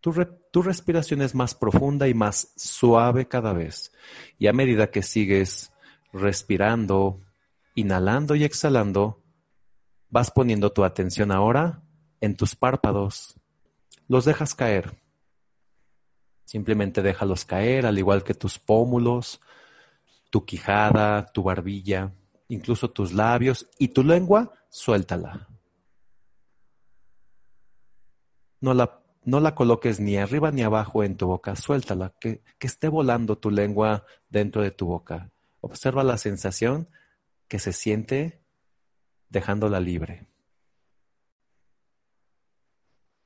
Tu, 0.01 0.13
tu, 0.51 0.61
respiración 0.61 1.21
es 1.21 1.33
más 1.33 1.55
profunda 1.55 2.07
y 2.07 2.13
más 2.13 2.53
suave 2.57 3.27
cada 3.27 3.53
vez. 3.53 3.91
Y 4.37 4.47
a 4.47 4.53
medida 4.53 4.91
que 4.91 5.01
sigues 5.01 5.71
respirando, 6.11 7.21
inhalando 7.73 8.35
y 8.35 8.43
exhalando, 8.43 9.23
vas 10.09 10.31
poniendo 10.31 10.71
tu 10.71 10.83
atención 10.83 11.31
ahora 11.31 11.81
en 12.21 12.35
tus 12.35 12.55
párpados. 12.55 13.35
Los 14.07 14.25
dejas 14.25 14.53
caer. 14.53 15.01
Simplemente 16.43 17.01
déjalos 17.01 17.45
caer, 17.45 17.85
al 17.85 17.97
igual 17.97 18.23
que 18.23 18.33
tus 18.33 18.59
pómulos, 18.59 19.41
tu 20.36 20.43
quijada, 20.43 21.27
tu 21.27 21.43
barbilla, 21.43 22.13
incluso 22.49 22.91
tus 22.91 23.13
labios 23.13 23.69
y 23.79 23.88
tu 23.88 24.03
lengua, 24.03 24.51
suéltala. 24.67 25.47
No 28.59 28.73
la, 28.73 29.01
no 29.23 29.39
la 29.39 29.55
coloques 29.55 30.01
ni 30.01 30.17
arriba 30.17 30.51
ni 30.51 30.61
abajo 30.61 31.05
en 31.05 31.15
tu 31.15 31.27
boca, 31.27 31.55
suéltala, 31.55 32.13
que, 32.19 32.43
que 32.59 32.67
esté 32.67 32.89
volando 32.89 33.38
tu 33.38 33.49
lengua 33.49 34.03
dentro 34.27 34.61
de 34.61 34.71
tu 34.71 34.88
boca. 34.88 35.31
Observa 35.61 36.03
la 36.03 36.17
sensación 36.17 36.89
que 37.47 37.59
se 37.59 37.71
siente 37.71 38.43
dejándola 39.29 39.79
libre. 39.79 40.27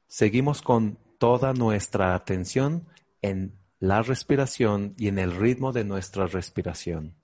Seguimos 0.06 0.62
con 0.62 1.00
toda 1.18 1.54
nuestra 1.54 2.14
atención 2.14 2.88
en 3.24 3.59
la 3.80 4.02
respiración 4.02 4.94
y 4.98 5.08
en 5.08 5.20
el 5.20 5.36
ritmo 5.36 5.72
de 5.72 5.84
nuestra 5.84 6.28
respiración. 6.28 7.16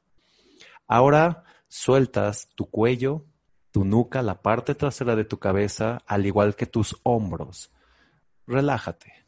Ahora 0.88 1.44
sueltas 1.68 2.50
tu 2.56 2.70
cuello, 2.70 3.26
tu 3.72 3.84
nuca, 3.84 4.22
la 4.22 4.42
parte 4.42 4.76
trasera 4.76 5.16
de 5.16 5.26
tu 5.26 5.38
cabeza, 5.38 6.02
al 6.08 6.26
igual 6.26 6.56
que 6.56 6.66
tus 6.66 6.98
hombros. 7.04 7.72
Relájate, 8.48 9.26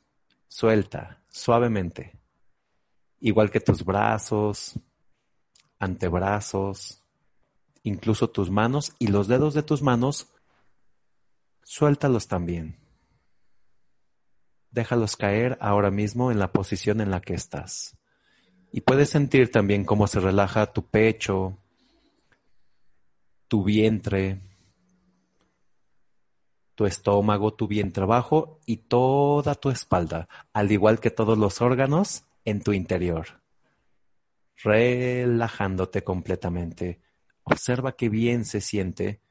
suelta 0.48 1.22
suavemente, 1.28 2.18
igual 3.20 3.52
que 3.52 3.60
tus 3.60 3.84
brazos, 3.84 4.80
antebrazos, 5.80 7.04
incluso 7.84 8.30
tus 8.30 8.50
manos 8.50 8.94
y 9.00 9.08
los 9.08 9.28
dedos 9.28 9.54
de 9.54 9.64
tus 9.64 9.82
manos, 9.82 10.28
suéltalos 11.64 12.28
también. 12.28 12.87
Déjalos 14.72 15.16
caer 15.16 15.58
ahora 15.62 15.92
mismo 15.92 16.32
en 16.32 16.40
la 16.40 16.52
posición 16.52 17.02
en 17.02 17.12
la 17.12 17.22
que 17.22 17.34
estás. 17.34 17.98
Y 18.72 18.82
puedes 18.82 19.10
sentir 19.10 19.52
también 19.52 19.86
cómo 19.86 20.08
se 20.08 20.20
relaja 20.20 20.74
tu 20.74 20.86
pecho, 20.86 21.58
tu 23.48 23.64
vientre, 23.64 24.42
tu 26.76 26.86
estómago, 26.86 27.54
tu 27.54 27.68
vientre 27.68 28.04
abajo 28.04 28.60
y 28.66 28.78
toda 28.78 29.56
tu 29.56 29.70
espalda, 29.70 30.28
al 30.54 30.72
igual 30.72 31.00
que 31.00 31.10
todos 31.10 31.38
los 31.38 31.62
órganos 31.62 32.26
en 32.46 32.62
tu 32.62 32.72
interior. 32.72 33.42
Relajándote 34.64 36.04
completamente. 36.04 37.02
Observa 37.44 37.96
qué 37.96 38.10
bien 38.10 38.46
se 38.46 38.62
siente 38.62 39.22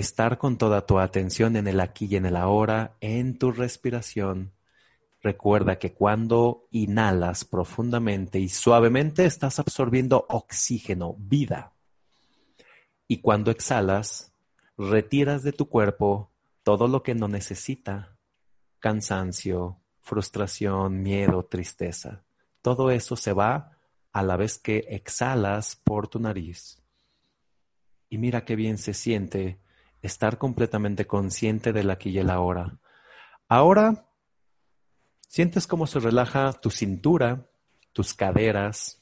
Estar 0.00 0.38
con 0.38 0.56
toda 0.56 0.86
tu 0.86 0.98
atención 0.98 1.56
en 1.56 1.68
el 1.68 1.78
aquí 1.78 2.06
y 2.10 2.16
en 2.16 2.24
el 2.24 2.34
ahora, 2.34 2.96
en 3.02 3.38
tu 3.38 3.52
respiración. 3.52 4.54
Recuerda 5.20 5.78
que 5.78 5.92
cuando 5.92 6.68
inhalas 6.70 7.44
profundamente 7.44 8.38
y 8.38 8.48
suavemente 8.48 9.26
estás 9.26 9.58
absorbiendo 9.58 10.24
oxígeno, 10.30 11.16
vida. 11.18 11.74
Y 13.06 13.20
cuando 13.20 13.50
exhalas, 13.50 14.32
retiras 14.78 15.42
de 15.42 15.52
tu 15.52 15.68
cuerpo 15.68 16.32
todo 16.62 16.88
lo 16.88 17.02
que 17.02 17.14
no 17.14 17.28
necesita. 17.28 18.16
Cansancio, 18.78 19.82
frustración, 20.00 21.02
miedo, 21.02 21.44
tristeza. 21.44 22.24
Todo 22.62 22.90
eso 22.90 23.16
se 23.16 23.34
va 23.34 23.76
a 24.12 24.22
la 24.22 24.38
vez 24.38 24.56
que 24.56 24.78
exhalas 24.88 25.76
por 25.76 26.08
tu 26.08 26.20
nariz. 26.20 26.82
Y 28.08 28.16
mira 28.16 28.46
qué 28.46 28.56
bien 28.56 28.78
se 28.78 28.94
siente 28.94 29.60
estar 30.02 30.38
completamente 30.38 31.06
consciente 31.06 31.72
del 31.72 31.90
aquí 31.90 32.10
y 32.10 32.18
el 32.18 32.30
ahora. 32.30 32.78
Ahora 33.48 34.10
Sientes 35.30 35.68
cómo 35.68 35.86
se 35.86 36.00
relaja 36.00 36.52
tu 36.52 36.70
cintura, 36.70 37.48
tus 37.92 38.14
caderas, 38.14 39.00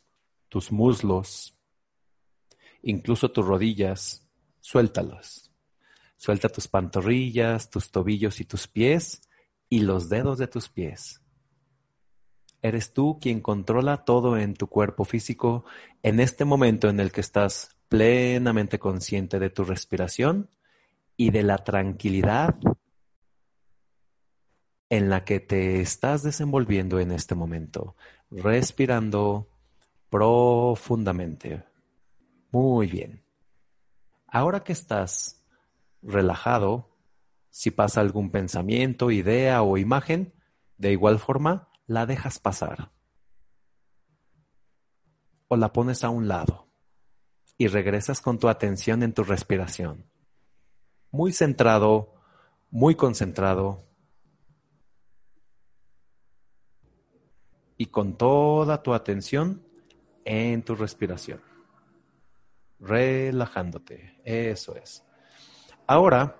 tus 0.50 0.70
muslos, 0.70 1.56
incluso 2.82 3.30
tus 3.30 3.46
rodillas. 3.46 4.28
Suéltalas. 4.60 5.50
Suelta 6.18 6.50
tus 6.50 6.68
pantorrillas, 6.68 7.70
tus 7.70 7.90
tobillos 7.90 8.40
y 8.40 8.44
tus 8.44 8.68
pies 8.68 9.22
y 9.70 9.80
los 9.80 10.10
dedos 10.10 10.36
de 10.36 10.48
tus 10.48 10.68
pies. 10.68 11.22
Eres 12.60 12.92
tú 12.92 13.18
quien 13.18 13.40
controla 13.40 14.04
todo 14.04 14.36
en 14.36 14.52
tu 14.52 14.66
cuerpo 14.66 15.06
físico 15.06 15.64
en 16.02 16.20
este 16.20 16.44
momento 16.44 16.90
en 16.90 17.00
el 17.00 17.10
que 17.10 17.22
estás 17.22 17.74
plenamente 17.88 18.78
consciente 18.78 19.38
de 19.38 19.48
tu 19.48 19.64
respiración 19.64 20.50
y 21.18 21.30
de 21.30 21.42
la 21.42 21.58
tranquilidad 21.58 22.54
en 24.88 25.10
la 25.10 25.24
que 25.24 25.40
te 25.40 25.80
estás 25.80 26.22
desenvolviendo 26.22 27.00
en 27.00 27.10
este 27.10 27.34
momento, 27.34 27.96
respirando 28.30 29.50
profundamente. 30.08 31.64
Muy 32.52 32.86
bien. 32.86 33.24
Ahora 34.28 34.62
que 34.62 34.72
estás 34.72 35.44
relajado, 36.02 36.96
si 37.50 37.72
pasa 37.72 38.00
algún 38.00 38.30
pensamiento, 38.30 39.10
idea 39.10 39.62
o 39.62 39.76
imagen, 39.76 40.32
de 40.76 40.92
igual 40.92 41.18
forma 41.18 41.68
la 41.86 42.06
dejas 42.06 42.38
pasar. 42.38 42.92
O 45.48 45.56
la 45.56 45.72
pones 45.72 46.04
a 46.04 46.10
un 46.10 46.28
lado 46.28 46.68
y 47.58 47.66
regresas 47.66 48.20
con 48.20 48.38
tu 48.38 48.48
atención 48.48 49.02
en 49.02 49.12
tu 49.12 49.24
respiración. 49.24 50.06
Muy 51.10 51.32
centrado, 51.32 52.14
muy 52.70 52.94
concentrado 52.94 53.88
y 57.78 57.86
con 57.86 58.18
toda 58.18 58.82
tu 58.82 58.92
atención 58.92 59.62
en 60.24 60.62
tu 60.62 60.74
respiración. 60.74 61.40
Relajándote, 62.80 64.20
eso 64.24 64.76
es. 64.76 65.04
Ahora 65.86 66.36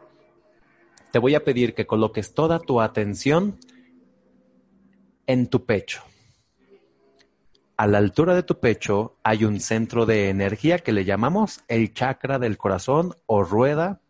te 1.12 1.18
voy 1.18 1.34
a 1.34 1.44
pedir 1.44 1.74
que 1.74 1.86
coloques 1.86 2.34
toda 2.34 2.58
tu 2.58 2.80
atención 2.80 3.58
en 5.26 5.48
tu 5.48 5.64
pecho. 5.64 6.02
A 7.76 7.86
la 7.86 7.98
altura 7.98 8.34
de 8.34 8.42
tu 8.42 8.58
pecho 8.58 9.16
hay 9.22 9.44
un 9.44 9.60
centro 9.60 10.04
de 10.04 10.28
energía 10.28 10.80
que 10.80 10.92
le 10.92 11.04
llamamos 11.04 11.62
el 11.68 11.94
chakra 11.94 12.38
del 12.38 12.58
corazón 12.58 13.14
o 13.26 13.44
rueda 13.44 14.02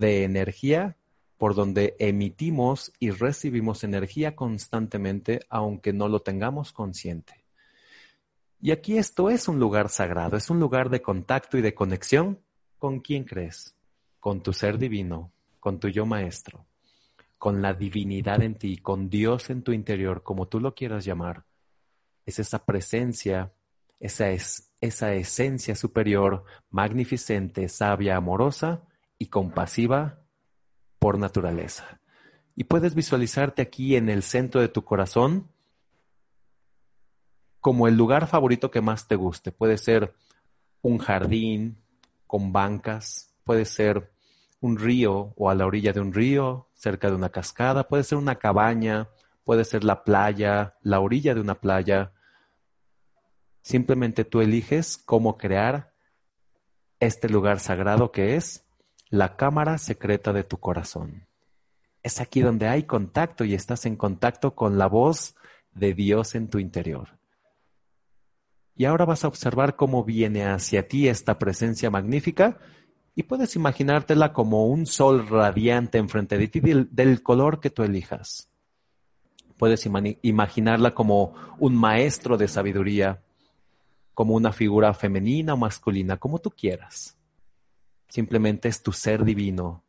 de 0.00 0.24
energía 0.24 0.96
por 1.38 1.54
donde 1.54 1.94
emitimos 2.00 2.92
y 2.98 3.10
recibimos 3.10 3.84
energía 3.84 4.34
constantemente 4.34 5.40
aunque 5.48 5.92
no 5.92 6.08
lo 6.08 6.20
tengamos 6.20 6.72
consciente. 6.72 7.44
Y 8.60 8.72
aquí 8.72 8.98
esto 8.98 9.30
es 9.30 9.48
un 9.48 9.58
lugar 9.58 9.88
sagrado, 9.88 10.36
es 10.36 10.50
un 10.50 10.58
lugar 10.58 10.90
de 10.90 11.00
contacto 11.00 11.56
y 11.56 11.62
de 11.62 11.72
conexión 11.72 12.40
con 12.78 13.00
quién 13.00 13.24
crees, 13.24 13.76
con 14.18 14.42
tu 14.42 14.52
ser 14.52 14.76
divino, 14.76 15.32
con 15.60 15.80
tu 15.80 15.88
yo 15.88 16.04
maestro, 16.04 16.66
con 17.38 17.62
la 17.62 17.72
divinidad 17.72 18.42
en 18.42 18.56
ti, 18.56 18.76
con 18.78 19.08
Dios 19.08 19.48
en 19.48 19.62
tu 19.62 19.72
interior, 19.72 20.22
como 20.22 20.48
tú 20.48 20.60
lo 20.60 20.74
quieras 20.74 21.04
llamar. 21.04 21.44
Es 22.26 22.38
esa 22.38 22.64
presencia, 22.64 23.52
esa 23.98 24.30
es 24.30 24.70
esa 24.80 25.12
esencia 25.14 25.74
superior, 25.74 26.44
magnificente, 26.70 27.68
sabia, 27.68 28.16
amorosa 28.16 28.82
y 29.20 29.26
compasiva 29.26 30.18
por 30.98 31.18
naturaleza. 31.18 32.00
Y 32.56 32.64
puedes 32.64 32.94
visualizarte 32.94 33.62
aquí 33.62 33.94
en 33.94 34.08
el 34.08 34.22
centro 34.22 34.60
de 34.60 34.68
tu 34.68 34.82
corazón 34.82 35.52
como 37.60 37.86
el 37.86 37.96
lugar 37.96 38.26
favorito 38.26 38.70
que 38.70 38.80
más 38.80 39.06
te 39.06 39.16
guste. 39.16 39.52
Puede 39.52 39.76
ser 39.76 40.14
un 40.80 40.98
jardín 40.98 41.76
con 42.26 42.52
bancas, 42.52 43.36
puede 43.44 43.66
ser 43.66 44.10
un 44.60 44.78
río 44.78 45.34
o 45.36 45.50
a 45.50 45.54
la 45.54 45.66
orilla 45.66 45.92
de 45.92 46.00
un 46.00 46.14
río, 46.14 46.68
cerca 46.72 47.08
de 47.08 47.14
una 47.14 47.28
cascada, 47.28 47.88
puede 47.88 48.04
ser 48.04 48.16
una 48.16 48.36
cabaña, 48.36 49.10
puede 49.44 49.64
ser 49.66 49.84
la 49.84 50.02
playa, 50.02 50.76
la 50.82 51.00
orilla 51.00 51.34
de 51.34 51.42
una 51.42 51.60
playa. 51.60 52.12
Simplemente 53.62 54.24
tú 54.24 54.40
eliges 54.40 54.96
cómo 54.96 55.36
crear 55.36 55.92
este 57.00 57.28
lugar 57.28 57.60
sagrado 57.60 58.12
que 58.12 58.36
es 58.36 58.69
la 59.10 59.36
cámara 59.36 59.76
secreta 59.76 60.32
de 60.32 60.44
tu 60.44 60.58
corazón. 60.58 61.26
Es 62.02 62.20
aquí 62.20 62.40
donde 62.40 62.68
hay 62.68 62.84
contacto 62.84 63.44
y 63.44 63.54
estás 63.54 63.84
en 63.84 63.96
contacto 63.96 64.54
con 64.54 64.78
la 64.78 64.86
voz 64.86 65.34
de 65.72 65.94
Dios 65.94 66.36
en 66.36 66.48
tu 66.48 66.58
interior. 66.60 67.18
Y 68.76 68.84
ahora 68.84 69.04
vas 69.04 69.24
a 69.24 69.28
observar 69.28 69.76
cómo 69.76 70.04
viene 70.04 70.46
hacia 70.46 70.86
ti 70.86 71.08
esta 71.08 71.38
presencia 71.38 71.90
magnífica 71.90 72.58
y 73.16 73.24
puedes 73.24 73.56
imaginártela 73.56 74.32
como 74.32 74.68
un 74.68 74.86
sol 74.86 75.28
radiante 75.28 75.98
enfrente 75.98 76.38
de 76.38 76.48
ti 76.48 76.60
del, 76.60 77.22
color 77.22 77.60
que 77.60 77.68
tú 77.68 77.82
elijas. 77.82 78.48
Puedes 79.58 79.86
imaginarla 80.22 80.94
como 80.94 81.34
un 81.58 81.76
maestro 81.76 82.38
de 82.38 82.48
sabiduría, 82.48 83.20
como 84.14 84.34
una 84.34 84.52
figura 84.52 84.94
femenina 84.94 85.52
o 85.52 85.56
masculina, 85.58 86.16
como 86.16 86.38
tú 86.38 86.50
quieras. 86.50 87.19
Simplemente 88.10 88.68
es 88.68 88.82
tu 88.82 88.92
ser 88.92 89.24
divino, 89.24 89.84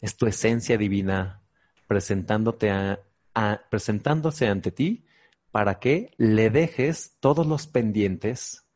es 0.00 0.16
tu 0.16 0.26
esencia 0.26 0.76
divina 0.76 1.42
presentándote 1.86 2.72
presentándose 3.68 4.48
ante 4.48 4.72
ti 4.72 5.04
para 5.50 5.78
que 5.78 6.10
le 6.16 6.48
dejes 6.50 7.16
todos 7.20 7.46
los 7.46 7.66
pendientes, 7.66 8.66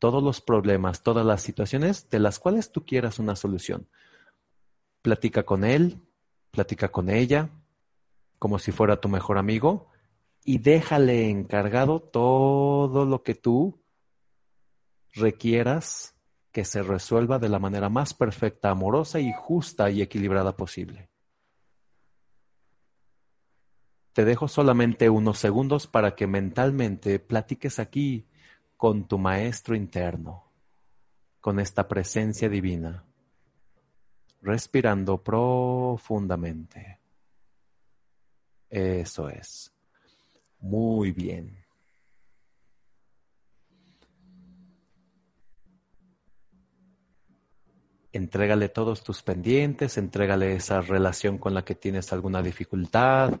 todos 0.00 0.22
los 0.22 0.40
problemas, 0.40 1.02
todas 1.02 1.24
las 1.24 1.40
situaciones 1.40 2.10
de 2.10 2.18
las 2.18 2.40
cuales 2.40 2.72
tú 2.72 2.84
quieras 2.84 3.20
una 3.20 3.36
solución. 3.36 3.88
Platica 5.02 5.44
con 5.44 5.64
él, 5.64 6.00
platica 6.50 6.90
con 6.90 7.10
ella, 7.10 7.50
como 8.40 8.58
si 8.58 8.72
fuera 8.72 9.00
tu 9.00 9.08
mejor 9.08 9.38
amigo, 9.38 9.88
y 10.44 10.58
déjale 10.58 11.30
encargado 11.30 12.00
todo 12.00 13.04
lo 13.04 13.22
que 13.22 13.36
tú 13.36 13.80
requieras 15.14 16.15
que 16.56 16.64
se 16.64 16.82
resuelva 16.82 17.38
de 17.38 17.50
la 17.50 17.58
manera 17.58 17.90
más 17.90 18.14
perfecta, 18.14 18.70
amorosa 18.70 19.20
y 19.20 19.30
justa 19.30 19.90
y 19.90 20.00
equilibrada 20.00 20.56
posible. 20.56 21.10
Te 24.14 24.24
dejo 24.24 24.48
solamente 24.48 25.10
unos 25.10 25.38
segundos 25.38 25.86
para 25.86 26.14
que 26.14 26.26
mentalmente 26.26 27.18
platiques 27.18 27.78
aquí 27.78 28.26
con 28.78 29.06
tu 29.06 29.18
maestro 29.18 29.76
interno, 29.76 30.50
con 31.42 31.60
esta 31.60 31.86
presencia 31.86 32.48
divina, 32.48 33.04
respirando 34.40 35.22
profundamente. 35.22 37.00
Eso 38.70 39.28
es. 39.28 39.74
Muy 40.60 41.12
bien. 41.12 41.65
Entrégale 48.16 48.68
todos 48.68 49.04
tus 49.04 49.22
pendientes, 49.22 49.98
entrégale 49.98 50.56
esa 50.56 50.80
relación 50.80 51.38
con 51.38 51.54
la 51.54 51.64
que 51.64 51.74
tienes 51.74 52.12
alguna 52.12 52.42
dificultad, 52.42 53.40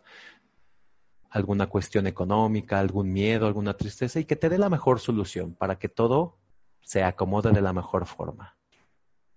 alguna 1.30 1.66
cuestión 1.66 2.06
económica, 2.06 2.78
algún 2.78 3.12
miedo, 3.12 3.46
alguna 3.46 3.76
tristeza 3.76 4.20
y 4.20 4.24
que 4.24 4.36
te 4.36 4.48
dé 4.48 4.58
la 4.58 4.70
mejor 4.70 5.00
solución 5.00 5.54
para 5.54 5.78
que 5.78 5.88
todo 5.88 6.38
se 6.80 7.02
acomode 7.02 7.50
de 7.52 7.62
la 7.62 7.72
mejor 7.72 8.06
forma. 8.06 8.56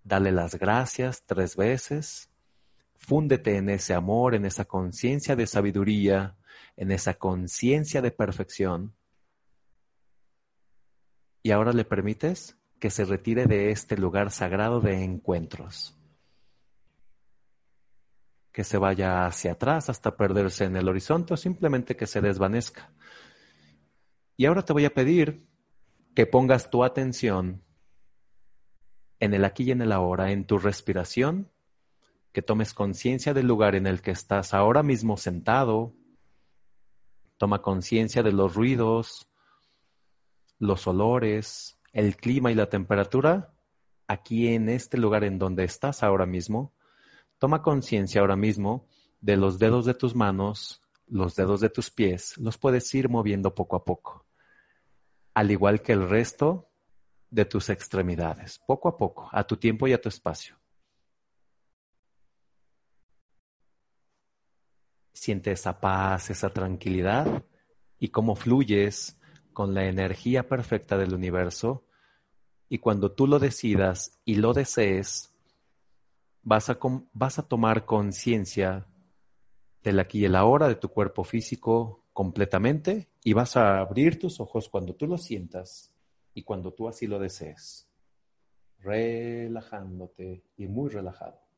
Dale 0.04 0.32
las 0.32 0.56
gracias 0.56 1.24
tres 1.26 1.56
veces, 1.56 2.30
fúndete 2.96 3.58
en 3.58 3.70
ese 3.70 3.94
amor, 3.94 4.36
en 4.36 4.46
esa 4.46 4.66
conciencia 4.66 5.36
de 5.36 5.48
sabiduría, 5.48 6.36
en 6.76 6.92
esa 6.92 7.14
conciencia 7.16 8.02
de 8.02 8.12
perfección. 8.12 8.94
Y 11.44 11.52
ahora 11.52 11.72
le 11.72 11.86
permites 11.86 12.59
que 12.80 12.90
se 12.90 13.06
retire 13.06 13.46
de 13.46 13.72
este 13.72 13.98
lugar 13.98 14.32
sagrado 14.32 14.80
de 14.80 15.04
encuentros. 15.04 15.96
Que 18.52 18.64
se 18.64 18.78
vaya 18.78 19.26
hacia 19.26 19.54
atrás 19.54 19.90
hasta 19.90 20.16
perderse 20.16 20.66
en 20.66 20.76
el 20.76 20.88
horizonte 20.88 21.34
o 21.34 21.38
simplemente 21.38 21.96
que 21.96 22.08
se 22.08 22.22
desvanezca. 22.22 22.92
Y 24.38 24.46
ahora 24.46 24.64
te 24.64 24.74
voy 24.74 24.86
a 24.86 24.94
pedir 24.94 25.46
que 26.16 26.26
pongas 26.26 26.70
tu 26.70 26.84
atención 26.84 27.64
en 29.20 29.34
el 29.34 29.44
aquí 29.44 29.64
y 29.64 29.72
en 29.72 29.82
el 29.82 29.92
ahora, 29.92 30.32
en 30.32 30.46
tu 30.46 30.58
respiración, 30.58 31.52
que 32.32 32.42
tomes 32.42 32.74
conciencia 32.74 33.34
del 33.34 33.48
lugar 33.48 33.76
en 33.76 33.86
el 33.88 34.02
que 34.02 34.12
estás 34.12 34.54
ahora 34.54 34.84
mismo 34.84 35.18
sentado. 35.18 35.94
Toma 37.38 37.62
conciencia 37.62 38.24
de 38.24 38.32
los 38.32 38.56
ruidos, 38.56 39.28
los 40.58 40.88
olores, 40.88 41.79
el 42.00 42.16
clima 42.16 42.50
y 42.50 42.56
la 42.56 42.70
temperatura 42.70 43.54
aquí 44.08 44.48
en 44.48 44.70
este 44.70 44.98
lugar 44.98 45.26
en 45.26 45.38
donde 45.38 45.66
estás 45.66 46.02
ahora 46.02 46.26
mismo. 46.26 46.74
Toma 47.38 47.62
conciencia 47.62 48.22
ahora 48.22 48.38
mismo 48.38 48.88
de 49.20 49.36
los 49.36 49.60
dedos 49.60 49.86
de 49.86 49.94
tus 49.94 50.16
manos, 50.16 50.82
los 51.08 51.36
dedos 51.36 51.60
de 51.60 51.70
tus 51.70 51.92
pies 51.92 52.38
los 52.38 52.58
puedes 52.58 52.94
ir 52.96 53.10
moviendo 53.10 53.54
poco 53.54 53.76
a 53.76 53.84
poco, 53.84 54.26
al 55.34 55.52
igual 55.52 55.82
que 55.82 55.92
el 55.92 56.08
resto 56.08 56.70
de 57.30 57.44
tus 57.46 57.70
extremidades, 57.70 58.60
poco 58.60 58.88
a 58.88 58.98
poco, 58.98 59.28
a 59.32 59.44
tu 59.44 59.58
tiempo 59.58 59.88
y 59.88 59.94
a 59.94 60.00
tu 60.00 60.08
espacio. 60.08 60.56
Siente 65.12 65.52
esa 65.52 65.82
paz, 65.82 66.30
esa 66.30 66.50
tranquilidad 66.50 67.44
y 68.00 68.08
cómo 68.08 68.36
fluyes 68.36 69.20
con 69.52 69.74
la 69.74 69.86
energía 69.86 70.48
perfecta 70.48 70.98
del 70.98 71.14
universo. 71.14 71.84
Y 72.70 72.78
cuando 72.78 73.12
tú 73.12 73.28
lo 73.28 73.40
decidas 73.40 74.20
y 74.24 74.36
lo 74.36 74.54
desees, 74.54 75.34
vas 76.44 76.70
a, 76.70 76.78
vas 77.14 77.40
a 77.40 77.48
tomar 77.48 77.86
conciencia 77.86 78.86
del 79.84 80.00
aquí 80.00 80.20
y 80.20 80.26
el 80.26 80.36
ahora 80.36 80.68
de 80.68 80.76
tu 80.76 80.90
cuerpo 80.90 81.24
físico 81.24 82.06
completamente 82.14 83.10
y 83.24 83.34
vas 83.34 83.58
a 83.58 83.80
abrir 83.80 84.20
tus 84.20 84.40
ojos 84.40 84.70
cuando 84.70 84.94
tú 84.94 85.08
lo 85.08 85.18
sientas 85.18 85.92
y 86.34 86.44
cuando 86.44 86.74
tú 86.74 86.88
así 86.88 87.08
lo 87.08 87.18
desees, 87.18 87.90
relajándote 88.80 90.44
y 90.58 90.68
muy 90.68 90.90
relajado. 90.90 91.49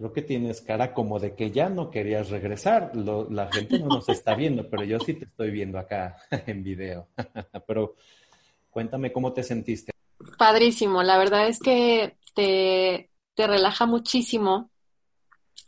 Creo 0.00 0.14
que 0.14 0.22
tienes 0.22 0.62
cara 0.62 0.94
como 0.94 1.20
de 1.20 1.34
que 1.34 1.50
ya 1.50 1.68
no 1.68 1.90
querías 1.90 2.30
regresar. 2.30 2.92
la 2.94 3.52
gente 3.52 3.78
no 3.78 3.88
nos 3.88 4.08
está 4.08 4.34
viendo, 4.34 4.66
pero 4.66 4.82
yo 4.82 4.98
sí 4.98 5.12
te 5.12 5.26
estoy 5.26 5.50
viendo 5.50 5.78
acá 5.78 6.16
en 6.46 6.64
video. 6.64 7.08
pero 7.66 7.96
cuéntame 8.70 9.12
cómo 9.12 9.34
te 9.34 9.42
sentiste. 9.42 9.92
Padrísimo, 10.38 11.02
la 11.02 11.18
verdad 11.18 11.48
es 11.48 11.58
que 11.58 12.16
te, 12.34 13.10
te 13.34 13.46
relaja 13.46 13.84
muchísimo 13.84 14.70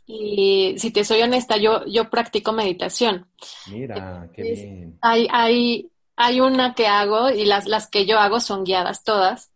y 0.07 0.79
si 0.79 0.89
te 0.89 1.05
soy 1.05 1.21
honesta, 1.21 1.57
yo, 1.57 1.85
yo 1.85 2.09
practico 2.09 2.53
meditación. 2.53 3.27
Mira, 3.69 4.31
qué 4.33 4.41
bien. 4.41 4.97
Hay, 5.01 5.27
hay, 5.31 5.91
hay 6.15 6.41
una 6.41 6.73
que 6.73 6.87
hago 6.87 7.29
y 7.29 7.45
las, 7.45 7.67
las 7.67 7.87
que 7.87 8.07
yo 8.07 8.17
hago 8.17 8.39
son 8.39 8.63
guiadas 8.63 9.03
todas. 9.03 9.51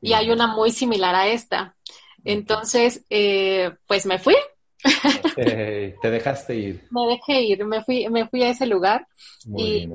Y 0.00 0.14
hay 0.14 0.30
una 0.30 0.46
muy 0.46 0.70
similar 0.70 1.14
a 1.14 1.28
esta. 1.28 1.76
Entonces, 2.24 3.04
eh, 3.10 3.72
pues 3.86 4.06
me 4.06 4.18
fui. 4.18 4.34
te 5.36 6.10
dejaste 6.10 6.56
ir. 6.56 6.88
Me 6.90 7.06
dejé 7.06 7.42
ir, 7.42 7.64
me 7.64 7.84
fui, 7.84 8.08
me 8.08 8.28
fui 8.28 8.42
a 8.42 8.50
ese 8.50 8.66
lugar. 8.66 9.06
y 9.56 9.88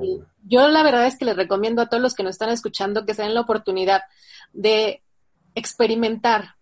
yo 0.44 0.68
la 0.68 0.82
verdad 0.82 1.06
es 1.06 1.18
que 1.18 1.26
les 1.26 1.36
recomiendo 1.36 1.82
a 1.82 1.88
todos 1.88 2.02
los 2.02 2.14
que 2.14 2.22
nos 2.22 2.30
están 2.30 2.50
escuchando 2.50 3.04
que 3.04 3.14
se 3.14 3.22
den 3.22 3.34
la 3.34 3.42
oportunidad 3.42 4.02
de 4.52 5.02
experimentar 5.54 6.54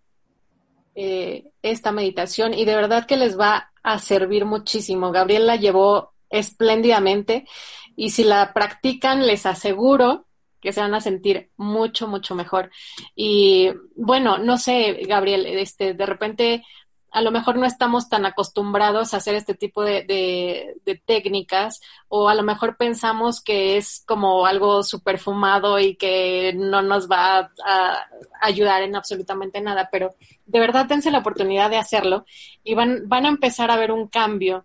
eh, 0.94 1.50
esta 1.62 1.92
meditación 1.92 2.54
y 2.54 2.64
de 2.64 2.74
verdad 2.74 3.06
que 3.06 3.16
les 3.16 3.38
va 3.38 3.70
a 3.82 3.98
servir 3.98 4.44
muchísimo. 4.44 5.12
Gabriel 5.12 5.46
la 5.46 5.56
llevó 5.56 6.14
espléndidamente 6.30 7.46
y 7.94 8.10
si 8.10 8.24
la 8.24 8.52
practican 8.52 9.26
les 9.26 9.46
aseguro 9.46 10.25
que 10.66 10.72
se 10.72 10.80
van 10.80 10.96
a 10.96 11.00
sentir 11.00 11.50
mucho, 11.56 12.08
mucho 12.08 12.34
mejor. 12.34 12.72
Y 13.14 13.70
bueno, 13.94 14.36
no 14.38 14.58
sé, 14.58 14.94
Gabriel, 15.06 15.46
este, 15.46 15.94
de 15.94 16.06
repente 16.06 16.64
a 17.12 17.22
lo 17.22 17.30
mejor 17.30 17.56
no 17.56 17.66
estamos 17.66 18.08
tan 18.08 18.26
acostumbrados 18.26 19.14
a 19.14 19.18
hacer 19.18 19.36
este 19.36 19.54
tipo 19.54 19.84
de, 19.84 20.74
técnicas 21.04 21.80
o 22.08 22.28
a 22.28 22.34
lo 22.34 22.42
mejor 22.42 22.76
pensamos 22.76 23.40
que 23.40 23.76
es 23.76 24.02
como 24.08 24.44
algo 24.44 24.82
super 24.82 25.20
fumado 25.20 25.78
y 25.78 25.94
que 25.94 26.52
no 26.56 26.82
nos 26.82 27.08
va 27.08 27.52
a, 27.64 28.06
ayudar 28.42 28.82
en 28.82 28.96
absolutamente 28.96 29.60
nada, 29.60 29.88
pero 29.92 30.16
de 30.46 30.58
verdad 30.58 30.86
dense 30.86 31.12
la 31.12 31.20
oportunidad 31.20 31.70
de 31.70 31.78
hacerlo 31.78 32.26
y 32.64 32.74
van, 32.74 33.08
van 33.08 33.24
a 33.24 33.28
empezar 33.28 33.70
a 33.70 33.76
ver 33.76 33.92
un 33.92 34.08
cambio 34.08 34.64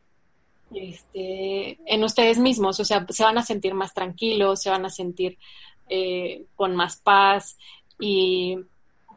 este, 0.73 1.77
en 1.85 2.03
ustedes 2.03 2.39
mismos, 2.39 2.79
o 2.79 2.85
sea, 2.85 3.05
se 3.07 3.23
van 3.23 3.37
a 3.37 3.43
sentir 3.43 3.73
más 3.75 3.93
tranquilos, 3.93 4.61
se 4.61 4.69
van 4.69 4.85
a 4.85 4.89
sentir 4.89 5.37
eh, 5.91 6.45
con 6.55 6.75
más 6.75 6.95
paz 6.95 7.57
y 7.99 8.57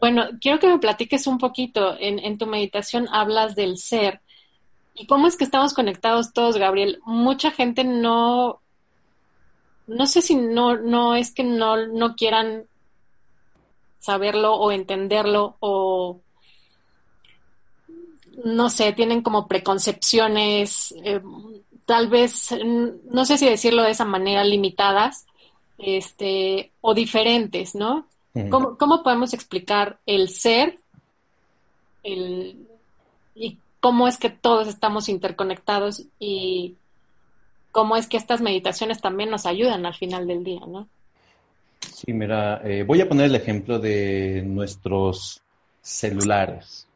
bueno, 0.00 0.28
quiero 0.38 0.58
que 0.58 0.66
me 0.68 0.78
platiques 0.78 1.26
un 1.26 1.38
poquito. 1.38 1.96
En, 1.98 2.36
tu 2.36 2.46
meditación 2.46 3.08
hablas 3.10 3.54
del 3.56 3.78
ser. 3.78 4.20
¿Y 4.94 5.06
cómo 5.06 5.26
es 5.26 5.36
que 5.36 5.44
estamos 5.44 5.72
conectados 5.72 6.34
todos, 6.34 6.58
Gabriel? 6.58 7.00
Mucha 7.06 7.50
gente 7.50 7.84
no, 7.84 8.60
no 9.86 10.06
sé 10.06 10.20
si 10.20 10.34
no, 10.34 10.76
no 10.76 11.14
es 11.14 11.32
que 11.32 11.42
no, 11.42 11.86
no 11.86 12.16
quieran 12.16 12.64
saberlo 13.98 14.56
o 14.56 14.70
entenderlo 14.72 15.56
o 15.60 16.20
no 18.44 18.68
sé, 18.68 18.92
tienen 18.92 19.22
como 19.22 19.48
preconcepciones, 19.48 20.94
eh, 21.02 21.22
tal 21.86 22.08
vez, 22.08 22.50
no 23.10 23.24
sé 23.24 23.38
si 23.38 23.48
decirlo 23.48 23.82
de 23.82 23.92
esa 23.92 24.04
manera, 24.04 24.44
limitadas, 24.44 25.24
este, 25.78 26.70
o 26.80 26.94
diferentes, 26.94 27.74
¿no? 27.74 28.06
¿Cómo, 28.50 29.02
podemos 29.04 29.32
explicar 29.32 29.98
el 30.06 30.28
ser 30.28 30.76
el, 32.02 32.66
y 33.36 33.58
cómo 33.78 34.08
es 34.08 34.18
que 34.18 34.28
todos 34.28 34.66
estamos 34.66 35.08
interconectados 35.08 36.02
y 36.18 36.74
cómo 37.70 37.96
es 37.96 38.08
que 38.08 38.16
estas 38.16 38.40
meditaciones 38.40 39.00
también 39.00 39.30
nos 39.30 39.46
ayudan 39.46 39.86
al 39.86 39.94
final 39.94 40.26
del 40.26 40.42
día, 40.42 40.60
¿no? 40.66 40.88
Sí, 41.80 42.12
mira, 42.12 42.60
eh, 42.64 42.82
voy 42.82 43.00
a 43.00 43.08
poner 43.08 43.26
el 43.26 43.34
ejemplo 43.36 43.78
de 43.78 44.42
nuestros 44.44 45.40
celulares. 45.80 46.88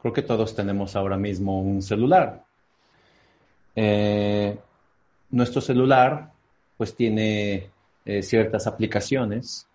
Creo 0.00 0.12
que 0.12 0.22
todos 0.22 0.54
tenemos 0.54 0.96
ahora 0.96 1.16
mismo 1.16 1.60
un 1.60 1.82
celular. 1.82 2.44
Eh, 3.76 4.58
nuestro 5.30 5.60
celular, 5.60 6.32
pues 6.76 6.94
tiene 6.94 7.70
eh, 8.18 8.22
ciertas 8.22 8.66
aplicaciones 8.66 9.68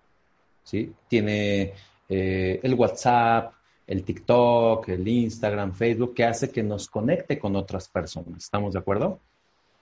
¿sí? 0.65 0.91
Tiene 1.07 1.73
eh, 2.09 2.59
el 2.61 2.73
WhatsApp, 2.73 3.53
el 3.87 4.03
TikTok, 4.03 4.89
el 4.89 5.07
Instagram, 5.07 5.71
Facebook, 5.73 6.13
que 6.13 6.25
hace 6.25 6.49
que 6.49 6.63
nos 6.63 6.89
conecte 6.89 7.39
con 7.39 7.55
otras 7.55 7.87
personas. 7.87 8.43
¿Estamos 8.43 8.73
de 8.73 8.79
acuerdo? 8.79 9.19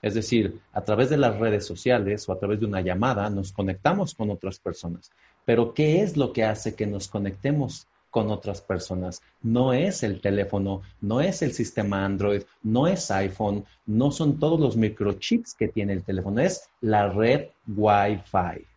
Es 0.02 0.14
decir, 0.14 0.60
a 0.74 0.82
través 0.82 1.10
de 1.10 1.18
las 1.18 1.40
redes 1.40 1.66
sociales 1.66 2.28
o 2.28 2.34
a 2.34 2.38
través 2.38 2.60
de 2.60 2.66
una 2.66 2.82
llamada 2.82 3.30
nos 3.30 3.54
conectamos 3.54 4.14
con 4.14 4.30
otras 4.30 4.60
personas. 4.60 5.10
Pero 5.46 5.74
¿qué 5.74 6.02
es 6.02 6.18
lo 6.18 6.34
que 6.34 6.44
hace 6.44 6.76
que 6.76 6.86
nos 6.86 7.08
conectemos 7.08 7.88
con 8.14 8.30
otras 8.30 8.62
personas? 8.62 9.24
No 9.42 9.74
es 9.74 10.04
el 10.04 10.22
teléfono, 10.22 10.84
no 11.02 11.20
es 11.20 11.42
el 11.42 11.52
sistema 11.52 12.06
Android, 12.06 12.44
no 12.62 12.86
es 12.86 13.10
iPhone, 13.10 13.66
no 13.88 14.12
son 14.12 14.38
todos 14.38 14.60
los 14.60 14.78
microchips 14.78 15.56
que 15.56 15.68
tiene 15.68 15.94
el 15.94 16.04
teléfono, 16.04 16.40
es 16.40 16.70
la 16.80 17.10
red 17.10 17.48
Wi-Fi 17.68 18.68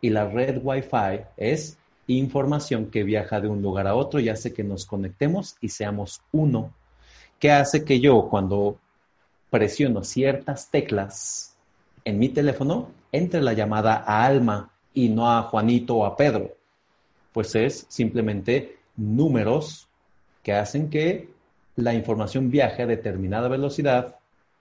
y 0.00 0.08
la 0.08 0.26
red 0.26 0.60
Wi-Fi 0.62 1.26
es 1.36 1.76
información 2.06 2.86
que 2.86 3.04
viaja 3.04 3.38
de 3.38 3.48
un 3.48 3.60
lugar 3.60 3.86
a 3.86 3.94
otro 3.94 4.18
y 4.18 4.30
hace 4.30 4.54
que 4.54 4.64
nos 4.64 4.86
conectemos 4.86 5.56
y 5.60 5.68
seamos 5.68 6.22
uno. 6.32 6.72
¿Qué 7.38 7.52
hace 7.52 7.84
que 7.84 8.00
yo 8.00 8.28
cuando 8.30 8.78
presiono 9.50 10.04
ciertas 10.04 10.70
teclas 10.70 11.54
en 12.06 12.18
mi 12.18 12.30
teléfono 12.30 12.88
entre 13.12 13.42
la 13.42 13.52
llamada 13.52 14.02
a 14.06 14.24
Alma 14.24 14.70
y 14.94 15.10
no 15.10 15.30
a 15.30 15.42
Juanito 15.42 15.96
o 15.96 16.06
a 16.06 16.16
Pedro? 16.16 16.59
Pues 17.32 17.54
es 17.54 17.86
simplemente 17.88 18.76
números 18.96 19.88
que 20.42 20.52
hacen 20.52 20.90
que 20.90 21.28
la 21.76 21.94
información 21.94 22.50
viaje 22.50 22.82
a 22.82 22.86
determinada 22.86 23.48
velocidad 23.48 24.16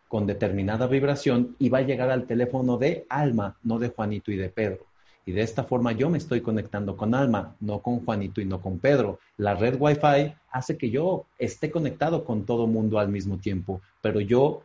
con 0.07 0.25
determinada 0.25 0.87
vibración 0.87 1.55
y 1.59 1.69
va 1.69 1.79
a 1.79 1.83
llegar 1.83 2.09
al 2.09 2.25
teléfono 2.25 2.77
de 2.77 3.05
Alma, 3.09 3.57
no 3.63 3.77
de 3.77 3.89
Juanito 3.89 4.31
y 4.31 4.37
de 4.37 4.49
Pedro. 4.49 4.85
Y 5.25 5.31
de 5.31 5.41
esta 5.41 5.63
forma 5.63 5.91
yo 5.91 6.09
me 6.09 6.17
estoy 6.17 6.41
conectando 6.41 6.97
con 6.97 7.13
Alma, 7.13 7.55
no 7.59 7.79
con 7.79 8.03
Juanito 8.03 8.41
y 8.41 8.45
no 8.45 8.59
con 8.59 8.79
Pedro. 8.79 9.19
La 9.37 9.53
red 9.53 9.79
Wi-Fi 9.79 10.33
hace 10.49 10.77
que 10.77 10.89
yo 10.89 11.25
esté 11.37 11.69
conectado 11.69 12.25
con 12.25 12.45
todo 12.45 12.65
mundo 12.65 12.97
al 12.97 13.09
mismo 13.09 13.37
tiempo, 13.37 13.81
pero 14.01 14.19
yo 14.19 14.63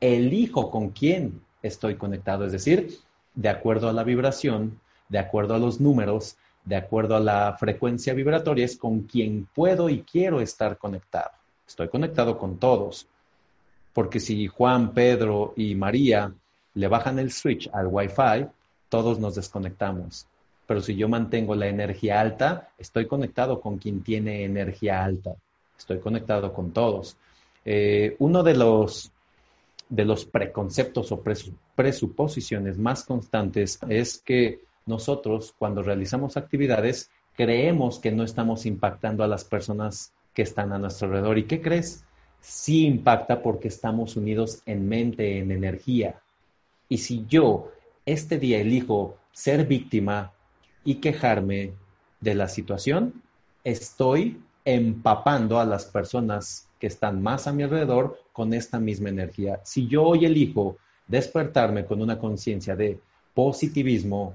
elijo 0.00 0.70
con 0.70 0.90
quién 0.90 1.42
estoy 1.62 1.96
conectado, 1.96 2.46
es 2.46 2.52
decir, 2.52 2.98
de 3.34 3.50
acuerdo 3.50 3.90
a 3.90 3.92
la 3.92 4.04
vibración, 4.04 4.80
de 5.10 5.18
acuerdo 5.18 5.54
a 5.54 5.58
los 5.58 5.80
números, 5.80 6.38
de 6.66 6.76
acuerdo 6.76 7.16
a 7.16 7.20
la 7.20 7.56
frecuencia 7.58 8.12
vibratoria, 8.12 8.64
es 8.64 8.76
con 8.76 9.02
quien 9.02 9.48
puedo 9.54 9.88
y 9.88 10.02
quiero 10.02 10.40
estar 10.40 10.76
conectado. 10.76 11.30
Estoy 11.66 11.88
conectado 11.88 12.36
con 12.36 12.58
todos, 12.58 13.06
porque 13.92 14.20
si 14.20 14.48
Juan, 14.48 14.92
Pedro 14.92 15.54
y 15.56 15.74
María 15.74 16.32
le 16.74 16.88
bajan 16.88 17.18
el 17.18 17.30
switch 17.32 17.70
al 17.72 17.86
Wi-Fi, 17.86 18.46
todos 18.88 19.18
nos 19.18 19.36
desconectamos. 19.36 20.26
Pero 20.66 20.80
si 20.80 20.96
yo 20.96 21.08
mantengo 21.08 21.54
la 21.54 21.68
energía 21.68 22.20
alta, 22.20 22.68
estoy 22.76 23.06
conectado 23.06 23.60
con 23.60 23.78
quien 23.78 24.02
tiene 24.02 24.44
energía 24.44 25.04
alta. 25.04 25.34
Estoy 25.78 26.00
conectado 26.00 26.52
con 26.52 26.72
todos. 26.72 27.16
Eh, 27.64 28.16
uno 28.18 28.42
de 28.42 28.54
los, 28.56 29.12
de 29.88 30.04
los 30.04 30.24
preconceptos 30.24 31.12
o 31.12 31.22
presuposiciones 31.76 32.76
más 32.76 33.04
constantes 33.04 33.78
es 33.88 34.18
que 34.18 34.65
nosotros, 34.86 35.54
cuando 35.58 35.82
realizamos 35.82 36.36
actividades, 36.36 37.10
creemos 37.36 37.98
que 37.98 38.12
no 38.12 38.22
estamos 38.22 38.66
impactando 38.66 39.22
a 39.22 39.28
las 39.28 39.44
personas 39.44 40.12
que 40.32 40.42
están 40.42 40.72
a 40.72 40.78
nuestro 40.78 41.08
alrededor. 41.08 41.38
¿Y 41.38 41.44
qué 41.44 41.60
crees? 41.60 42.04
Sí 42.40 42.86
impacta 42.86 43.42
porque 43.42 43.68
estamos 43.68 44.16
unidos 44.16 44.62
en 44.66 44.88
mente, 44.88 45.38
en 45.38 45.50
energía. 45.50 46.20
Y 46.88 46.98
si 46.98 47.26
yo 47.26 47.72
este 48.04 48.38
día 48.38 48.60
elijo 48.60 49.16
ser 49.32 49.66
víctima 49.66 50.32
y 50.84 50.96
quejarme 50.96 51.72
de 52.20 52.34
la 52.34 52.48
situación, 52.48 53.22
estoy 53.64 54.40
empapando 54.64 55.58
a 55.58 55.64
las 55.64 55.84
personas 55.86 56.68
que 56.78 56.86
están 56.86 57.22
más 57.22 57.46
a 57.46 57.52
mi 57.52 57.62
alrededor 57.62 58.20
con 58.32 58.54
esta 58.54 58.78
misma 58.78 59.08
energía. 59.08 59.60
Si 59.64 59.88
yo 59.88 60.04
hoy 60.04 60.24
elijo 60.24 60.76
despertarme 61.08 61.84
con 61.84 62.00
una 62.02 62.18
conciencia 62.18 62.76
de 62.76 63.00
positivismo, 63.34 64.34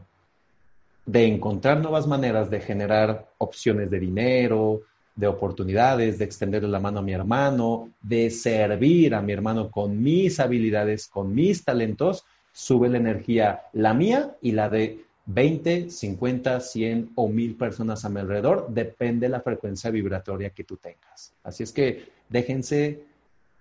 de 1.11 1.25
encontrar 1.25 1.81
nuevas 1.81 2.07
maneras 2.07 2.49
de 2.49 2.61
generar 2.61 3.27
opciones 3.37 3.91
de 3.91 3.99
dinero, 3.99 4.83
de 5.13 5.27
oportunidades, 5.27 6.17
de 6.17 6.23
extenderle 6.23 6.69
la 6.69 6.79
mano 6.79 6.99
a 6.99 7.01
mi 7.01 7.11
hermano, 7.11 7.91
de 8.01 8.29
servir 8.29 9.13
a 9.13 9.21
mi 9.21 9.33
hermano 9.33 9.69
con 9.69 10.01
mis 10.01 10.39
habilidades, 10.39 11.09
con 11.09 11.35
mis 11.35 11.65
talentos, 11.65 12.23
sube 12.53 12.87
la 12.87 12.97
energía, 12.97 13.63
la 13.73 13.93
mía 13.93 14.37
y 14.41 14.53
la 14.53 14.69
de 14.69 15.03
20, 15.25 15.89
50, 15.89 16.61
100 16.61 17.11
o 17.15 17.27
1000 17.27 17.55
personas 17.57 18.05
a 18.05 18.09
mi 18.09 18.21
alrededor, 18.21 18.67
depende 18.69 19.25
de 19.27 19.31
la 19.31 19.41
frecuencia 19.41 19.91
vibratoria 19.91 20.51
que 20.51 20.63
tú 20.63 20.77
tengas. 20.77 21.33
Así 21.43 21.63
es 21.63 21.73
que 21.73 22.05
déjense 22.29 23.03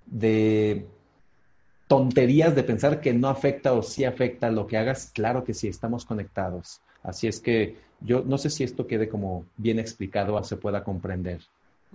de 0.06 0.86
tonterías 1.88 2.54
de 2.54 2.62
pensar 2.62 3.00
que 3.00 3.12
no 3.12 3.28
afecta 3.28 3.72
o 3.72 3.82
sí 3.82 4.04
afecta 4.04 4.52
lo 4.52 4.68
que 4.68 4.78
hagas. 4.78 5.10
Claro 5.12 5.42
que 5.42 5.52
sí, 5.52 5.66
estamos 5.66 6.04
conectados. 6.04 6.80
Así 7.02 7.26
es 7.26 7.40
que 7.40 7.76
yo 8.00 8.22
no 8.22 8.38
sé 8.38 8.50
si 8.50 8.64
esto 8.64 8.86
quede 8.86 9.08
como 9.08 9.44
bien 9.56 9.78
explicado 9.78 10.34
o 10.34 10.44
se 10.44 10.56
pueda 10.56 10.82
comprender. 10.84 11.40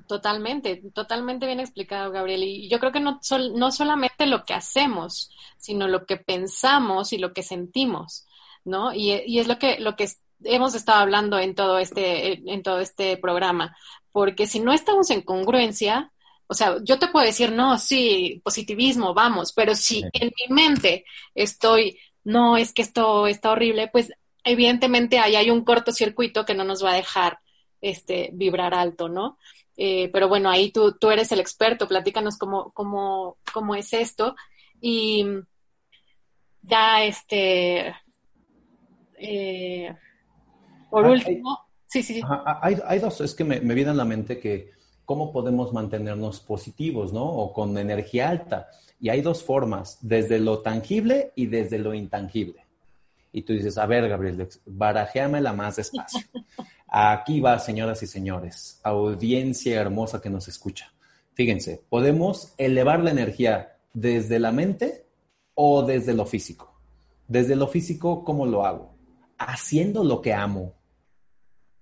Totalmente, 0.07 0.83
totalmente 0.93 1.45
bien 1.45 1.59
explicado, 1.59 2.11
Gabriel. 2.11 2.43
Y 2.43 2.67
yo 2.67 2.79
creo 2.79 2.91
que 2.91 2.99
no, 2.99 3.21
no 3.55 3.71
solamente 3.71 4.25
lo 4.27 4.43
que 4.43 4.53
hacemos, 4.53 5.31
sino 5.57 5.87
lo 5.87 6.05
que 6.05 6.17
pensamos 6.17 7.13
y 7.13 7.17
lo 7.17 7.33
que 7.33 7.43
sentimos, 7.43 8.25
¿no? 8.65 8.93
Y, 8.93 9.13
y, 9.25 9.39
es 9.39 9.47
lo 9.47 9.57
que, 9.57 9.79
lo 9.79 9.95
que 9.95 10.09
hemos 10.43 10.75
estado 10.75 10.99
hablando 10.99 11.39
en 11.39 11.55
todo 11.55 11.79
este, 11.79 12.41
en 12.51 12.61
todo 12.61 12.79
este 12.79 13.15
programa. 13.17 13.75
Porque 14.11 14.47
si 14.47 14.59
no 14.59 14.73
estamos 14.73 15.09
en 15.11 15.21
congruencia, 15.21 16.11
o 16.47 16.53
sea, 16.53 16.77
yo 16.83 16.99
te 16.99 17.07
puedo 17.07 17.25
decir, 17.25 17.51
no, 17.51 17.77
sí, 17.77 18.41
positivismo, 18.43 19.13
vamos, 19.13 19.53
pero 19.53 19.75
si 19.75 20.03
en 20.13 20.31
mi 20.37 20.53
mente 20.53 21.05
estoy, 21.33 21.97
no, 22.23 22.57
es 22.57 22.73
que 22.73 22.81
esto 22.81 23.27
está 23.27 23.51
horrible, 23.51 23.87
pues 23.87 24.11
evidentemente 24.45 25.19
ahí 25.19 25.35
hay 25.35 25.49
un 25.49 25.65
cortocircuito 25.65 26.45
que 26.45 26.53
no 26.53 26.63
nos 26.63 26.83
va 26.83 26.91
a 26.91 26.95
dejar 26.95 27.39
este, 27.81 28.29
vibrar 28.33 28.73
alto, 28.73 29.09
¿no? 29.09 29.37
Eh, 29.75 30.09
pero 30.13 30.29
bueno, 30.29 30.49
ahí 30.49 30.71
tú, 30.71 30.93
tú 30.93 31.09
eres 31.09 31.31
el 31.31 31.39
experto, 31.39 31.87
platícanos 31.87 32.37
cómo, 32.37 32.71
cómo, 32.71 33.37
cómo 33.53 33.75
es 33.75 33.91
esto. 33.91 34.35
Y 34.79 35.25
ya, 36.61 37.03
este, 37.03 37.93
eh, 39.17 39.93
por 40.89 41.05
último, 41.05 41.59
sí, 41.87 42.03
sí. 42.03 42.21
hay, 42.61 42.77
hay, 42.85 42.99
dos, 42.99 43.19
es 43.21 43.33
que 43.33 43.43
me, 43.43 43.59
me 43.59 43.73
viene 43.73 43.91
a 43.91 43.95
la 43.95 44.05
mente 44.05 44.39
que 44.39 44.71
cómo 45.03 45.31
podemos 45.31 45.73
mantenernos 45.73 46.39
positivos, 46.39 47.11
¿no? 47.11 47.25
O 47.25 47.51
con 47.51 47.77
energía 47.77 48.29
alta. 48.29 48.69
Y 48.99 49.09
hay 49.09 49.21
dos 49.21 49.43
formas, 49.43 49.97
desde 50.01 50.39
lo 50.39 50.59
tangible 50.59 51.33
y 51.35 51.47
desde 51.47 51.79
lo 51.79 51.93
intangible 51.93 52.64
y 53.35 53.41
tú 53.41 53.51
dices, 53.51 53.77
a 53.77 53.85
ver, 53.85 54.07
Gabriel, 54.07 54.47
barajéamela 54.65 55.51
más 55.51 55.75
despacio. 55.75 56.25
Aquí 56.87 57.41
va, 57.41 57.59
señoras 57.59 58.01
y 58.01 58.07
señores, 58.07 58.79
audiencia 58.81 59.81
hermosa 59.81 60.21
que 60.21 60.29
nos 60.29 60.47
escucha. 60.47 60.93
Fíjense, 61.33 61.83
podemos 61.89 62.53
elevar 62.57 63.03
la 63.03 63.11
energía 63.11 63.75
desde 63.93 64.39
la 64.39 64.53
mente 64.53 65.05
o 65.53 65.83
desde 65.83 66.13
lo 66.13 66.25
físico. 66.25 66.79
Desde 67.27 67.57
lo 67.57 67.67
físico, 67.67 68.23
¿cómo 68.23 68.45
lo 68.45 68.65
hago? 68.65 68.95
Haciendo 69.37 70.05
lo 70.05 70.21
que 70.21 70.33
amo, 70.33 70.71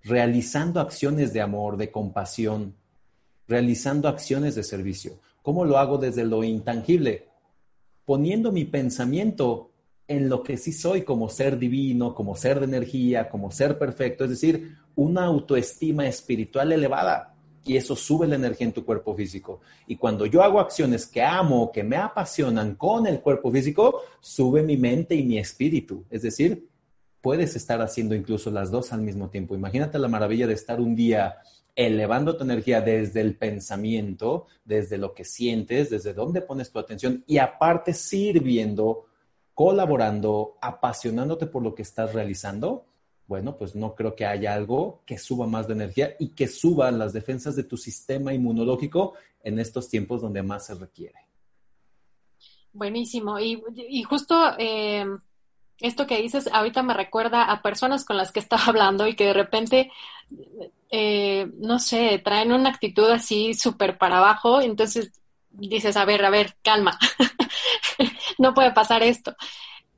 realizando 0.02 0.80
acciones 0.80 1.34
de 1.34 1.42
amor, 1.42 1.78
de 1.78 1.92
compasión, 1.92 2.76
realizando 3.48 4.08
acciones 4.08 4.56
de 4.56 4.64
servicio. 4.64 5.20
¿Cómo 5.44 5.66
lo 5.66 5.78
hago 5.78 6.00
desde 6.00 6.26
lo 6.26 6.44
intangible? 6.44 7.28
Poniendo 8.06 8.52
mi 8.52 8.66
pensamiento 8.66 9.70
en 10.08 10.30
lo 10.30 10.44
que 10.44 10.58
sí 10.58 10.72
soy 10.74 11.04
como 11.04 11.30
ser 11.30 11.58
divino, 11.58 12.14
como 12.14 12.36
ser 12.36 12.60
de 12.60 12.66
energía, 12.66 13.30
como 13.30 13.52
ser 13.52 13.78
perfecto, 13.78 14.26
es 14.26 14.32
decir, 14.32 14.76
una 14.96 15.26
autoestima 15.26 16.08
espiritual 16.08 16.72
elevada. 16.72 17.36
Y 17.66 17.78
eso 17.78 17.96
sube 17.96 18.28
la 18.28 18.36
energía 18.36 18.68
en 18.68 18.74
tu 18.74 18.84
cuerpo 18.84 19.16
físico. 19.16 19.62
Y 19.88 19.96
cuando 19.96 20.26
yo 20.26 20.44
hago 20.44 20.60
acciones 20.60 21.06
que 21.06 21.22
amo, 21.22 21.72
que 21.72 21.84
me 21.84 21.96
apasionan 21.96 22.76
con 22.76 23.08
el 23.08 23.22
cuerpo 23.22 23.52
físico, 23.52 24.02
sube 24.20 24.64
mi 24.64 24.76
mente 24.76 25.16
y 25.16 25.24
mi 25.24 25.38
espíritu. 25.38 26.04
Es 26.10 26.24
decir, 26.24 26.68
puedes 27.22 27.56
estar 27.56 27.82
haciendo 27.82 28.16
incluso 28.16 28.52
las 28.52 28.70
dos 28.70 28.92
al 28.92 29.02
mismo 29.02 29.30
tiempo. 29.30 29.56
Imagínate 29.56 29.98
la 29.98 30.10
maravilla 30.10 30.46
de 30.46 30.56
estar 30.56 30.82
un 30.82 30.94
día 30.94 31.38
elevando 31.74 32.36
tu 32.36 32.44
energía 32.44 32.82
desde 32.82 33.22
el 33.22 33.38
pensamiento, 33.38 34.48
desde 34.66 34.98
lo 34.98 35.14
que 35.14 35.24
sientes, 35.24 35.90
desde 35.90 36.14
dónde 36.14 36.42
pones 36.42 36.70
tu 36.70 36.80
atención 36.80 37.24
y 37.26 37.38
aparte 37.38 37.94
sirviendo 37.94 39.06
colaborando, 39.54 40.58
apasionándote 40.62 41.48
por 41.48 41.64
lo 41.64 41.76
que 41.76 41.84
estás 41.84 42.14
realizando, 42.14 42.86
bueno, 43.28 43.58
pues 43.58 43.76
no 43.76 43.96
creo 43.96 44.16
que 44.16 44.26
haya 44.26 44.54
algo 44.54 45.02
que 45.06 45.18
suba 45.18 45.48
más 45.48 45.68
de 45.68 45.74
energía 45.74 46.16
y 46.20 46.30
que 46.30 46.48
suba 46.48 46.92
las 46.92 47.14
defensas 47.14 47.56
de 47.56 47.64
tu 47.64 47.78
sistema 47.78 48.34
inmunológico 48.34 49.14
en 49.44 49.60
estos 49.60 49.90
tiempos 49.90 50.22
donde 50.22 50.44
más 50.44 50.66
se 50.66 50.76
requiere. 50.76 51.20
Buenísimo. 52.74 53.40
Y, 53.40 54.04
justo 54.04 54.36
eh, 54.58 55.06
esto 55.80 56.08
que 56.08 56.22
dices 56.22 56.50
ahorita 56.52 56.82
me 56.82 56.94
recuerda 56.94 57.44
a 57.44 57.62
personas 57.62 58.04
con 58.04 58.18
las 58.18 58.32
que 58.32 58.40
estaba 58.40 58.64
hablando 58.68 59.08
y 59.08 59.16
que 59.16 59.28
de 59.28 59.34
repente, 59.34 59.92
eh, 60.90 61.50
no 61.58 61.80
sé, 61.80 62.20
traen 62.24 62.52
una 62.52 62.70
actitud 62.70 63.10
así 63.10 63.54
súper 63.54 63.98
para 63.98 64.18
abajo. 64.18 64.62
Entonces 64.62 65.12
dices, 65.52 65.96
a 65.98 66.06
ver, 66.06 66.26
a 66.26 66.30
ver, 66.30 66.56
calma. 66.62 66.98
no 68.38 68.54
puede 68.54 68.72
pasar 68.72 69.04
esto. 69.04 69.36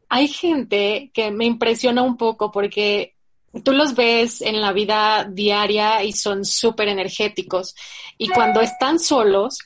Hay 0.10 0.28
gente 0.28 1.12
que 1.14 1.32
me 1.32 1.46
impresiona 1.46 2.02
un 2.02 2.18
poco 2.18 2.52
porque 2.52 3.16
tú 3.64 3.72
los 3.72 3.96
ves 3.96 4.42
en 4.42 4.62
la 4.62 4.74
vida 4.74 5.26
diaria 5.26 6.04
y 6.04 6.14
son 6.14 6.46
súper 6.46 6.90
energéticos 6.90 7.76
y 8.18 8.28
cuando 8.30 8.62
están 8.62 9.00
solos 9.00 9.60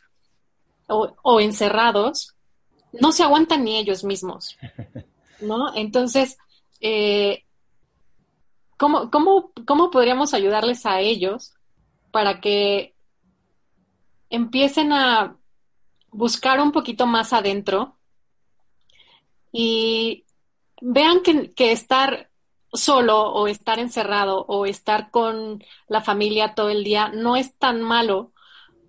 o, 0.88 1.39
encerrados, 1.39 2.36
no 2.93 3.11
se 3.11 3.22
aguantan 3.22 3.63
ni 3.63 3.78
ellos 3.78 4.03
mismos, 4.03 4.57
¿no? 5.39 5.76
Entonces, 5.76 6.38
eh, 6.82 7.43
¿cómo, 8.76 9.11
cómo 9.11 9.91
podríamos 9.91 10.34
ayudarles 10.34 10.88
a 10.88 10.99
ellos 10.99 11.53
para 12.11 12.41
que 12.41 12.95
empiecen 14.32 14.93
a 14.93 15.38
buscar 16.11 16.59
un 16.59 16.72
poquito 16.72 17.05
más 17.05 17.34
adentro 17.34 17.98
y 19.51 20.25
vean 20.81 21.21
que, 21.21 21.71
estar 21.71 22.29
solo 22.71 23.31
o 23.31 23.47
estar 23.47 23.79
encerrado 23.79 24.45
o 24.47 24.65
estar 24.65 25.09
con 25.09 25.63
la 25.87 26.01
familia 26.01 26.53
todo 26.53 26.69
el 26.69 26.83
día 26.83 27.09
no 27.09 27.35
es 27.35 27.57
tan 27.57 27.81
malo 27.81 28.31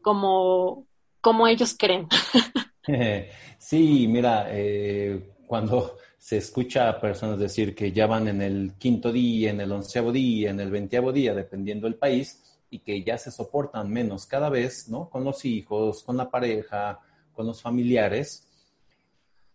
como, 0.03 0.87
como 1.21 1.47
ellos 1.47 1.75
creen. 1.79 2.09
Sí, 3.59 4.09
mira, 4.09 4.47
eh, 4.49 5.35
cuando 5.47 5.99
se 6.17 6.39
escucha 6.39 6.89
a 6.89 6.99
personas 6.99 7.39
decir 7.39 7.75
que 7.75 7.93
ya 7.93 8.07
van 8.07 8.29
en 8.29 8.41
el 8.41 8.73
quinto 8.79 9.13
día, 9.13 9.51
en 9.51 9.61
el 9.61 9.71
onceavo 9.71 10.13
día, 10.13 10.51
en 10.51 10.61
el 10.61 10.71
veinteavo 10.71 11.13
día, 11.13 11.35
dependiendo 11.35 11.87
del 11.87 11.97
país, 11.97 12.43
y 12.71 12.79
que 12.79 13.03
ya 13.03 13.19
se 13.19 13.31
soportan 13.31 13.91
menos 13.91 14.27
cada 14.27 14.49
vez, 14.49 14.89
¿no? 14.89 15.11
Con 15.11 15.25
los 15.25 15.45
hijos, 15.45 16.03
con 16.05 16.17
la 16.17 16.31
pareja, 16.31 17.01
con 17.35 17.47
los 17.47 17.61
familiares, 17.61 18.49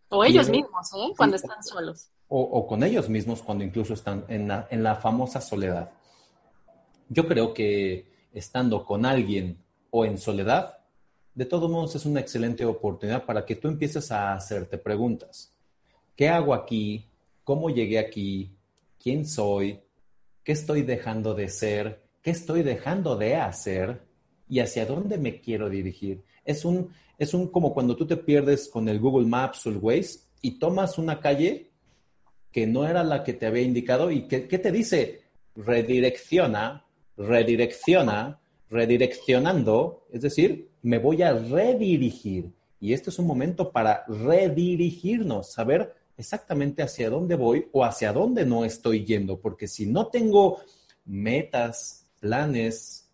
o 0.09 0.23
ellos 0.23 0.49
mismos, 0.49 0.93
¿eh? 0.93 1.13
Cuando 1.17 1.35
están 1.35 1.63
solos. 1.63 2.09
O, 2.27 2.65
con 2.67 2.83
ellos 2.83 3.07
mismos 3.07 3.41
cuando 3.41 3.63
incluso 3.63 3.93
están 3.93 4.25
en 4.27 4.47
la, 4.47 4.67
en 4.71 4.83
la 4.83 4.95
famosa 4.95 5.39
soledad. 5.41 5.91
Yo 7.07 7.27
creo 7.27 7.53
que 7.53 8.11
estando 8.33 8.83
con 8.83 9.05
alguien 9.05 9.63
o 9.91 10.05
en 10.05 10.17
soledad, 10.17 10.79
de 11.33 11.45
todos 11.45 11.69
modos 11.69 11.95
es 11.95 12.05
una 12.05 12.19
excelente 12.19 12.65
oportunidad 12.65 13.25
para 13.25 13.45
que 13.45 13.55
tú 13.55 13.67
empieces 13.67 14.11
a 14.11 14.33
hacerte 14.33 14.77
preguntas. 14.77 15.53
¿Qué 16.15 16.29
hago 16.29 16.53
aquí? 16.53 17.09
¿Cómo 17.43 17.69
llegué 17.69 17.99
aquí? 17.99 18.55
¿Quién 19.01 19.27
soy? 19.27 19.79
¿Qué 20.43 20.53
estoy 20.53 20.81
dejando 20.81 21.33
de 21.35 21.49
ser? 21.49 22.03
¿Qué 22.21 22.31
estoy 22.31 22.63
dejando 22.63 23.15
de 23.17 23.35
hacer? 23.35 24.01
¿Y 24.47 24.59
hacia 24.59 24.85
dónde 24.85 25.17
me 25.17 25.41
quiero 25.41 25.69
dirigir? 25.69 26.23
Es 26.43 26.65
un, 26.65 26.89
es 27.17 27.33
un 27.33 27.47
como 27.47 27.73
cuando 27.73 27.95
tú 27.95 28.05
te 28.05 28.17
pierdes 28.17 28.69
con 28.69 28.87
el 28.89 28.99
Google 28.99 29.27
Maps 29.27 29.65
o 29.65 29.69
el 29.69 29.77
Waze 29.77 30.19
y 30.41 30.59
tomas 30.59 30.97
una 30.97 31.19
calle 31.19 31.71
que 32.51 32.67
no 32.67 32.87
era 32.87 33.03
la 33.03 33.23
que 33.23 33.33
te 33.33 33.47
había 33.47 33.63
indicado 33.63 34.11
y 34.11 34.27
que, 34.27 34.39
te 34.39 34.71
dice 34.71 35.21
redirecciona, 35.55 36.85
redirecciona 37.17 38.39
redireccionando, 38.69 40.07
es 40.11 40.21
decir, 40.21 40.69
me 40.81 40.97
voy 40.97 41.21
a 41.21 41.33
redirigir. 41.33 42.51
Y 42.79 42.93
este 42.93 43.09
es 43.09 43.19
un 43.19 43.27
momento 43.27 43.71
para 43.71 44.05
redirigirnos, 44.07 45.51
saber 45.51 45.93
exactamente 46.17 46.83
hacia 46.83 47.09
dónde 47.09 47.35
voy 47.35 47.67
o 47.71 47.83
hacia 47.83 48.13
dónde 48.13 48.45
no 48.45 48.65
estoy 48.65 49.05
yendo, 49.05 49.39
porque 49.39 49.67
si 49.67 49.85
no 49.85 50.07
tengo 50.07 50.59
metas, 51.05 52.07
planes 52.19 53.04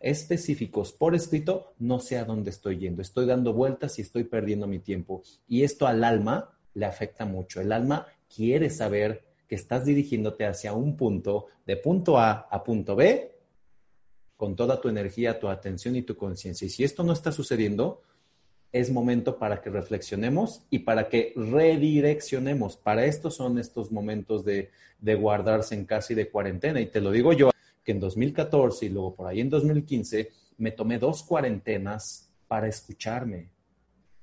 específicos 0.00 0.92
por 0.92 1.14
escrito, 1.14 1.74
no 1.78 2.00
sé 2.00 2.18
a 2.18 2.24
dónde 2.24 2.50
estoy 2.50 2.78
yendo. 2.78 3.02
Estoy 3.02 3.26
dando 3.26 3.52
vueltas 3.52 3.98
y 3.98 4.02
estoy 4.02 4.24
perdiendo 4.24 4.66
mi 4.66 4.78
tiempo. 4.78 5.22
Y 5.46 5.62
esto 5.62 5.86
al 5.86 6.02
alma 6.02 6.58
le 6.74 6.86
afecta 6.86 7.26
mucho. 7.26 7.60
El 7.60 7.70
alma 7.70 8.06
quiere 8.34 8.70
saber 8.70 9.24
que 9.46 9.56
estás 9.56 9.84
dirigiéndote 9.84 10.46
hacia 10.46 10.72
un 10.72 10.96
punto, 10.96 11.46
de 11.66 11.76
punto 11.76 12.18
A 12.18 12.48
a 12.50 12.64
punto 12.64 12.96
B, 12.96 13.36
con 14.36 14.56
toda 14.56 14.80
tu 14.80 14.88
energía, 14.88 15.38
tu 15.38 15.48
atención 15.48 15.96
y 15.96 16.02
tu 16.02 16.16
conciencia. 16.16 16.64
Y 16.64 16.70
si 16.70 16.82
esto 16.82 17.02
no 17.02 17.12
está 17.12 17.30
sucediendo, 17.30 18.00
es 18.72 18.90
momento 18.90 19.36
para 19.38 19.60
que 19.60 19.68
reflexionemos 19.68 20.62
y 20.70 20.80
para 20.80 21.08
que 21.08 21.34
redireccionemos. 21.36 22.76
Para 22.76 23.04
esto 23.04 23.30
son 23.30 23.58
estos 23.58 23.90
momentos 23.92 24.44
de, 24.44 24.70
de 24.98 25.14
guardarse 25.14 25.74
en 25.74 25.84
casa 25.84 26.12
y 26.12 26.16
de 26.16 26.30
cuarentena. 26.30 26.80
Y 26.80 26.86
te 26.86 27.00
lo 27.00 27.10
digo 27.10 27.32
yo, 27.32 27.50
que 27.90 27.94
en 27.94 28.00
2014 28.00 28.86
y 28.86 28.88
luego 28.90 29.16
por 29.16 29.26
ahí 29.26 29.40
en 29.40 29.50
2015 29.50 30.30
me 30.58 30.70
tomé 30.70 31.00
dos 31.00 31.24
cuarentenas 31.24 32.30
para 32.46 32.68
escucharme, 32.68 33.50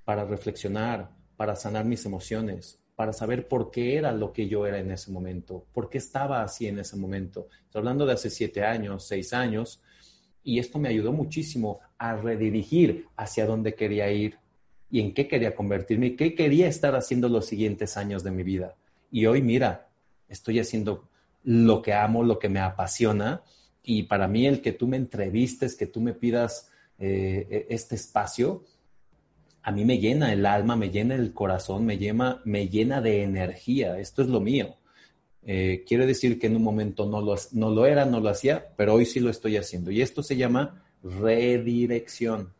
para 0.05 0.23
reflexionar, 0.23 1.11
para 1.35 1.53
sanar 1.57 1.83
mis 1.83 2.05
emociones, 2.05 2.79
para 2.95 3.11
saber 3.11 3.49
por 3.49 3.69
qué 3.69 3.97
era 3.97 4.13
lo 4.13 4.31
que 4.31 4.47
yo 4.47 4.65
era 4.65 4.79
en 4.79 4.89
ese 4.89 5.11
momento, 5.11 5.65
por 5.73 5.89
qué 5.89 5.97
estaba 5.97 6.43
así 6.43 6.67
en 6.67 6.79
ese 6.79 6.95
momento. 6.95 7.49
Estoy 7.65 7.79
hablando 7.79 8.05
de 8.05 8.13
hace 8.13 8.29
siete 8.29 8.63
años, 8.63 9.05
seis 9.05 9.33
años, 9.33 9.81
y 10.43 10.59
esto 10.59 10.79
me 10.79 10.87
ayudó 10.87 11.11
muchísimo 11.11 11.81
a 11.97 12.15
redirigir 12.15 13.07
hacia 13.17 13.45
dónde 13.45 13.75
quería 13.75 14.09
ir 14.09 14.37
y 14.89 15.01
en 15.01 15.13
qué 15.13 15.27
quería 15.27 15.55
convertirme 15.55 16.07
y 16.07 16.15
qué 16.15 16.35
quería 16.35 16.69
estar 16.69 16.95
haciendo 16.95 17.27
los 17.27 17.45
siguientes 17.45 17.97
años 17.97 18.23
de 18.23 18.31
mi 18.31 18.43
vida. 18.43 18.77
Y 19.11 19.25
hoy, 19.25 19.41
mira, 19.41 19.89
estoy 20.29 20.59
haciendo 20.59 21.09
lo 21.47 21.81
que 21.81 21.93
amo, 21.93 22.23
lo 22.23 22.39
que 22.39 22.49
me 22.49 22.59
apasiona. 22.59 23.41
Y 23.89 24.03
para 24.03 24.27
mí 24.27 24.45
el 24.45 24.61
que 24.61 24.73
tú 24.73 24.85
me 24.85 24.97
entrevistes, 24.97 25.73
que 25.73 25.87
tú 25.87 26.01
me 26.01 26.13
pidas 26.13 26.69
eh, 26.99 27.47
e-, 27.49 27.67
este 27.69 27.95
espacio, 27.95 28.65
a 29.63 29.71
mí 29.71 29.85
me 29.85 29.97
llena 29.97 30.33
el 30.33 30.45
alma, 30.45 30.75
me 30.75 30.89
llena 30.89 31.15
el 31.15 31.33
corazón, 31.33 31.85
me 31.85 31.97
llena, 31.97 32.41
me 32.43 32.67
llena 32.67 32.99
de 32.99 33.23
energía. 33.23 33.97
Esto 33.97 34.21
es 34.21 34.27
lo 34.27 34.41
mío. 34.41 34.75
Eh, 35.43 35.85
quiere 35.87 36.05
decir 36.05 36.37
que 36.37 36.47
en 36.47 36.57
un 36.57 36.63
momento 36.63 37.05
no 37.05 37.21
lo, 37.21 37.35
no 37.53 37.69
lo 37.69 37.85
era, 37.85 38.03
no 38.03 38.19
lo 38.19 38.27
hacía, 38.27 38.73
pero 38.75 38.93
hoy 38.93 39.05
sí 39.05 39.21
lo 39.21 39.29
estoy 39.29 39.55
haciendo. 39.55 39.89
Y 39.89 40.01
esto 40.01 40.21
se 40.21 40.35
llama 40.35 40.83
redirección 41.01 42.53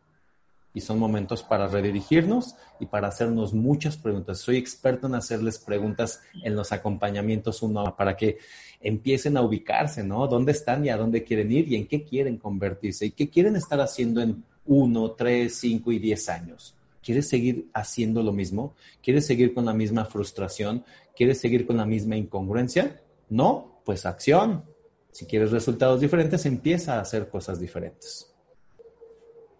y 0.78 0.82
son 0.82 1.00
momentos 1.00 1.42
para 1.42 1.68
redirigirnos 1.68 2.56
y 2.80 2.86
para 2.86 3.08
hacernos 3.08 3.52
muchas 3.52 3.98
preguntas. 3.98 4.38
Soy 4.38 4.58
experto 4.58 5.08
en 5.08 5.16
hacerles 5.16 5.58
preguntas 5.58 6.22
en 6.44 6.56
los 6.56 6.72
acompañamientos 6.72 7.64
uno 7.64 7.96
para 7.98 8.16
que 8.16 8.38
empiecen 8.80 9.38
a 9.38 9.42
ubicarse, 9.42 10.04
¿no? 10.04 10.28
¿Dónde 10.28 10.52
están 10.52 10.86
y 10.86 10.90
a 10.90 10.98
dónde 10.98 11.24
quieren 11.24 11.52
ir 11.52 11.68
y 11.68 11.76
en 11.78 11.88
qué 11.88 12.04
quieren 12.04 12.38
convertirse 12.38 13.08
y 13.08 13.12
qué 13.12 13.28
quieren 13.28 13.56
estar 13.56 13.82
haciendo 13.82 14.22
en 14.22 14.44
uno, 14.68 15.12
tres, 15.14 15.56
cinco 15.56 15.92
y 15.92 15.98
diez 15.98 16.30
años? 16.30 16.76
¿Quieres 17.02 17.28
seguir 17.28 17.70
haciendo 17.74 18.22
lo 18.22 18.32
mismo? 18.32 18.76
¿Quieres 19.02 19.26
seguir 19.26 19.56
con 19.56 19.66
la 19.66 19.74
misma 19.74 20.06
frustración? 20.06 20.86
¿Quieres 21.16 21.40
seguir 21.40 21.66
con 21.66 21.78
la 21.78 21.86
misma 21.88 22.18
incongruencia? 22.18 23.02
No, 23.30 23.82
pues 23.84 24.06
acción. 24.06 24.64
Si 25.12 25.26
quieres 25.26 25.50
resultados 25.50 26.02
diferentes, 26.02 26.46
empieza 26.46 26.98
a 26.98 27.02
hacer 27.02 27.30
cosas 27.30 27.60
diferentes. 27.60 28.37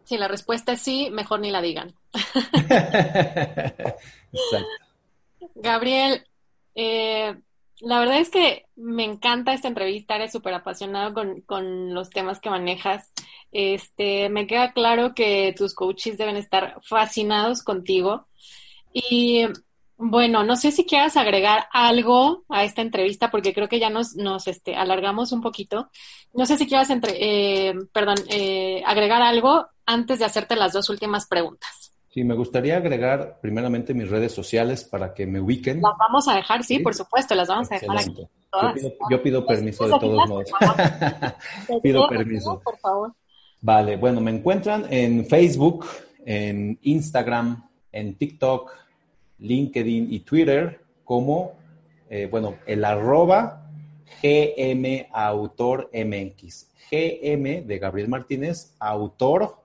Si 0.08 0.18
la 0.18 0.30
respuesta 0.30 0.72
es 0.72 0.82
sí, 0.82 1.10
mejor 1.12 1.42
ni 1.42 1.52
la 1.52 1.62
digan. 1.62 1.94
Gabriel, 5.56 6.26
eh, 6.76 7.36
la 7.82 8.00
verdad 8.00 8.20
es 8.20 8.30
que 8.30 8.68
me 8.78 9.04
encanta 9.04 9.54
esta 9.54 9.68
entrevista, 9.68 10.16
eres 10.16 10.32
súper 10.32 10.54
apasionado 10.54 11.14
con, 11.46 11.94
los 11.94 12.10
temas 12.10 12.40
que 12.40 12.50
manejas. 12.50 13.12
Este, 13.52 14.30
me 14.30 14.48
queda 14.48 14.72
claro 14.72 15.14
que 15.14 15.54
tus 15.58 15.76
coaches 15.76 16.18
deben 16.18 16.38
estar 16.38 16.80
fascinados 16.84 17.62
contigo. 17.62 18.30
Y 18.94 19.44
bueno, 19.98 20.44
no 20.44 20.56
sé 20.56 20.72
si 20.72 20.86
quieras 20.86 21.18
agregar 21.18 21.66
algo 21.72 22.44
a 22.50 22.64
esta 22.64 22.82
entrevista, 22.82 23.32
porque 23.32 23.54
creo 23.54 23.68
que 23.68 23.80
ya 23.80 23.90
nos, 23.90 24.16
nos 24.16 24.48
este, 24.48 24.76
alargamos 24.76 25.32
un 25.32 25.42
poquito. 25.42 25.90
No 26.34 26.46
sé 26.46 26.58
si 26.58 26.68
quieras, 26.68 26.90
entre, 26.92 27.14
eh, 27.20 27.74
perdón, 27.92 28.18
eh, 28.30 28.84
agregar 28.86 29.24
algo 29.24 29.66
antes 29.86 30.20
de 30.20 30.26
hacerte 30.26 30.56
las 30.56 30.74
dos 30.74 30.90
últimas 30.90 31.28
preguntas. 31.28 31.94
Sí, 32.10 32.24
me 32.24 32.36
gustaría 32.36 32.78
agregar 32.78 33.40
primeramente 33.42 33.94
mis 33.94 34.10
redes 34.10 34.32
sociales 34.34 34.84
para 34.84 35.14
que 35.14 35.26
me 35.26 35.40
ubiquen. 35.40 35.82
Las 35.82 35.98
vamos 35.98 36.28
a 36.28 36.36
dejar, 36.36 36.64
sí, 36.64 36.80
por 36.80 36.94
supuesto, 36.94 37.36
las 37.36 37.48
vamos 37.48 37.72
a 37.72 37.76
dejar 37.76 37.98
aquí. 37.98 38.28
Yo 39.10 39.22
pido, 39.22 39.46
permiso 39.46 39.86
de 39.88 40.00
todos 40.00 40.30
modos. 40.30 40.50
pido 41.84 42.08
permiso. 42.08 42.60
Por 42.64 42.78
favor. 42.78 43.14
Vale, 43.62 43.98
bueno, 43.98 44.22
me 44.22 44.32
encuentran 44.32 44.86
en 44.90 45.26
Facebook, 45.26 45.86
en 46.26 46.80
Instagram, 46.84 47.68
en 47.92 48.16
TikTok, 48.16 48.72
LinkedIn 49.40 50.14
y 50.14 50.20
Twitter 50.22 50.82
como, 51.04 51.54
eh, 52.10 52.28
bueno, 52.30 52.58
el 52.66 52.84
arroba 52.84 53.70
GM 54.22 55.08
Autor 55.12 55.90
MX. 55.94 56.68
GM 56.90 57.66
de 57.66 57.80
Gabriel 57.80 58.08
Martínez, 58.08 58.74
autor 58.80 59.58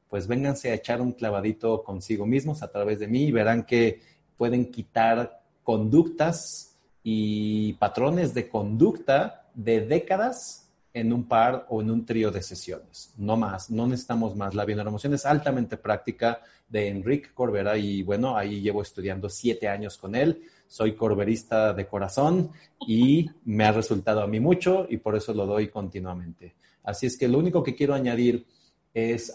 pues 0.09 0.29
vénganse 0.29 0.71
a 0.71 0.75
echar 0.75 1.01
un 1.01 1.13
clavadito 1.13 1.83
consigo 1.83 2.27
mismos 2.27 2.63
a 2.63 2.71
través 2.71 3.01
de 3.01 3.09
mí 3.09 3.25
y 3.25 3.33
verán 3.33 3.65
que 3.65 4.01
pueden 4.37 4.71
quitar 4.71 5.43
conductas 5.65 6.77
y 7.03 7.73
patrones 7.75 8.35
de 8.35 8.49
conducta 8.49 9.49
de 9.55 9.81
décadas 9.81 10.68
en 10.93 11.13
un 11.13 11.25
par 11.25 11.67
o 11.69 11.83
en 11.83 11.91
un 11.91 12.05
trío 12.05 12.31
de 12.31 12.43
sesiones. 12.43 13.13
No 13.17 13.37
más, 13.37 13.71
no 13.71 13.87
necesitamos 13.87 14.35
más. 14.37 14.55
La 14.55 14.65
bioneuromoción 14.65 15.15
es 15.15 15.27
altamente 15.27 15.77
práctica 15.77 16.41
de 16.69 16.89
Enrique 16.89 17.31
Corbera 17.33 17.77
y 17.77 18.03
bueno, 18.03 18.37
ahí 18.37 18.61
llevo 18.61 18.83
estudiando 18.83 19.29
siete 19.29 19.69
años 19.69 19.99
con 19.99 20.15
él. 20.15 20.43
Soy 20.67 20.95
corberista 20.95 21.73
de 21.73 21.87
corazón 21.87 22.51
y 22.87 23.31
me 23.45 23.65
ha 23.65 23.73
resultado 23.73 24.23
a 24.23 24.27
mí 24.27 24.41
mucho 24.41 24.87
y 24.89 24.99
por 24.99 25.17
eso 25.17 25.33
lo 25.33 25.47
doy 25.47 25.69
continuamente. 25.69 26.55
Así 26.83 27.07
es 27.07 27.17
que 27.17 27.29
lo 27.29 27.39
único 27.39 27.63
que 27.63 27.75
quiero 27.75 27.95
añadir 27.95 28.47
es 28.93 29.33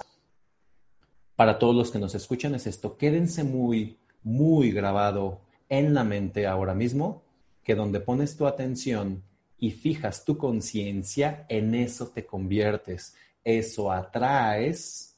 para 1.35 1.57
todos 1.57 1.75
los 1.75 1.91
que 1.91 1.99
nos 1.99 2.13
escuchan 2.13 2.53
es 2.55 2.67
esto, 2.67 2.97
quédense 2.97 3.43
muy, 3.43 3.97
muy 4.23 4.71
grabado 4.71 5.41
en 5.69 5.93
la 5.93 6.03
mente 6.03 6.45
ahora 6.45 6.75
mismo 6.75 7.23
que 7.63 7.75
donde 7.75 7.99
pones 7.99 8.37
tu 8.37 8.45
atención 8.45 9.23
y 9.63 9.71
fijas 9.71 10.25
tu 10.25 10.37
conciencia, 10.37 11.45
en 11.47 11.73
eso 11.73 12.09
te 12.09 12.25
conviertes, 12.25 13.15
eso 13.45 13.93
atraes 13.93 15.17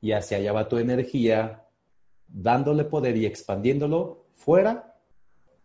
y 0.00 0.12
hacia 0.12 0.36
allá 0.36 0.52
va 0.52 0.68
tu 0.68 0.78
energía, 0.78 1.64
dándole 2.28 2.84
poder 2.84 3.16
y 3.16 3.26
expandiéndolo 3.26 4.28
fuera 4.36 4.94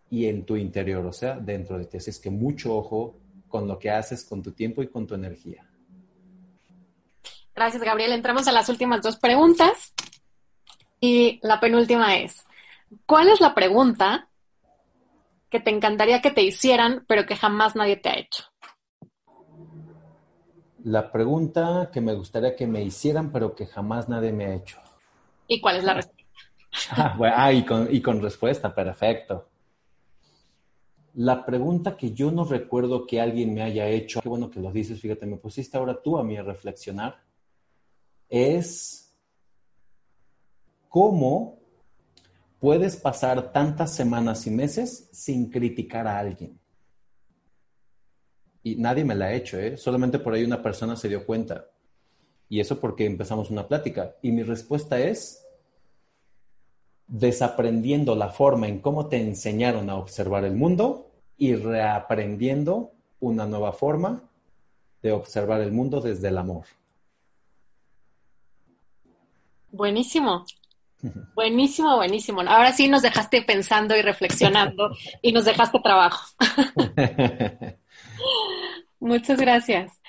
y 0.10 0.26
en 0.26 0.48
tu 0.48 0.56
interior, 0.56 1.06
o 1.06 1.14
sea, 1.14 1.36
dentro 1.36 1.78
de 1.78 1.86
ti. 1.86 1.98
Así 1.98 2.10
es 2.10 2.18
que 2.18 2.32
mucho 2.32 2.76
ojo 2.76 3.20
con 3.48 3.68
lo 3.68 3.78
que 3.78 3.92
haces 3.92 4.26
con 4.26 4.42
tu 4.42 4.52
tiempo 4.54 4.82
y 4.82 4.88
con 4.88 5.06
tu 5.06 5.14
energía. 5.14 5.70
Gracias, 7.54 7.84
Gabriel. 7.84 8.14
Entramos 8.14 8.48
a 8.48 8.52
las 8.52 8.68
últimas 8.68 9.04
dos 9.04 9.18
preguntas. 9.18 9.94
Y 11.00 11.40
la 11.44 11.60
penúltima 11.60 12.18
es, 12.18 12.44
¿cuál 13.06 13.30
es 13.30 13.40
la 13.40 13.54
pregunta 13.54 14.28
que 15.52 15.60
te 15.60 15.70
encantaría 15.70 16.22
que 16.22 16.32
te 16.32 16.42
hicieran, 16.42 17.04
pero 17.08 17.26
que 17.26 17.36
jamás 17.36 17.76
nadie 17.76 17.98
te 17.98 18.10
ha 18.10 18.18
hecho? 18.18 18.46
La 20.84 21.12
pregunta 21.12 21.92
que 21.94 22.00
me 22.02 22.16
gustaría 22.16 22.56
que 22.56 22.66
me 22.66 22.82
hicieran, 22.82 23.32
pero 23.32 23.54
que 23.54 23.68
jamás 23.68 24.08
nadie 24.10 24.32
me 24.32 24.46
ha 24.46 24.56
hecho. 24.56 24.80
¿Y 25.48 25.60
cuál 25.60 25.76
es 25.76 25.84
la 25.84 25.94
respuesta? 25.96 26.24
ah, 26.92 27.18
ah 27.36 27.54
y, 27.54 27.66
con, 27.66 27.94
y 27.94 28.02
con 28.02 28.22
respuesta, 28.22 28.74
perfecto. 28.74 29.50
La 31.16 31.46
pregunta 31.46 31.98
que 31.98 32.14
yo 32.14 32.32
no 32.32 32.46
recuerdo 32.46 33.06
que 33.06 33.20
alguien 33.20 33.54
me 33.54 33.62
haya 33.62 33.86
hecho, 33.88 34.22
qué 34.22 34.30
bueno 34.30 34.50
que 34.50 34.62
lo 34.62 34.72
dices, 34.72 35.02
fíjate, 35.02 35.26
me 35.26 35.36
pusiste 35.36 35.78
ahora 35.78 36.02
tú 36.02 36.18
a 36.18 36.24
mí 36.24 36.38
a 36.38 36.44
reflexionar, 36.44 37.22
es 38.30 39.14
¿cómo 40.88 41.61
puedes 42.62 42.96
pasar 42.96 43.52
tantas 43.52 43.92
semanas 43.92 44.46
y 44.46 44.52
meses 44.52 45.10
sin 45.12 45.50
criticar 45.50 46.08
a 46.08 46.20
alguien? 46.20 46.60
Y 48.62 48.76
nadie 48.76 49.04
me 49.04 49.16
la 49.16 49.26
ha 49.26 49.34
hecho, 49.34 49.60
¿eh? 49.60 49.76
Solamente 49.78 50.20
por 50.20 50.34
ahí 50.34 50.44
una 50.44 50.62
persona 50.62 50.96
se 50.96 51.10
dio 51.10 51.26
cuenta. 51.26 51.66
Y 52.48 52.60
eso 52.60 52.80
porque 52.80 53.08
empezamos 53.08 53.50
una 53.50 53.68
plática. 53.68 54.16
Y 54.22 54.32
mi 54.32 54.44
respuesta 54.44 55.00
es 55.00 55.44
desaprendiendo 57.08 58.16
la 58.16 58.30
forma 58.30 58.68
en 58.68 58.80
cómo 58.80 59.08
te 59.08 59.20
enseñaron 59.20 59.90
a 59.90 59.96
observar 59.96 60.46
el 60.46 60.54
mundo 60.54 61.12
y 61.38 61.56
reaprendiendo 61.56 62.92
una 63.20 63.48
nueva 63.48 63.74
forma 63.74 64.30
de 65.02 65.12
observar 65.14 65.62
el 65.62 65.72
mundo 65.72 66.00
desde 66.00 66.28
el 66.28 66.38
amor. 66.38 66.66
Buenísimo. 69.72 70.46
Buenísimo, 71.36 71.96
buenísimo. 71.96 72.42
Ahora 72.42 72.72
sí 72.72 72.88
nos 72.88 73.02
dejaste 73.02 73.42
pensando 73.42 73.96
y 73.96 74.02
reflexionando 74.02 74.92
y 75.22 75.32
nos 75.32 75.46
dejaste 75.46 75.80
trabajo. 75.80 76.28
Muchas 79.00 79.40
gracias. 79.40 80.00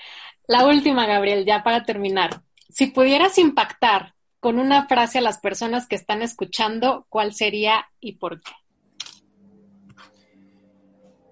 La 0.46 0.66
última, 0.66 1.06
Gabriel, 1.06 1.44
ya 1.46 1.62
para 1.62 1.84
terminar. 1.84 2.42
Si 2.68 2.88
pudieras 2.88 3.38
impactar 3.38 4.14
con 4.40 4.58
una 4.58 4.86
frase 4.86 5.18
a 5.18 5.22
las 5.22 5.38
personas 5.38 5.86
que 5.86 5.96
están 5.96 6.20
escuchando, 6.20 7.06
¿cuál 7.08 7.32
sería 7.32 7.86
y 8.00 8.16
por 8.16 8.40
qué? 8.40 8.52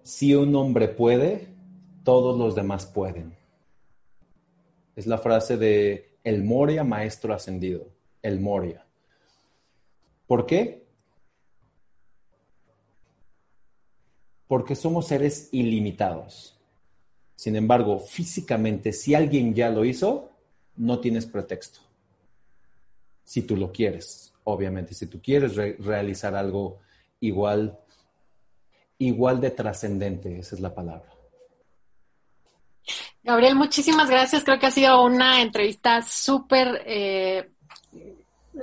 Si 0.02 0.34
un 0.34 0.54
hombre 0.54 0.88
puede, 0.88 1.48
todos 2.04 2.38
los 2.38 2.54
demás 2.54 2.86
pueden. 2.86 3.36
Es 4.96 5.06
la 5.06 5.18
frase 5.18 5.56
de 5.56 6.18
el 6.24 6.44
Moria, 6.44 6.84
maestro 6.84 7.34
ascendido, 7.34 7.88
el 8.22 8.40
Moria. 8.40 8.86
¿Por 10.30 10.46
qué? 10.46 10.86
Porque 14.46 14.76
somos 14.76 15.08
seres 15.08 15.48
ilimitados. 15.50 16.56
Sin 17.34 17.56
embargo, 17.56 17.98
físicamente, 17.98 18.92
si 18.92 19.16
alguien 19.16 19.54
ya 19.56 19.70
lo 19.70 19.84
hizo, 19.84 20.30
no 20.76 21.00
tienes 21.00 21.26
pretexto. 21.26 21.80
Si 23.24 23.42
tú 23.42 23.56
lo 23.56 23.72
quieres, 23.72 24.32
obviamente, 24.44 24.94
si 24.94 25.08
tú 25.08 25.20
quieres 25.20 25.56
realizar 25.56 26.36
algo 26.36 26.78
igual, 27.18 27.76
igual 28.98 29.40
de 29.40 29.50
trascendente, 29.50 30.38
esa 30.38 30.54
es 30.54 30.60
la 30.60 30.72
palabra. 30.72 31.10
Gabriel, 33.24 33.56
muchísimas 33.56 34.08
gracias. 34.08 34.44
Creo 34.44 34.60
que 34.60 34.66
ha 34.66 34.70
sido 34.70 35.02
una 35.02 35.42
entrevista 35.42 36.02
súper 36.02 36.82
eh, 36.86 37.50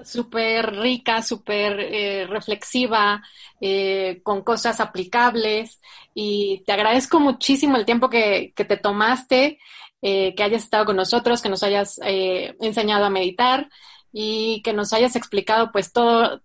súper 0.05 0.75
rica, 0.75 1.21
súper 1.21 1.79
eh, 1.79 2.25
reflexiva, 2.27 3.23
eh, 3.61 4.19
con 4.23 4.41
cosas 4.43 4.79
aplicables 4.79 5.79
y 6.13 6.63
te 6.65 6.73
agradezco 6.73 7.19
muchísimo 7.19 7.77
el 7.77 7.85
tiempo 7.85 8.09
que, 8.09 8.53
que 8.55 8.65
te 8.65 8.77
tomaste, 8.77 9.59
eh, 10.01 10.35
que 10.35 10.43
hayas 10.43 10.63
estado 10.63 10.85
con 10.85 10.95
nosotros, 10.95 11.41
que 11.41 11.49
nos 11.49 11.63
hayas 11.63 11.99
enseñado 12.03 13.05
a 13.05 13.09
meditar 13.09 13.69
y 14.11 14.61
que 14.63 14.73
nos 14.73 14.93
hayas 14.93 15.15
explicado 15.15 15.71
pues 15.71 15.91
todo, 15.91 16.41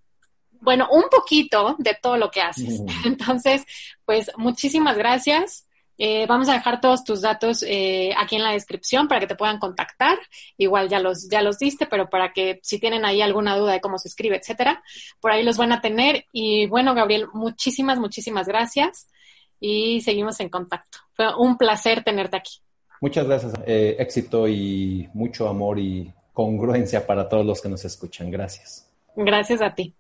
bueno, 0.61 0.89
un 0.91 1.05
poquito 1.11 1.77
de 1.79 1.97
todo 2.01 2.17
lo 2.17 2.31
que 2.31 2.43
haces. 2.43 2.81
Entonces, 3.05 3.65
pues 4.05 4.31
muchísimas 4.37 4.97
gracias. 4.97 5.67
Eh, 6.05 6.27
vamos 6.27 6.49
a 6.49 6.55
dejar 6.55 6.81
todos 6.81 7.05
tus 7.05 7.21
datos 7.21 7.63
eh, 7.63 8.13
aquí 8.19 8.35
en 8.35 8.43
la 8.43 8.51
descripción 8.51 9.07
para 9.07 9.21
que 9.21 9.29
te 9.29 9.37
puedan 9.37 9.61
contactar. 9.61 10.19
Igual 10.59 10.89
ya 10.89 10.99
los, 10.99 11.29
ya 11.29 11.43
los 11.43 11.61
diste, 11.61 11.87
pero 11.87 12.11
para 12.11 12.33
que 12.33 12.59
si 12.65 12.81
tienen 12.81 13.05
ahí 13.05 13.23
alguna 13.23 13.57
duda 13.57 13.75
de 13.75 13.81
cómo 13.81 13.99
se 13.99 14.09
escribe, 14.09 14.37
etcétera, 14.37 14.83
por 15.21 15.31
ahí 15.31 15.45
los 15.45 15.59
van 15.59 15.71
a 15.71 15.81
tener. 15.81 16.25
Y 16.33 16.67
bueno, 16.67 16.97
Gabriel, 16.97 17.29
muchísimas, 17.33 18.01
muchísimas 18.01 18.49
gracias 18.49 19.07
y 19.61 20.01
seguimos 20.01 20.41
en 20.41 20.49
contacto. 20.49 20.99
Fue 21.15 21.37
un 21.37 21.57
placer 21.57 22.03
tenerte 22.03 22.37
aquí. 22.37 22.55
Muchas 23.01 23.25
gracias. 23.25 23.53
Eh, 23.65 23.95
éxito 24.01 24.49
y 24.49 25.09
mucho 25.15 25.47
amor 25.47 25.79
y 25.79 26.13
congruencia 26.33 27.07
para 27.07 27.29
todos 27.29 27.47
los 27.47 27.63
que 27.63 27.69
nos 27.69 27.85
escuchan. 27.85 28.29
Gracias. 28.29 28.91
Gracias 29.15 29.63
a 29.63 29.73
ti. 29.73 29.95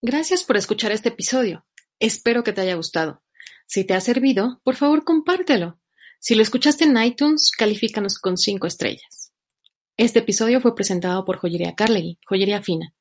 Gracias 0.00 0.44
por 0.44 0.56
escuchar 0.56 0.92
este 0.92 1.08
episodio. 1.08 1.64
Espero 1.98 2.44
que 2.44 2.52
te 2.52 2.60
haya 2.60 2.76
gustado. 2.76 3.20
Si 3.72 3.84
te 3.84 3.94
ha 3.94 4.00
servido, 4.00 4.60
por 4.64 4.74
favor 4.74 5.04
compártelo. 5.04 5.78
Si 6.18 6.34
lo 6.34 6.42
escuchaste 6.42 6.82
en 6.82 7.00
iTunes, 7.00 7.52
califícanos 7.56 8.18
con 8.18 8.36
cinco 8.36 8.66
estrellas. 8.66 9.32
Este 9.96 10.18
episodio 10.18 10.60
fue 10.60 10.74
presentado 10.74 11.24
por 11.24 11.36
Joyería 11.36 11.76
Carlegui, 11.76 12.18
Joyería 12.26 12.62
Fina. 12.62 12.92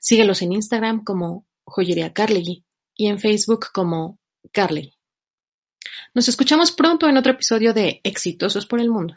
Síguelos 0.00 0.42
en 0.42 0.52
Instagram 0.52 1.02
como 1.02 1.46
Joyería 1.64 2.12
Carlegui 2.12 2.66
y 2.94 3.06
en 3.06 3.18
Facebook 3.18 3.68
como 3.72 4.20
Carlegui. 4.52 4.98
Nos 6.12 6.28
escuchamos 6.28 6.72
pronto 6.72 7.08
en 7.08 7.16
otro 7.16 7.32
episodio 7.32 7.72
de 7.72 8.02
Exitosos 8.04 8.66
por 8.66 8.80
el 8.80 8.90
Mundo. 8.90 9.16